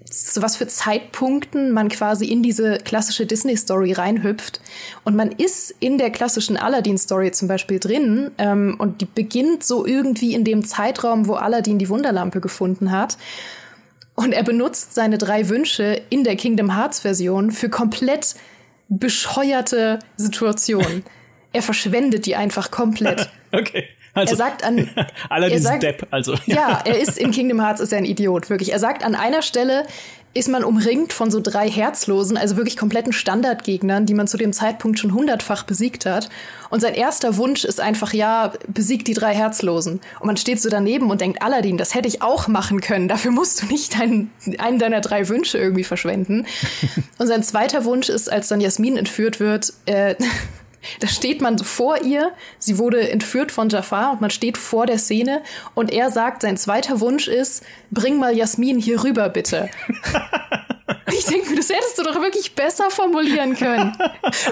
zu 0.06 0.42
was 0.42 0.58
für 0.58 0.68
Zeitpunkten 0.68 1.72
man 1.72 1.88
quasi 1.88 2.26
in 2.26 2.44
diese 2.44 2.78
klassische 2.80 3.26
Disney-Story 3.26 3.94
reinhüpft. 3.94 4.60
Und 5.06 5.16
man 5.16 5.32
ist 5.32 5.74
in 5.80 5.98
der 5.98 6.10
klassischen 6.10 6.58
Aladdin-Story 6.58 7.32
zum 7.32 7.48
Beispiel 7.48 7.80
drin 7.80 8.32
ähm, 8.38 8.76
und 8.80 9.00
die 9.00 9.06
beginnt 9.06 9.64
so 9.64 9.86
irgendwie 9.86 10.34
in 10.34 10.44
dem 10.44 10.66
Zeitraum, 10.66 11.28
wo 11.28 11.36
Aladdin 11.36 11.80
die 11.80 11.88
Wunderlampe 11.88 12.42
gefunden 12.42 12.92
hat. 12.92 13.18
Und 14.16 14.34
er 14.34 14.44
benutzt 14.44 14.94
seine 14.94 15.18
drei 15.18 15.48
Wünsche 15.48 16.02
in 16.10 16.26
der 16.26 16.36
Kingdom 16.36 16.76
Hearts-Version 16.76 17.52
für 17.52 17.70
komplett 17.70 18.36
bescheuerte 18.91 19.99
Situation. 20.17 21.04
er 21.54 21.62
verschwendet 21.62 22.25
die 22.25 22.36
einfach 22.36 22.71
komplett. 22.71 23.30
okay. 23.51 23.86
Also, 24.13 24.34
er 24.34 24.38
sagt 24.38 24.63
an 24.65 24.89
allerdings 25.30 25.63
er 25.63 25.71
sagt, 25.71 25.84
Depp, 25.84 26.08
also 26.12 26.36
ja, 26.45 26.82
er 26.84 26.99
ist 26.99 27.17
in 27.17 27.32
Kingdom 27.32 27.62
Hearts 27.62 27.80
ist 27.80 27.93
er 27.93 27.97
ein 27.97 28.06
Idiot, 28.06 28.49
wirklich. 28.49 28.73
Er 28.73 28.80
sagt 28.80 29.06
an 29.06 29.15
einer 29.15 29.41
Stelle 29.41 29.86
ist 30.34 30.48
man 30.48 30.63
umringt 30.63 31.12
von 31.12 31.30
so 31.30 31.41
drei 31.41 31.70
Herzlosen, 31.70 32.38
also 32.38 32.56
wirklich 32.56 32.78
kompletten 32.78 33.12
Standardgegnern, 33.12 34.06
die 34.06 34.13
man 34.13 34.28
zu 34.28 34.38
dem 34.38 34.54
Zeitpunkt 34.54 34.98
schon 34.98 35.13
hundertfach 35.13 35.63
besiegt 35.63 36.06
hat. 36.06 36.30
Und 36.70 36.80
sein 36.80 36.94
erster 36.94 37.36
Wunsch 37.36 37.65
ist 37.65 37.82
einfach, 37.82 38.13
ja, 38.13 38.54
besiegt 38.67 39.08
die 39.10 39.13
drei 39.13 39.34
Herzlosen. 39.34 40.00
Und 40.20 40.28
man 40.28 40.38
steht 40.38 40.62
so 40.62 40.70
daneben 40.70 41.12
und 41.12 41.20
denkt, 41.20 41.41
Aladdin, 41.41 41.78
das 41.78 41.96
hätte 41.96 42.08
ich 42.08 42.22
auch 42.22 42.48
machen 42.48 42.80
können. 42.80 43.10
Dafür 43.10 43.32
musst 43.32 43.62
du 43.62 43.65
nicht 43.65 44.00
deinen, 44.00 44.32
einen 44.58 44.80
deiner 44.80 45.02
drei 45.02 45.28
Wünsche 45.28 45.58
irgendwie 45.58 45.84
verschwenden. 45.84 46.46
und 47.17 47.28
sein 47.28 47.44
zweiter 47.44 47.84
Wunsch 47.84 48.08
ist, 48.08 48.32
als 48.32 48.48
dann 48.48 48.62
Jasmin 48.62 48.96
entführt 48.96 49.41
wird, 49.41 49.74
äh, 49.86 50.15
da 51.00 51.08
steht 51.08 51.41
man 51.41 51.60
vor 51.60 52.02
ihr, 52.02 52.32
sie 52.60 52.78
wurde 52.78 53.10
entführt 53.10 53.52
von 53.52 53.70
Jafar 53.70 54.13
und 54.13 54.22
man 54.22 54.30
steht 54.30 54.58
vor 54.58 54.86
der 54.86 54.98
Szene 54.98 55.41
und 55.76 55.91
er 55.91 56.12
sagt, 56.12 56.41
sein 56.41 56.58
zweiter 56.58 57.00
Wunsch 57.00 57.28
ist, 57.28 57.63
bring 57.91 58.17
mal 58.17 58.36
Jasmin 58.36 58.80
hier 58.80 59.04
rüber, 59.04 59.30
bitte. 59.30 59.70
Ich 61.13 61.26
denke 61.26 61.50
mir, 61.50 61.58
das 61.58 61.70
hättest 61.70 61.98
du 61.98 62.04
doch 62.04 62.22
wirklich 62.22 62.56
besser 62.56 62.89
formulieren 62.89 63.56
können. 63.56 63.96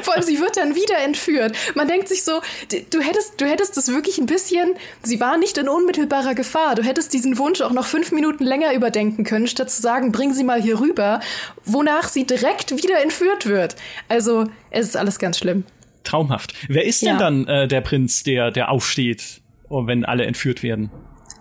Vor 0.02 0.14
allem, 0.14 0.24
sie 0.24 0.40
wird 0.40 0.58
dann 0.58 0.76
wieder 0.76 0.98
entführt. 1.00 1.56
Man 1.76 1.88
denkt 1.88 2.08
sich 2.08 2.24
so, 2.24 2.42
du 2.90 3.00
hättest, 3.02 3.40
du 3.40 3.46
hättest 3.46 3.78
das 3.78 3.90
wirklich 3.90 4.18
ein 4.18 4.26
bisschen, 4.26 4.76
sie 5.04 5.20
war 5.20 5.38
nicht 5.38 5.58
in 5.58 5.70
unmittelbarer 5.70 6.36
Gefahr. 6.36 6.76
Du 6.76 6.84
hättest 6.84 7.14
diesen 7.14 7.38
Wunsch 7.38 7.62
auch 7.62 7.72
noch 7.72 7.86
fünf 7.86 8.12
Minuten 8.12 8.44
länger 8.44 8.74
überdenken 8.74 9.24
können, 9.24 9.48
statt 9.48 9.72
zu 9.72 9.82
sagen, 9.82 10.12
bring 10.12 10.34
sie 10.34 10.44
mal 10.44 10.62
hier 10.62 10.80
rüber, 10.80 11.22
wonach 11.66 12.10
sie 12.10 12.26
direkt 12.26 12.72
wieder 12.72 13.02
entführt 13.02 13.46
wird. 13.46 13.76
Also, 14.08 14.46
es 14.70 14.88
ist 14.88 14.98
alles 14.98 15.20
ganz 15.20 15.38
schlimm 15.38 15.64
traumhaft. 16.10 16.54
Wer 16.68 16.86
ist 16.86 17.02
denn 17.02 17.18
dann 17.18 17.48
äh, 17.48 17.68
der 17.68 17.82
Prinz, 17.82 18.24
der, 18.24 18.52
der 18.52 18.70
aufsteht, 18.70 19.42
wenn 19.70 20.06
alle 20.06 20.26
entführt 20.26 20.64
werden? 20.64 20.92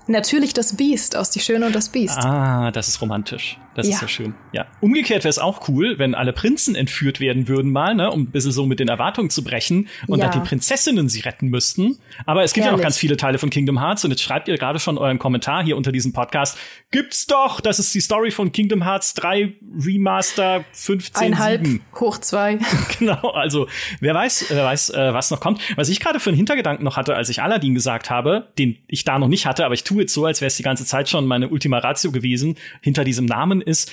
Natürlich 0.06 0.54
das 0.54 0.76
Biest 0.76 1.16
aus 1.16 1.30
Die 1.30 1.40
Schöne 1.40 1.66
und 1.66 1.74
das 1.74 1.90
Biest. 1.90 2.18
Ah, 2.18 2.70
das 2.70 2.88
ist 2.88 3.02
romantisch. 3.02 3.58
Das 3.74 3.86
ja. 3.86 3.94
ist 3.94 4.02
ja 4.02 4.08
schön. 4.08 4.34
Ja. 4.52 4.66
Umgekehrt 4.80 5.24
wäre 5.24 5.30
es 5.30 5.38
auch 5.38 5.68
cool, 5.68 5.98
wenn 5.98 6.14
alle 6.14 6.32
Prinzen 6.32 6.74
entführt 6.74 7.20
werden 7.20 7.46
würden 7.46 7.70
mal, 7.70 7.94
ne, 7.94 8.10
um 8.10 8.22
ein 8.22 8.30
bisschen 8.30 8.50
so 8.50 8.66
mit 8.66 8.80
den 8.80 8.88
Erwartungen 8.88 9.30
zu 9.30 9.44
brechen 9.44 9.88
und 10.08 10.18
ja. 10.18 10.28
dann 10.28 10.42
die 10.42 10.48
Prinzessinnen 10.48 11.08
sie 11.08 11.20
retten 11.20 11.48
müssten. 11.48 11.98
Aber 12.26 12.42
es 12.42 12.54
gibt 12.54 12.64
Herrlich. 12.64 12.72
ja 12.72 12.76
noch 12.78 12.82
ganz 12.82 12.98
viele 12.98 13.16
Teile 13.16 13.38
von 13.38 13.50
Kingdom 13.50 13.78
Hearts 13.78 14.04
und 14.04 14.10
jetzt 14.10 14.22
schreibt 14.22 14.48
ihr 14.48 14.58
gerade 14.58 14.80
schon 14.80 14.98
euren 14.98 15.18
Kommentar 15.18 15.62
hier 15.62 15.76
unter 15.76 15.92
diesem 15.92 16.12
Podcast. 16.12 16.58
Gibt's 16.90 17.26
doch! 17.26 17.60
Das 17.60 17.78
ist 17.78 17.94
die 17.94 18.00
Story 18.00 18.30
von 18.30 18.50
Kingdom 18.50 18.84
Hearts 18.84 19.14
3 19.14 19.54
Remaster 19.84 20.64
15 20.72 21.26
Einhalb 21.26 21.64
7. 21.64 21.80
hoch 22.00 22.18
zwei. 22.18 22.58
genau, 22.98 23.30
also 23.30 23.68
wer 24.00 24.14
weiß, 24.14 24.46
wer 24.48 24.64
weiß, 24.64 24.90
äh, 24.90 25.14
was 25.14 25.30
noch 25.30 25.40
kommt. 25.40 25.60
Was 25.76 25.88
ich 25.88 26.00
gerade 26.00 26.18
für 26.18 26.30
einen 26.30 26.36
Hintergedanken 26.36 26.84
noch 26.84 26.96
hatte, 26.96 27.14
als 27.14 27.28
ich 27.28 27.42
Aladdin 27.42 27.74
gesagt 27.74 28.10
habe, 28.10 28.48
den 28.58 28.78
ich 28.88 29.04
da 29.04 29.18
noch 29.18 29.28
nicht 29.28 29.46
hatte, 29.46 29.64
aber 29.64 29.74
ich 29.74 29.84
tue 29.84 30.00
jetzt 30.00 30.14
so, 30.14 30.24
als 30.24 30.40
wäre 30.40 30.48
es 30.48 30.56
die 30.56 30.62
ganze 30.62 30.84
Zeit 30.84 31.08
schon 31.08 31.26
meine 31.26 31.48
Ultima 31.48 31.78
Ratio 31.78 32.10
gewesen, 32.10 32.56
hinter 32.80 33.04
diesem 33.04 33.26
Namen 33.26 33.60
ist, 33.68 33.92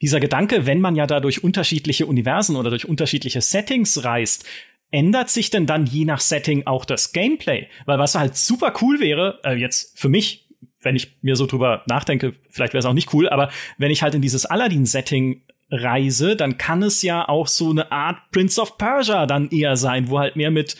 dieser 0.00 0.20
Gedanke, 0.20 0.66
wenn 0.66 0.80
man 0.80 0.96
ja 0.96 1.06
da 1.06 1.20
durch 1.20 1.42
unterschiedliche 1.42 2.06
Universen 2.06 2.56
oder 2.56 2.70
durch 2.70 2.86
unterschiedliche 2.88 3.40
Settings 3.40 4.04
reist, 4.04 4.46
ändert 4.90 5.28
sich 5.28 5.50
denn 5.50 5.66
dann 5.66 5.86
je 5.86 6.04
nach 6.04 6.20
Setting 6.20 6.66
auch 6.66 6.84
das 6.84 7.12
Gameplay? 7.12 7.66
Weil 7.84 7.98
was 7.98 8.14
halt 8.14 8.36
super 8.36 8.72
cool 8.80 9.00
wäre, 9.00 9.40
äh, 9.44 9.54
jetzt 9.54 9.98
für 9.98 10.08
mich, 10.08 10.48
wenn 10.80 10.96
ich 10.96 11.18
mir 11.22 11.36
so 11.36 11.46
drüber 11.46 11.82
nachdenke, 11.86 12.34
vielleicht 12.48 12.72
wäre 12.72 12.80
es 12.80 12.86
auch 12.86 12.94
nicht 12.94 13.12
cool, 13.12 13.28
aber 13.28 13.50
wenn 13.76 13.90
ich 13.90 14.02
halt 14.02 14.14
in 14.14 14.22
dieses 14.22 14.46
Aladdin-Setting 14.46 15.42
reise, 15.70 16.36
dann 16.36 16.56
kann 16.56 16.82
es 16.82 17.02
ja 17.02 17.28
auch 17.28 17.46
so 17.46 17.70
eine 17.70 17.92
Art 17.92 18.30
Prince 18.30 18.60
of 18.60 18.78
Persia 18.78 19.26
dann 19.26 19.50
eher 19.50 19.76
sein, 19.76 20.08
wo 20.08 20.18
halt 20.18 20.36
mehr 20.36 20.50
mit 20.50 20.76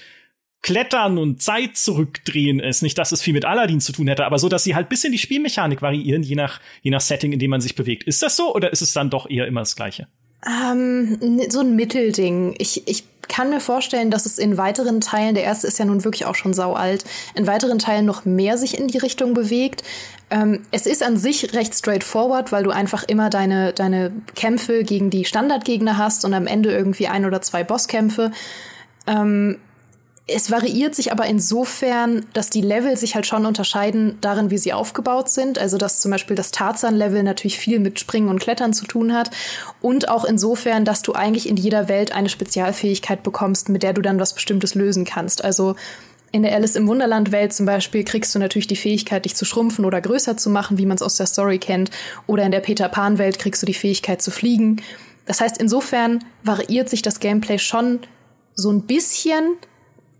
Klettern 0.62 1.18
und 1.18 1.40
Zeit 1.40 1.76
zurückdrehen 1.76 2.61
ist. 2.61 2.82
Nicht, 2.82 2.98
dass 2.98 3.12
es 3.12 3.22
viel 3.22 3.32
mit 3.32 3.44
Aladdin 3.44 3.80
zu 3.80 3.92
tun 3.92 4.09
hätte, 4.09 4.24
aber 4.26 4.38
so, 4.38 4.48
dass 4.48 4.64
sie 4.64 4.74
halt 4.74 4.88
bisschen 4.88 5.12
die 5.12 5.18
Spielmechanik 5.18 5.82
variieren, 5.82 6.22
je 6.22 6.34
nach, 6.34 6.61
je 6.82 6.90
nach 6.90 7.00
Setting, 7.00 7.32
in 7.32 7.38
dem 7.38 7.50
man 7.50 7.61
sich 7.61 7.74
bewegt. 7.74 8.04
Ist 8.04 8.22
das 8.22 8.36
so 8.36 8.54
oder 8.54 8.72
ist 8.72 8.82
es 8.82 8.92
dann 8.92 9.11
doch 9.11 9.30
eher 9.30 9.46
immer 9.46 9.61
das 9.61 9.76
Gleiche? 9.76 10.09
Ähm, 10.46 11.40
so 11.48 11.61
ein 11.61 11.74
Mittelding. 11.74 12.54
Ich, 12.59 12.86
ich 12.88 13.04
kann 13.28 13.50
mir 13.50 13.61
vorstellen, 13.61 14.11
dass 14.11 14.26
es 14.26 14.38
in 14.38 14.56
weiteren 14.56 15.00
Teilen, 15.00 15.34
der 15.34 15.44
erste 15.44 15.66
ist 15.66 15.78
ja 15.78 15.84
nun 15.84 16.04
wirklich 16.04 16.24
auch 16.24 16.34
schon 16.34 16.54
sau 16.54 16.72
alt, 16.72 17.04
in 17.34 17.46
weiteren 17.46 17.78
Teilen 17.78 18.06
noch 18.06 18.24
mehr 18.24 18.56
sich 18.56 18.78
in 18.78 18.88
die 18.88 18.98
Richtung 18.98 19.34
bewegt. 19.34 19.82
Ähm, 20.30 20.62
es 20.70 20.86
ist 20.86 21.02
an 21.02 21.16
sich 21.16 21.54
recht 21.54 21.74
straightforward, 21.74 22.52
weil 22.52 22.64
du 22.64 22.70
einfach 22.70 23.04
immer 23.04 23.30
deine, 23.30 23.72
deine 23.72 24.12
Kämpfe 24.34 24.84
gegen 24.84 25.11
die 25.11 25.24
Standardgegner 25.24 25.98
hast 25.98 26.24
und 26.24 26.34
am 26.34 26.46
Ende 26.46 26.72
irgendwie 26.72 27.09
ein 27.09 27.24
oder 27.24 27.42
zwei 27.42 27.64
Bosskämpfe. 27.64 28.32
Ähm, 29.06 29.59
es 30.30 30.50
variiert 30.50 30.94
sich 30.94 31.10
aber 31.10 31.24
insofern, 31.24 32.26
dass 32.34 32.50
die 32.50 32.60
Level 32.60 32.96
sich 32.98 33.14
halt 33.14 33.26
schon 33.26 33.46
unterscheiden 33.46 34.18
darin, 34.20 34.50
wie 34.50 34.58
sie 34.58 34.74
aufgebaut 34.74 35.30
sind. 35.30 35.58
Also 35.58 35.78
dass 35.78 36.00
zum 36.02 36.10
Beispiel 36.10 36.36
das 36.36 36.50
Tarzan-Level 36.50 37.22
natürlich 37.22 37.58
viel 37.58 37.78
mit 37.78 37.98
Springen 37.98 38.28
und 38.28 38.38
Klettern 38.38 38.74
zu 38.74 38.84
tun 38.84 39.14
hat. 39.14 39.30
Und 39.80 40.10
auch 40.10 40.26
insofern, 40.26 40.84
dass 40.84 41.00
du 41.00 41.14
eigentlich 41.14 41.48
in 41.48 41.56
jeder 41.56 41.88
Welt 41.88 42.12
eine 42.12 42.28
Spezialfähigkeit 42.28 43.22
bekommst, 43.22 43.70
mit 43.70 43.82
der 43.82 43.94
du 43.94 44.02
dann 44.02 44.20
was 44.20 44.34
Bestimmtes 44.34 44.74
lösen 44.74 45.06
kannst. 45.06 45.42
Also 45.42 45.76
in 46.30 46.42
der 46.42 46.54
Alice 46.54 46.76
im 46.76 46.86
Wunderland-Welt 46.86 47.54
zum 47.54 47.64
Beispiel 47.64 48.04
kriegst 48.04 48.34
du 48.34 48.38
natürlich 48.38 48.66
die 48.66 48.76
Fähigkeit, 48.76 49.24
dich 49.24 49.34
zu 49.34 49.46
schrumpfen 49.46 49.86
oder 49.86 50.02
größer 50.02 50.36
zu 50.36 50.50
machen, 50.50 50.76
wie 50.76 50.84
man 50.84 50.96
es 50.96 51.02
aus 51.02 51.16
der 51.16 51.26
Story 51.26 51.58
kennt. 51.58 51.90
Oder 52.26 52.44
in 52.44 52.52
der 52.52 52.60
Peter 52.60 52.90
Pan-Welt 52.90 53.38
kriegst 53.38 53.62
du 53.62 53.66
die 53.66 53.72
Fähigkeit 53.72 54.20
zu 54.20 54.30
fliegen. 54.30 54.82
Das 55.24 55.40
heißt, 55.40 55.56
insofern 55.56 56.22
variiert 56.42 56.90
sich 56.90 57.00
das 57.00 57.18
Gameplay 57.18 57.58
schon 57.58 58.00
so 58.54 58.70
ein 58.70 58.82
bisschen, 58.82 59.56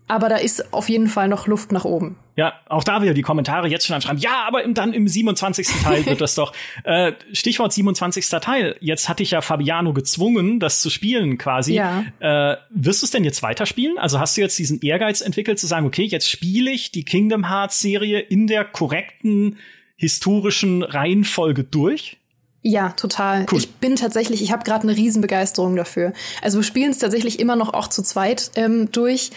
aber 0.09 0.27
da 0.27 0.37
ist 0.37 0.73
auf 0.73 0.89
jeden 0.89 1.07
Fall 1.07 1.27
noch 1.27 1.45
Luft 1.45 1.71
nach 1.71 1.85
oben. 1.85 2.17
Ja, 2.35 2.53
auch 2.67 2.83
da 2.83 3.03
wieder 3.03 3.13
die 3.13 3.21
Kommentare 3.21 3.67
jetzt 3.67 3.85
schon 3.85 3.95
anschreiben. 3.95 4.19
Ja, 4.19 4.43
aber 4.47 4.63
im, 4.63 4.73
dann 4.73 4.91
im 4.91 5.07
27. 5.07 5.67
Teil 5.83 6.05
wird 6.07 6.19
das 6.19 6.33
doch. 6.33 6.51
Äh, 6.83 7.13
Stichwort 7.31 7.71
27. 7.71 8.27
Teil. 8.41 8.75
Jetzt 8.79 9.07
hatte 9.07 9.21
ich 9.21 9.31
ja 9.31 9.41
Fabiano 9.41 9.93
gezwungen, 9.93 10.59
das 10.59 10.81
zu 10.81 10.89
spielen 10.89 11.37
quasi. 11.37 11.75
Ja. 11.75 12.05
Äh, 12.19 12.57
wirst 12.71 13.03
du 13.03 13.05
es 13.05 13.11
denn 13.11 13.23
jetzt 13.23 13.43
weiterspielen? 13.43 13.99
Also 13.99 14.19
hast 14.19 14.35
du 14.35 14.41
jetzt 14.41 14.57
diesen 14.57 14.81
Ehrgeiz 14.81 15.21
entwickelt 15.21 15.59
zu 15.59 15.67
sagen, 15.67 15.85
okay, 15.85 16.05
jetzt 16.05 16.27
spiele 16.27 16.71
ich 16.71 16.91
die 16.91 17.05
Kingdom 17.05 17.47
Hearts 17.47 17.79
Serie 17.79 18.19
in 18.19 18.47
der 18.47 18.65
korrekten 18.65 19.57
historischen 19.95 20.81
Reihenfolge 20.81 21.63
durch? 21.65 22.17
Ja, 22.61 22.89
total. 22.89 23.45
Cool. 23.51 23.59
Ich 23.59 23.75
bin 23.75 23.95
tatsächlich, 23.95 24.41
ich 24.41 24.51
habe 24.51 24.63
gerade 24.63 24.83
eine 24.83 24.97
Riesenbegeisterung 24.97 25.75
dafür. 25.75 26.13
Also 26.41 26.57
wir 26.57 26.63
spielen 26.63 26.91
es 26.91 26.97
tatsächlich 26.97 27.39
immer 27.39 27.55
noch 27.55 27.73
auch 27.73 27.87
zu 27.87 28.01
zweit 28.01 28.51
ähm, 28.55 28.91
durch 28.91 29.31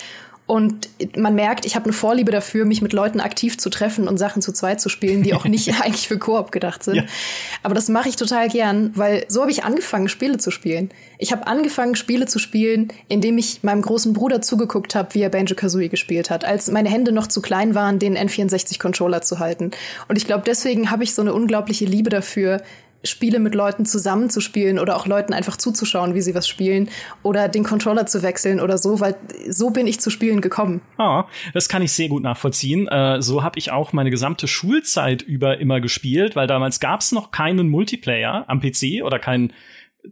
und 0.47 0.88
man 1.16 1.34
merkt, 1.34 1.64
ich 1.64 1.76
habe 1.76 1.84
eine 1.84 1.93
Vorliebe 1.93 2.32
dafür, 2.32 2.64
mich 2.64 2.82
mit 2.82 2.93
Leuten 2.93 3.20
aktiv 3.20 3.59
zu 3.59 3.70
treffen 3.70 4.09
und 4.09 4.18
Sachen 4.18 4.43
zu 4.43 4.53
zweit 4.53 4.80
zu 4.80 4.88
spielen, 4.88 5.22
die 5.22 5.34
auch 5.34 5.45
nicht 5.45 5.68
eigentlich 5.82 6.09
für 6.09 6.18
Koop 6.18 6.51
gedacht 6.51 6.82
sind. 6.82 6.97
Ja. 6.97 7.05
Aber 7.62 7.74
das 7.74 7.88
mache 7.88 8.09
ich 8.09 8.16
total 8.16 8.49
gern, 8.49 8.90
weil 8.95 9.24
so 9.28 9.40
habe 9.40 9.53
ich 9.53 9.64
angefangen, 9.64 10.09
Spiele 10.09 10.38
zu 10.38 10.51
spielen. 10.51 10.90
Ich 11.18 11.30
habe 11.30 11.47
angefangen, 11.47 11.95
Spiele 11.95 12.26
zu 12.26 12.40
spielen, 12.40 12.88
indem 13.09 13.38
ich 13.38 13.62
meinem 13.62 13.82
großen 13.82 14.12
Bruder 14.12 14.43
zugeguckt 14.43 14.97
habe, 14.97 15.14
wie 15.14 15.22
er 15.22 15.30
Banjo 15.30 15.55
Kazooie 15.55 15.88
gespielt 15.88 16.28
hat, 16.28 16.45
als 16.45 16.70
meine 16.70 16.88
Hände 16.88 17.12
noch 17.12 17.28
zu 17.28 17.40
klein 17.40 17.76
waren, 17.76 18.01
den 18.01 18.18
N64-Controller 18.18 19.22
zu 19.22 19.38
halten. 19.38 19.70
Und 20.09 20.16
ich 20.16 20.26
glaube, 20.26 20.43
deswegen 20.45 20.90
habe 20.90 21.05
ich 21.05 21.14
so 21.14 21.22
eine 21.22 21.32
unglaubliche 21.32 21.84
Liebe 21.84 22.11
dafür, 22.11 22.62
Spiele 23.05 23.38
mit 23.38 23.55
Leuten 23.55 23.84
zusammenzuspielen 23.84 24.78
oder 24.78 24.96
auch 24.96 25.07
Leuten 25.07 25.32
einfach 25.32 25.57
zuzuschauen, 25.57 26.14
wie 26.14 26.20
sie 26.20 26.34
was 26.34 26.48
spielen 26.48 26.88
oder 27.22 27.48
den 27.48 27.64
Controller 27.64 28.07
zu 28.07 28.22
wechseln 28.22 28.61
oder 28.61 28.78
so, 28.78 29.00
weil 29.00 29.16
so 29.48 29.70
bin 29.70 29.86
ich 29.86 30.00
zu 30.00 30.11
Spielen 30.11 30.40
gekommen. 30.40 30.80
Ah, 30.98 31.24
das 31.55 31.68
kann 31.68 31.82
ich 31.82 31.92
sehr 31.92 32.09
gut 32.09 32.22
nachvollziehen. 32.22 32.88
Äh, 32.88 33.20
so 33.22 33.42
habe 33.42 33.59
ich 33.59 33.72
auch 33.72 33.92
meine 33.92 34.11
gesamte 34.11 34.46
Schulzeit 34.48 35.22
über 35.22 35.59
immer 35.59 35.80
gespielt, 35.80 36.36
weil 36.36 36.46
damals 36.46 36.80
gab 36.80 37.00
es 37.00 37.12
noch 37.12 37.30
keinen 37.30 37.68
Multiplayer 37.68 38.44
am 38.48 38.61
PC 38.61 39.03
oder 39.05 39.18
keinen 39.18 39.53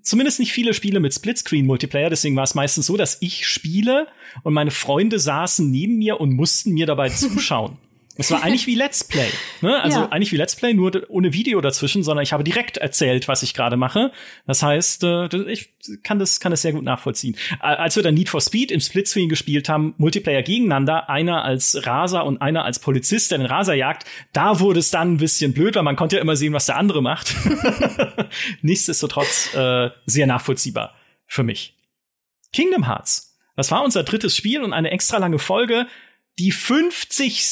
zumindest 0.03 0.38
nicht 0.38 0.53
viele 0.53 0.74
Spiele 0.74 1.01
mit 1.01 1.12
Splitscreen-Multiplayer, 1.14 2.11
deswegen 2.11 2.36
war 2.36 2.45
es 2.45 2.55
meistens 2.55 2.86
so, 2.86 2.97
dass 2.97 3.18
ich 3.20 3.47
spiele 3.47 4.07
und 4.43 4.55
meine 4.55 4.70
Freunde 4.70 5.18
saßen 5.18 5.68
neben 5.68 5.99
mir 5.99 6.20
und 6.20 6.32
mussten 6.32 6.72
mir 6.72 6.86
dabei 6.86 7.09
zuschauen. 7.11 7.78
Es 8.21 8.31
war 8.31 8.43
eigentlich 8.43 8.66
wie 8.66 8.75
Let's 8.75 9.03
Play. 9.03 9.31
Ne? 9.62 9.81
Also 9.83 10.01
ja. 10.01 10.09
eigentlich 10.11 10.31
wie 10.31 10.37
Let's 10.37 10.55
Play, 10.55 10.75
nur 10.75 10.93
ohne 11.09 11.33
Video 11.33 11.59
dazwischen, 11.62 12.03
sondern 12.03 12.23
ich 12.23 12.35
habe 12.35 12.45
direkt 12.45 12.77
erzählt, 12.77 13.29
was 13.29 13.43
ich 13.43 13.55
gerade 13.55 13.79
mache. 13.79 14.12
Das 14.47 14.62
heißt, 14.62 15.05
äh, 15.05 15.51
ich 15.51 15.73
kann 16.03 16.18
das, 16.18 16.39
kann 16.39 16.51
das 16.51 16.61
sehr 16.61 16.73
gut 16.73 16.85
nachvollziehen. 16.85 17.35
Als 17.61 17.97
wir 17.97 18.03
dann 18.03 18.12
Need 18.12 18.29
for 18.29 18.43
Speed 18.43 18.73
im 18.73 18.81
Splitscreen 18.81 19.31
gespielt 19.31 19.71
haben, 19.71 19.95
Multiplayer 19.97 20.43
gegeneinander, 20.43 21.09
einer 21.09 21.45
als 21.45 21.87
Raser 21.87 22.27
und 22.27 22.43
einer 22.43 22.62
als 22.66 22.79
Polizist, 22.79 23.31
der 23.31 23.39
den 23.39 23.47
Raser 23.47 23.73
jagt, 23.73 24.05
da 24.35 24.61
wurde 24.61 24.81
es 24.81 24.91
dann 24.91 25.14
ein 25.14 25.16
bisschen 25.16 25.55
blöd, 25.55 25.75
weil 25.77 25.83
man 25.83 25.97
konnte 25.97 26.16
ja 26.16 26.23
immer 26.23 26.37
sehen, 26.37 26.53
was 26.53 26.66
der 26.66 26.77
andere 26.77 27.01
macht. 27.01 27.35
Nichtsdestotrotz 28.61 29.55
äh, 29.55 29.89
sehr 30.05 30.27
nachvollziehbar 30.27 30.95
für 31.27 31.43
mich. 31.43 31.75
Kingdom 32.53 32.87
Hearts. 32.87 33.39
Das 33.57 33.71
war 33.71 33.83
unser 33.83 34.05
drittes 34.05 34.37
Spiel 34.37 34.62
und 34.62 34.75
eine 34.75 34.91
extra 34.91 35.16
lange 35.16 35.39
Folge. 35.39 35.87
Die 36.39 36.53
50 36.53 37.43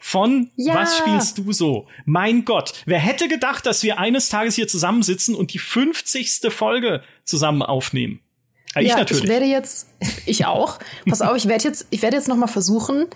von 0.00 0.50
ja. 0.56 0.74
Was 0.74 0.98
spielst 0.98 1.38
du 1.38 1.52
so? 1.52 1.86
Mein 2.06 2.44
Gott, 2.44 2.72
wer 2.86 2.98
hätte 2.98 3.28
gedacht, 3.28 3.66
dass 3.66 3.82
wir 3.82 3.98
eines 3.98 4.30
Tages 4.30 4.54
hier 4.54 4.66
zusammensitzen 4.66 5.34
und 5.34 5.52
die 5.52 5.58
50. 5.58 6.40
Folge 6.48 7.02
zusammen 7.24 7.62
aufnehmen? 7.62 8.20
Ja, 8.74 8.80
ich 8.80 8.96
natürlich. 8.96 9.24
Ich 9.24 9.28
werde 9.28 9.44
jetzt, 9.46 9.88
ich 10.26 10.46
auch. 10.46 10.78
Pass 11.06 11.20
auf, 11.22 11.36
ich 11.36 11.46
werde 11.46 11.64
jetzt, 11.64 11.86
ich 11.90 12.02
werde 12.02 12.16
jetzt 12.16 12.28
noch 12.28 12.36
mal 12.36 12.46
versuchen. 12.46 13.06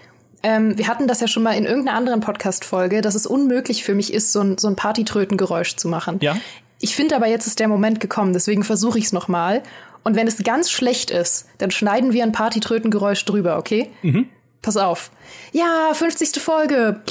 Ähm, 0.42 0.76
wir 0.76 0.86
hatten 0.86 1.08
das 1.08 1.20
ja 1.20 1.26
schon 1.26 1.42
mal 1.42 1.52
in 1.52 1.64
irgendeiner 1.64 1.96
anderen 1.96 2.20
Podcast-Folge, 2.20 3.00
dass 3.00 3.14
es 3.14 3.26
unmöglich 3.26 3.82
für 3.82 3.94
mich 3.94 4.12
ist, 4.12 4.32
so 4.32 4.40
ein, 4.40 4.58
so 4.58 4.68
ein 4.68 4.76
Partytrötengeräusch 4.76 5.76
zu 5.76 5.88
machen. 5.88 6.18
Ja. 6.20 6.36
Ich 6.80 6.94
finde 6.94 7.16
aber 7.16 7.28
jetzt 7.28 7.46
ist 7.46 7.60
der 7.60 7.68
Moment 7.68 7.98
gekommen, 7.98 8.34
deswegen 8.34 8.62
versuche 8.62 8.98
ich 8.98 9.06
es 9.06 9.12
noch 9.12 9.26
mal. 9.26 9.62
Und 10.02 10.16
wenn 10.16 10.26
es 10.26 10.36
ganz 10.44 10.70
schlecht 10.70 11.10
ist, 11.10 11.48
dann 11.56 11.70
schneiden 11.70 12.12
wir 12.12 12.24
ein 12.24 12.32
Partytrötengeräusch 12.32 13.24
drüber, 13.24 13.56
okay? 13.56 13.90
Mhm. 14.02 14.28
Pass 14.64 14.78
auf. 14.78 15.10
Ja, 15.52 15.92
50. 15.92 16.40
Folge. 16.40 17.02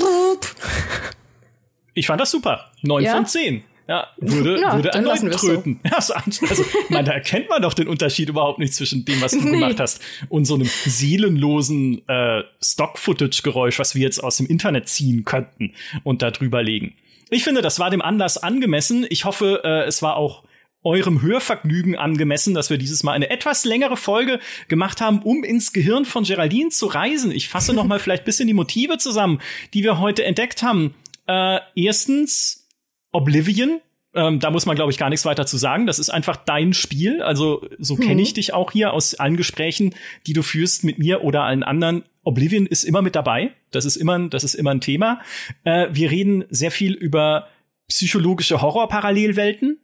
Ich 1.94 2.08
fand 2.08 2.20
das 2.20 2.32
super. 2.32 2.72
9 2.82 3.04
ja? 3.04 3.16
von 3.16 3.28
10. 3.28 3.64
Ja, 3.88 4.08
würde, 4.18 4.60
ja, 4.60 4.74
würde 4.76 4.90
erneut 4.90 5.20
tröten. 5.34 5.80
So. 5.84 5.90
Ja, 5.92 6.02
so, 6.02 6.14
also, 6.16 6.64
man, 6.90 7.06
da 7.06 7.12
erkennt 7.12 7.50
man 7.50 7.62
doch 7.62 7.76
den 7.76 7.88
Unterschied 7.88 8.30
überhaupt 8.30 8.58
nicht 8.58 8.74
zwischen 8.74 9.06
dem, 9.06 9.22
was 9.22 9.34
du 9.34 9.42
nee. 9.42 9.60
gemacht 9.60 9.80
hast, 9.80 10.02
und 10.30 10.46
so 10.46 10.56
einem 10.56 10.70
seelenlosen 10.86 12.08
äh, 12.08 12.44
Stock-Footage-Geräusch, 12.64 13.78
was 13.78 13.94
wir 13.94 14.02
jetzt 14.02 14.24
aus 14.24 14.38
dem 14.38 14.48
Internet 14.48 14.88
ziehen 14.88 15.26
könnten 15.26 15.74
und 16.04 16.22
da 16.22 16.32
drüber 16.32 16.64
legen. 16.64 16.96
Ich 17.30 17.44
finde, 17.44 17.62
das 17.62 17.78
war 17.78 17.92
dem 17.92 18.02
Anlass 18.02 18.38
angemessen. 18.38 19.06
Ich 19.10 19.26
hoffe, 19.26 19.62
äh, 19.64 19.84
es 19.84 20.02
war 20.02 20.16
auch 20.16 20.44
eurem 20.84 21.22
Hörvergnügen 21.22 21.96
angemessen, 21.96 22.54
dass 22.54 22.70
wir 22.70 22.78
dieses 22.78 23.04
Mal 23.04 23.14
eine 23.14 23.30
etwas 23.30 23.66
längere 23.66 23.98
Folge 23.98 24.40
gemacht 24.68 25.02
haben, 25.02 25.22
um 25.22 25.44
ins 25.44 25.74
Gehirn 25.74 26.06
von 26.06 26.24
Geraldine 26.24 26.70
zu 26.70 26.88
reisen. 26.88 27.32
Ich 27.32 27.50
fasse 27.50 27.74
noch 27.74 27.86
mal 27.86 28.00
vielleicht 28.00 28.26
bisschen 28.26 28.48
die 28.48 28.54
Motive 28.54 28.98
zusammen, 28.98 29.40
die 29.74 29.84
wir 29.84 30.00
heute 30.00 30.24
entdeckt 30.24 30.64
haben. 30.64 30.94
Äh, 31.28 31.60
erstens 31.76 32.68
Oblivion. 33.12 33.80
Ähm, 34.16 34.40
da 34.40 34.52
muss 34.52 34.68
man, 34.68 34.76
glaube 34.76 34.92
ich, 34.92 34.98
gar 34.98 35.10
nichts 35.10 35.26
weiter 35.26 35.46
zu 35.46 35.58
sagen. 35.58 35.88
Das 35.88 35.98
ist 35.98 36.10
einfach 36.10 36.36
dein 36.36 36.74
Spiel. 36.74 37.24
Also 37.24 37.68
so 37.80 37.96
kenne 37.96 38.22
ich 38.22 38.32
mhm. 38.32 38.36
dich 38.36 38.54
auch 38.54 38.72
hier 38.72 38.94
aus 38.94 39.16
allen 39.16 39.38
Gesprächen, 39.38 39.96
die 40.28 40.34
du 40.34 40.44
führst 40.44 40.84
mit 40.84 41.00
mir 41.00 41.24
oder 41.24 41.44
allen 41.44 41.64
anderen. 41.64 42.04
Oblivion 42.24 42.68
ist 42.68 42.84
immer 42.84 43.02
mit 43.02 43.16
dabei. 43.16 43.54
Das 43.72 43.86
ist 43.86 43.96
immer, 43.96 44.20
das 44.30 44.44
ist 44.44 44.54
immer 44.54 44.72
ein 44.72 44.82
Thema. 44.82 45.22
Äh, 45.64 45.88
wir 45.92 46.12
reden 46.12 46.46
sehr 46.50 46.72
viel 46.72 46.94
über 46.94 47.48
psychologische 47.88 48.62
Horrorparallelwelten 48.62 49.80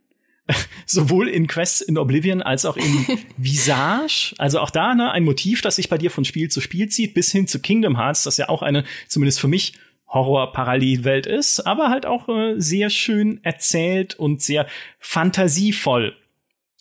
sowohl 0.85 1.27
in 1.27 1.47
Quest 1.47 1.81
in 1.81 1.97
Oblivion 1.97 2.41
als 2.41 2.65
auch 2.65 2.77
in 2.77 3.05
Visage. 3.37 4.33
Also 4.37 4.59
auch 4.59 4.69
da 4.69 4.95
ne, 4.95 5.11
ein 5.11 5.23
Motiv, 5.23 5.61
das 5.61 5.75
sich 5.75 5.89
bei 5.89 5.97
dir 5.97 6.11
von 6.11 6.25
Spiel 6.25 6.49
zu 6.49 6.61
Spiel 6.61 6.89
zieht, 6.89 7.13
bis 7.13 7.31
hin 7.31 7.47
zu 7.47 7.59
Kingdom 7.59 7.97
Hearts, 7.97 8.23
das 8.23 8.37
ja 8.37 8.49
auch 8.49 8.61
eine, 8.61 8.83
zumindest 9.07 9.39
für 9.39 9.47
mich, 9.47 9.73
Horror-Parallelwelt 10.07 11.27
ist, 11.27 11.59
aber 11.61 11.89
halt 11.89 12.07
auch 12.07 12.27
äh, 12.29 12.55
sehr 12.57 12.89
schön 12.89 13.39
erzählt 13.43 14.15
und 14.15 14.41
sehr 14.41 14.65
fantasievoll. 14.97 16.15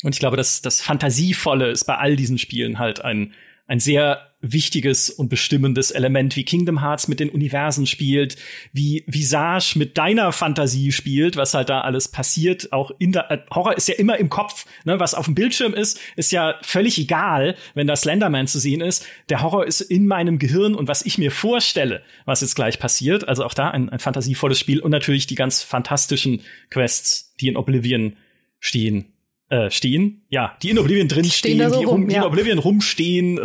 Und 0.03 0.15
ich 0.15 0.21
glaube, 0.21 0.37
dass 0.37 0.63
das 0.63 0.81
Fantasievolle 0.81 1.71
ist 1.71 1.85
bei 1.85 1.97
all 1.97 2.17
diesen 2.17 2.39
Spielen 2.39 2.79
halt 2.79 3.05
ein, 3.05 3.35
ein 3.69 3.81
sehr 3.81 4.29
wichtiges 4.41 5.11
und 5.11 5.29
bestimmendes 5.29 5.91
Element, 5.91 6.37
wie 6.37 6.45
Kingdom 6.45 6.81
Hearts 6.81 7.09
mit 7.09 7.21
den 7.21 7.29
Universen 7.29 7.87
spielt, 7.87 8.37
wie 8.73 9.05
Visage 9.07 9.75
mit 9.77 9.99
deiner 9.99 10.33
Fantasie 10.33 10.93
spielt, 10.93 11.37
was 11.37 11.55
halt 11.55 11.69
da 11.69 11.81
alles 11.81 12.09
passiert. 12.09 12.73
Auch 12.73 12.93
in 12.99 13.13
der 13.13 13.31
äh, 13.31 13.39
Horror 13.53 13.77
ist 13.77 13.89
ja 13.89 13.97
immer 13.97 14.17
im 14.17 14.31
Kopf, 14.31 14.65
ne? 14.85 15.01
was 15.01 15.15
auf 15.15 15.27
dem 15.27 15.35
Bildschirm 15.35 15.75
ist, 15.75 16.01
ist 16.17 16.33
ja 16.33 16.55
völlig 16.63 16.99
egal, 16.99 17.57
wenn 17.75 17.89
da 17.89 17.97
Slenderman 17.97 18.47
zu 18.47 18.59
sehen 18.59 18.81
ist. 18.81 19.05
Der 19.29 19.43
Horror 19.43 19.67
ist 19.67 19.81
in 19.81 20.07
meinem 20.07 20.39
Gehirn 20.39 20.75
und 20.75 20.89
was 20.89 21.05
ich 21.05 21.19
mir 21.19 21.31
vorstelle, 21.31 22.03
was 22.25 22.41
jetzt 22.41 22.55
gleich 22.55 22.79
passiert. 22.79 23.29
Also 23.29 23.45
auch 23.45 23.55
da 23.55 23.71
ein, 23.71 23.89
ein 23.89 23.99
fantasievolles 23.99 24.59
Spiel 24.59 24.81
und 24.81 24.93
natürlich 24.93 25.27
die 25.27 25.35
ganz 25.35 25.63
fantastischen 25.63 26.43
Quests, 26.71 27.35
die 27.41 27.49
in 27.49 27.57
Oblivion 27.57 28.17
stehen 28.61 29.13
äh, 29.51 29.71
stehen, 29.71 30.23
ja, 30.29 30.57
die 30.63 30.71
in 30.71 30.79
Oblivion 30.79 31.09
drin 31.09 31.25
stehen, 31.25 31.57
stehen 31.59 31.71
so 31.71 31.79
die, 31.79 31.85
rum, 31.85 32.09
die 32.09 32.15
in 32.15 32.23
Oblivion 32.23 32.59
rumstehen 32.59 33.41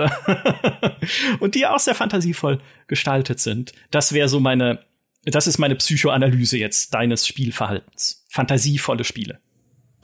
und 1.39 1.55
die 1.55 1.65
auch 1.65 1.79
sehr 1.79 1.95
fantasievoll 1.95 2.59
gestaltet 2.87 3.39
sind. 3.39 3.73
Das 3.91 4.13
wäre 4.13 4.27
so 4.27 4.39
meine, 4.39 4.79
das 5.25 5.47
ist 5.47 5.57
meine 5.57 5.75
Psychoanalyse 5.75 6.57
jetzt 6.57 6.93
deines 6.93 7.25
Spielverhaltens. 7.27 8.25
Fantasievolle 8.29 9.03
Spiele. 9.03 9.39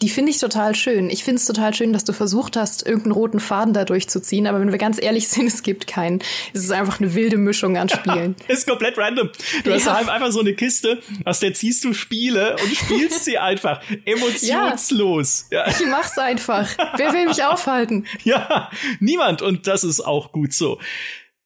Die 0.02 0.10
finde 0.10 0.32
ich 0.32 0.40
total 0.40 0.76
schön. 0.76 1.10
Ich 1.10 1.26
finde 1.26 1.40
es 1.40 1.46
total 1.46 1.74
schön, 1.74 1.92
dass 1.92 2.06
du 2.06 2.14
versucht 2.14 2.56
hast, 2.56 2.86
irgendeinen 2.86 3.12
roten 3.12 3.40
Faden 3.40 3.74
da 3.74 3.84
durchzuziehen. 3.84 4.48
Aber 4.48 4.62
wenn 4.62 4.72
wir 4.72 4.78
ganz 4.78 5.02
ehrlich 5.02 5.28
sind, 5.28 5.48
es 5.54 5.62
gibt 5.62 5.88
keinen. 5.88 6.20
Es 6.54 6.64
ist 6.64 6.72
einfach 6.72 7.00
eine 7.00 7.14
wilde 7.16 7.38
Mischung 7.38 7.78
an 7.78 7.90
Spielen. 7.90 8.36
ist 8.48 8.68
komplett 8.68 8.98
random. 8.98 9.30
Du 9.64 9.70
ja. 9.70 9.76
hast 9.76 9.92
halt 9.92 10.10
einfach 10.10 10.32
so 10.32 10.40
eine 10.40 10.54
Kiste, 10.54 11.00
aus 11.26 11.40
der 11.40 11.54
ziehst 11.54 11.84
du 11.84 11.94
Spiele 11.94 12.56
und 12.64 12.76
spielst 12.76 13.26
sie 13.26 13.38
einfach 13.38 13.82
emotionslos. 14.06 15.48
Ja. 15.52 15.66
ja. 15.66 15.72
Ich 15.72 15.86
mach's 15.88 16.18
einfach. 16.18 16.70
Wer 16.96 17.14
will 17.14 17.28
mich 17.28 17.44
aufhalten? 17.44 18.06
Ja, 18.24 18.70
niemand. 19.00 19.42
Und 19.42 19.68
das 19.68 19.84
ist 19.84 20.00
auch 20.00 20.32
gut 20.32 20.54
so. 20.54 20.80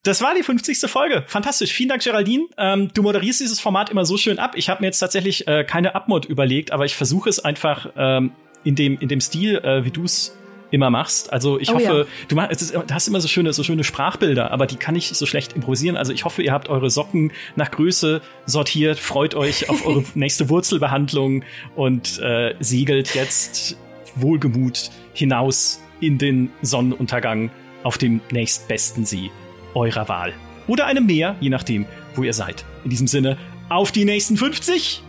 Das 0.03 0.21
war 0.21 0.35
die 0.35 0.43
50. 0.43 0.79
Folge. 0.91 1.23
Fantastisch. 1.27 1.71
Vielen 1.71 1.87
Dank, 1.87 2.03
Geraldine. 2.03 2.45
Ähm, 2.57 2.91
du 2.93 3.01
moderierst 3.03 3.39
dieses 3.39 3.61
Format 3.61 3.89
immer 3.89 4.05
so 4.05 4.17
schön 4.17 4.37
ab. 4.37 4.51
Ich 4.55 4.69
habe 4.69 4.81
mir 4.81 4.87
jetzt 4.87 4.99
tatsächlich 4.99 5.47
äh, 5.47 5.63
keine 5.63 5.95
Abmod 5.95 6.25
überlegt, 6.25 6.71
aber 6.71 6.83
ich 6.83 6.93
versuche 6.93 7.29
es 7.29 7.39
einfach 7.39 7.89
ähm, 7.95 8.33
in 8.64 8.76
dem 8.76 8.97
in 8.99 9.07
dem 9.07 9.22
Stil, 9.22 9.57
äh, 9.57 9.86
wie 9.86 9.91
du 9.91 10.03
es 10.03 10.36
immer 10.74 10.89
machst. 10.89 11.32
Also 11.32 11.59
ich 11.59 11.70
oh, 11.70 11.76
hoffe, 11.76 11.84
ja. 11.84 12.05
du, 12.28 12.36
mach, 12.36 12.49
ist, 12.49 12.74
du 12.74 12.84
hast 12.89 13.07
immer 13.07 13.22
so 13.22 13.28
schöne, 13.28 13.53
so 13.53 13.64
schöne 13.64 13.84
Sprachbilder, 13.84 14.51
aber 14.51 14.66
die 14.66 14.76
kann 14.76 14.95
ich 14.95 15.09
so 15.09 15.28
schlecht 15.28 15.53
improvisieren. 15.53 15.95
Also 15.95 16.11
ich 16.14 16.26
hoffe, 16.26 16.41
ihr 16.41 16.51
habt 16.51 16.68
eure 16.68 16.89
Socken 16.89 17.32
nach 17.55 17.70
Größe 17.70 18.22
sortiert, 18.47 18.97
freut 18.97 19.36
euch 19.36 19.70
auf 19.70 19.86
eure 19.86 20.03
nächste 20.16 20.49
Wurzelbehandlung 20.49 21.43
und 21.76 22.20
äh, 22.20 22.55
segelt 22.59 23.14
jetzt 23.14 23.78
wohlgemut 24.16 24.89
hinaus 25.14 25.80
in 25.99 26.18
den 26.18 26.49
Sonnenuntergang 26.64 27.51
auf 27.84 27.99
dem 27.99 28.20
nächstbesten 28.32 29.05
See 29.05 29.30
eurer 29.76 30.09
Wahl. 30.09 30.34
Oder 30.68 30.88
einem 30.88 31.05
Meer, 31.05 31.36
je 31.39 31.49
nachdem, 31.49 31.86
wo 32.16 32.24
ihr 32.24 32.34
seid. 32.34 32.66
In 32.84 32.89
diesem 32.89 33.07
Sinne, 33.07 33.38
auf 33.70 33.91
die 33.91 34.05
nächsten 34.05 34.38
50 34.38 35.03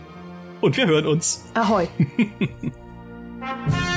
und 0.61 0.77
wir 0.77 0.85
hören 0.85 1.07
uns. 1.07 1.43
Ahoi. 1.55 1.87
Thank 3.45 3.89
you. 3.89 3.94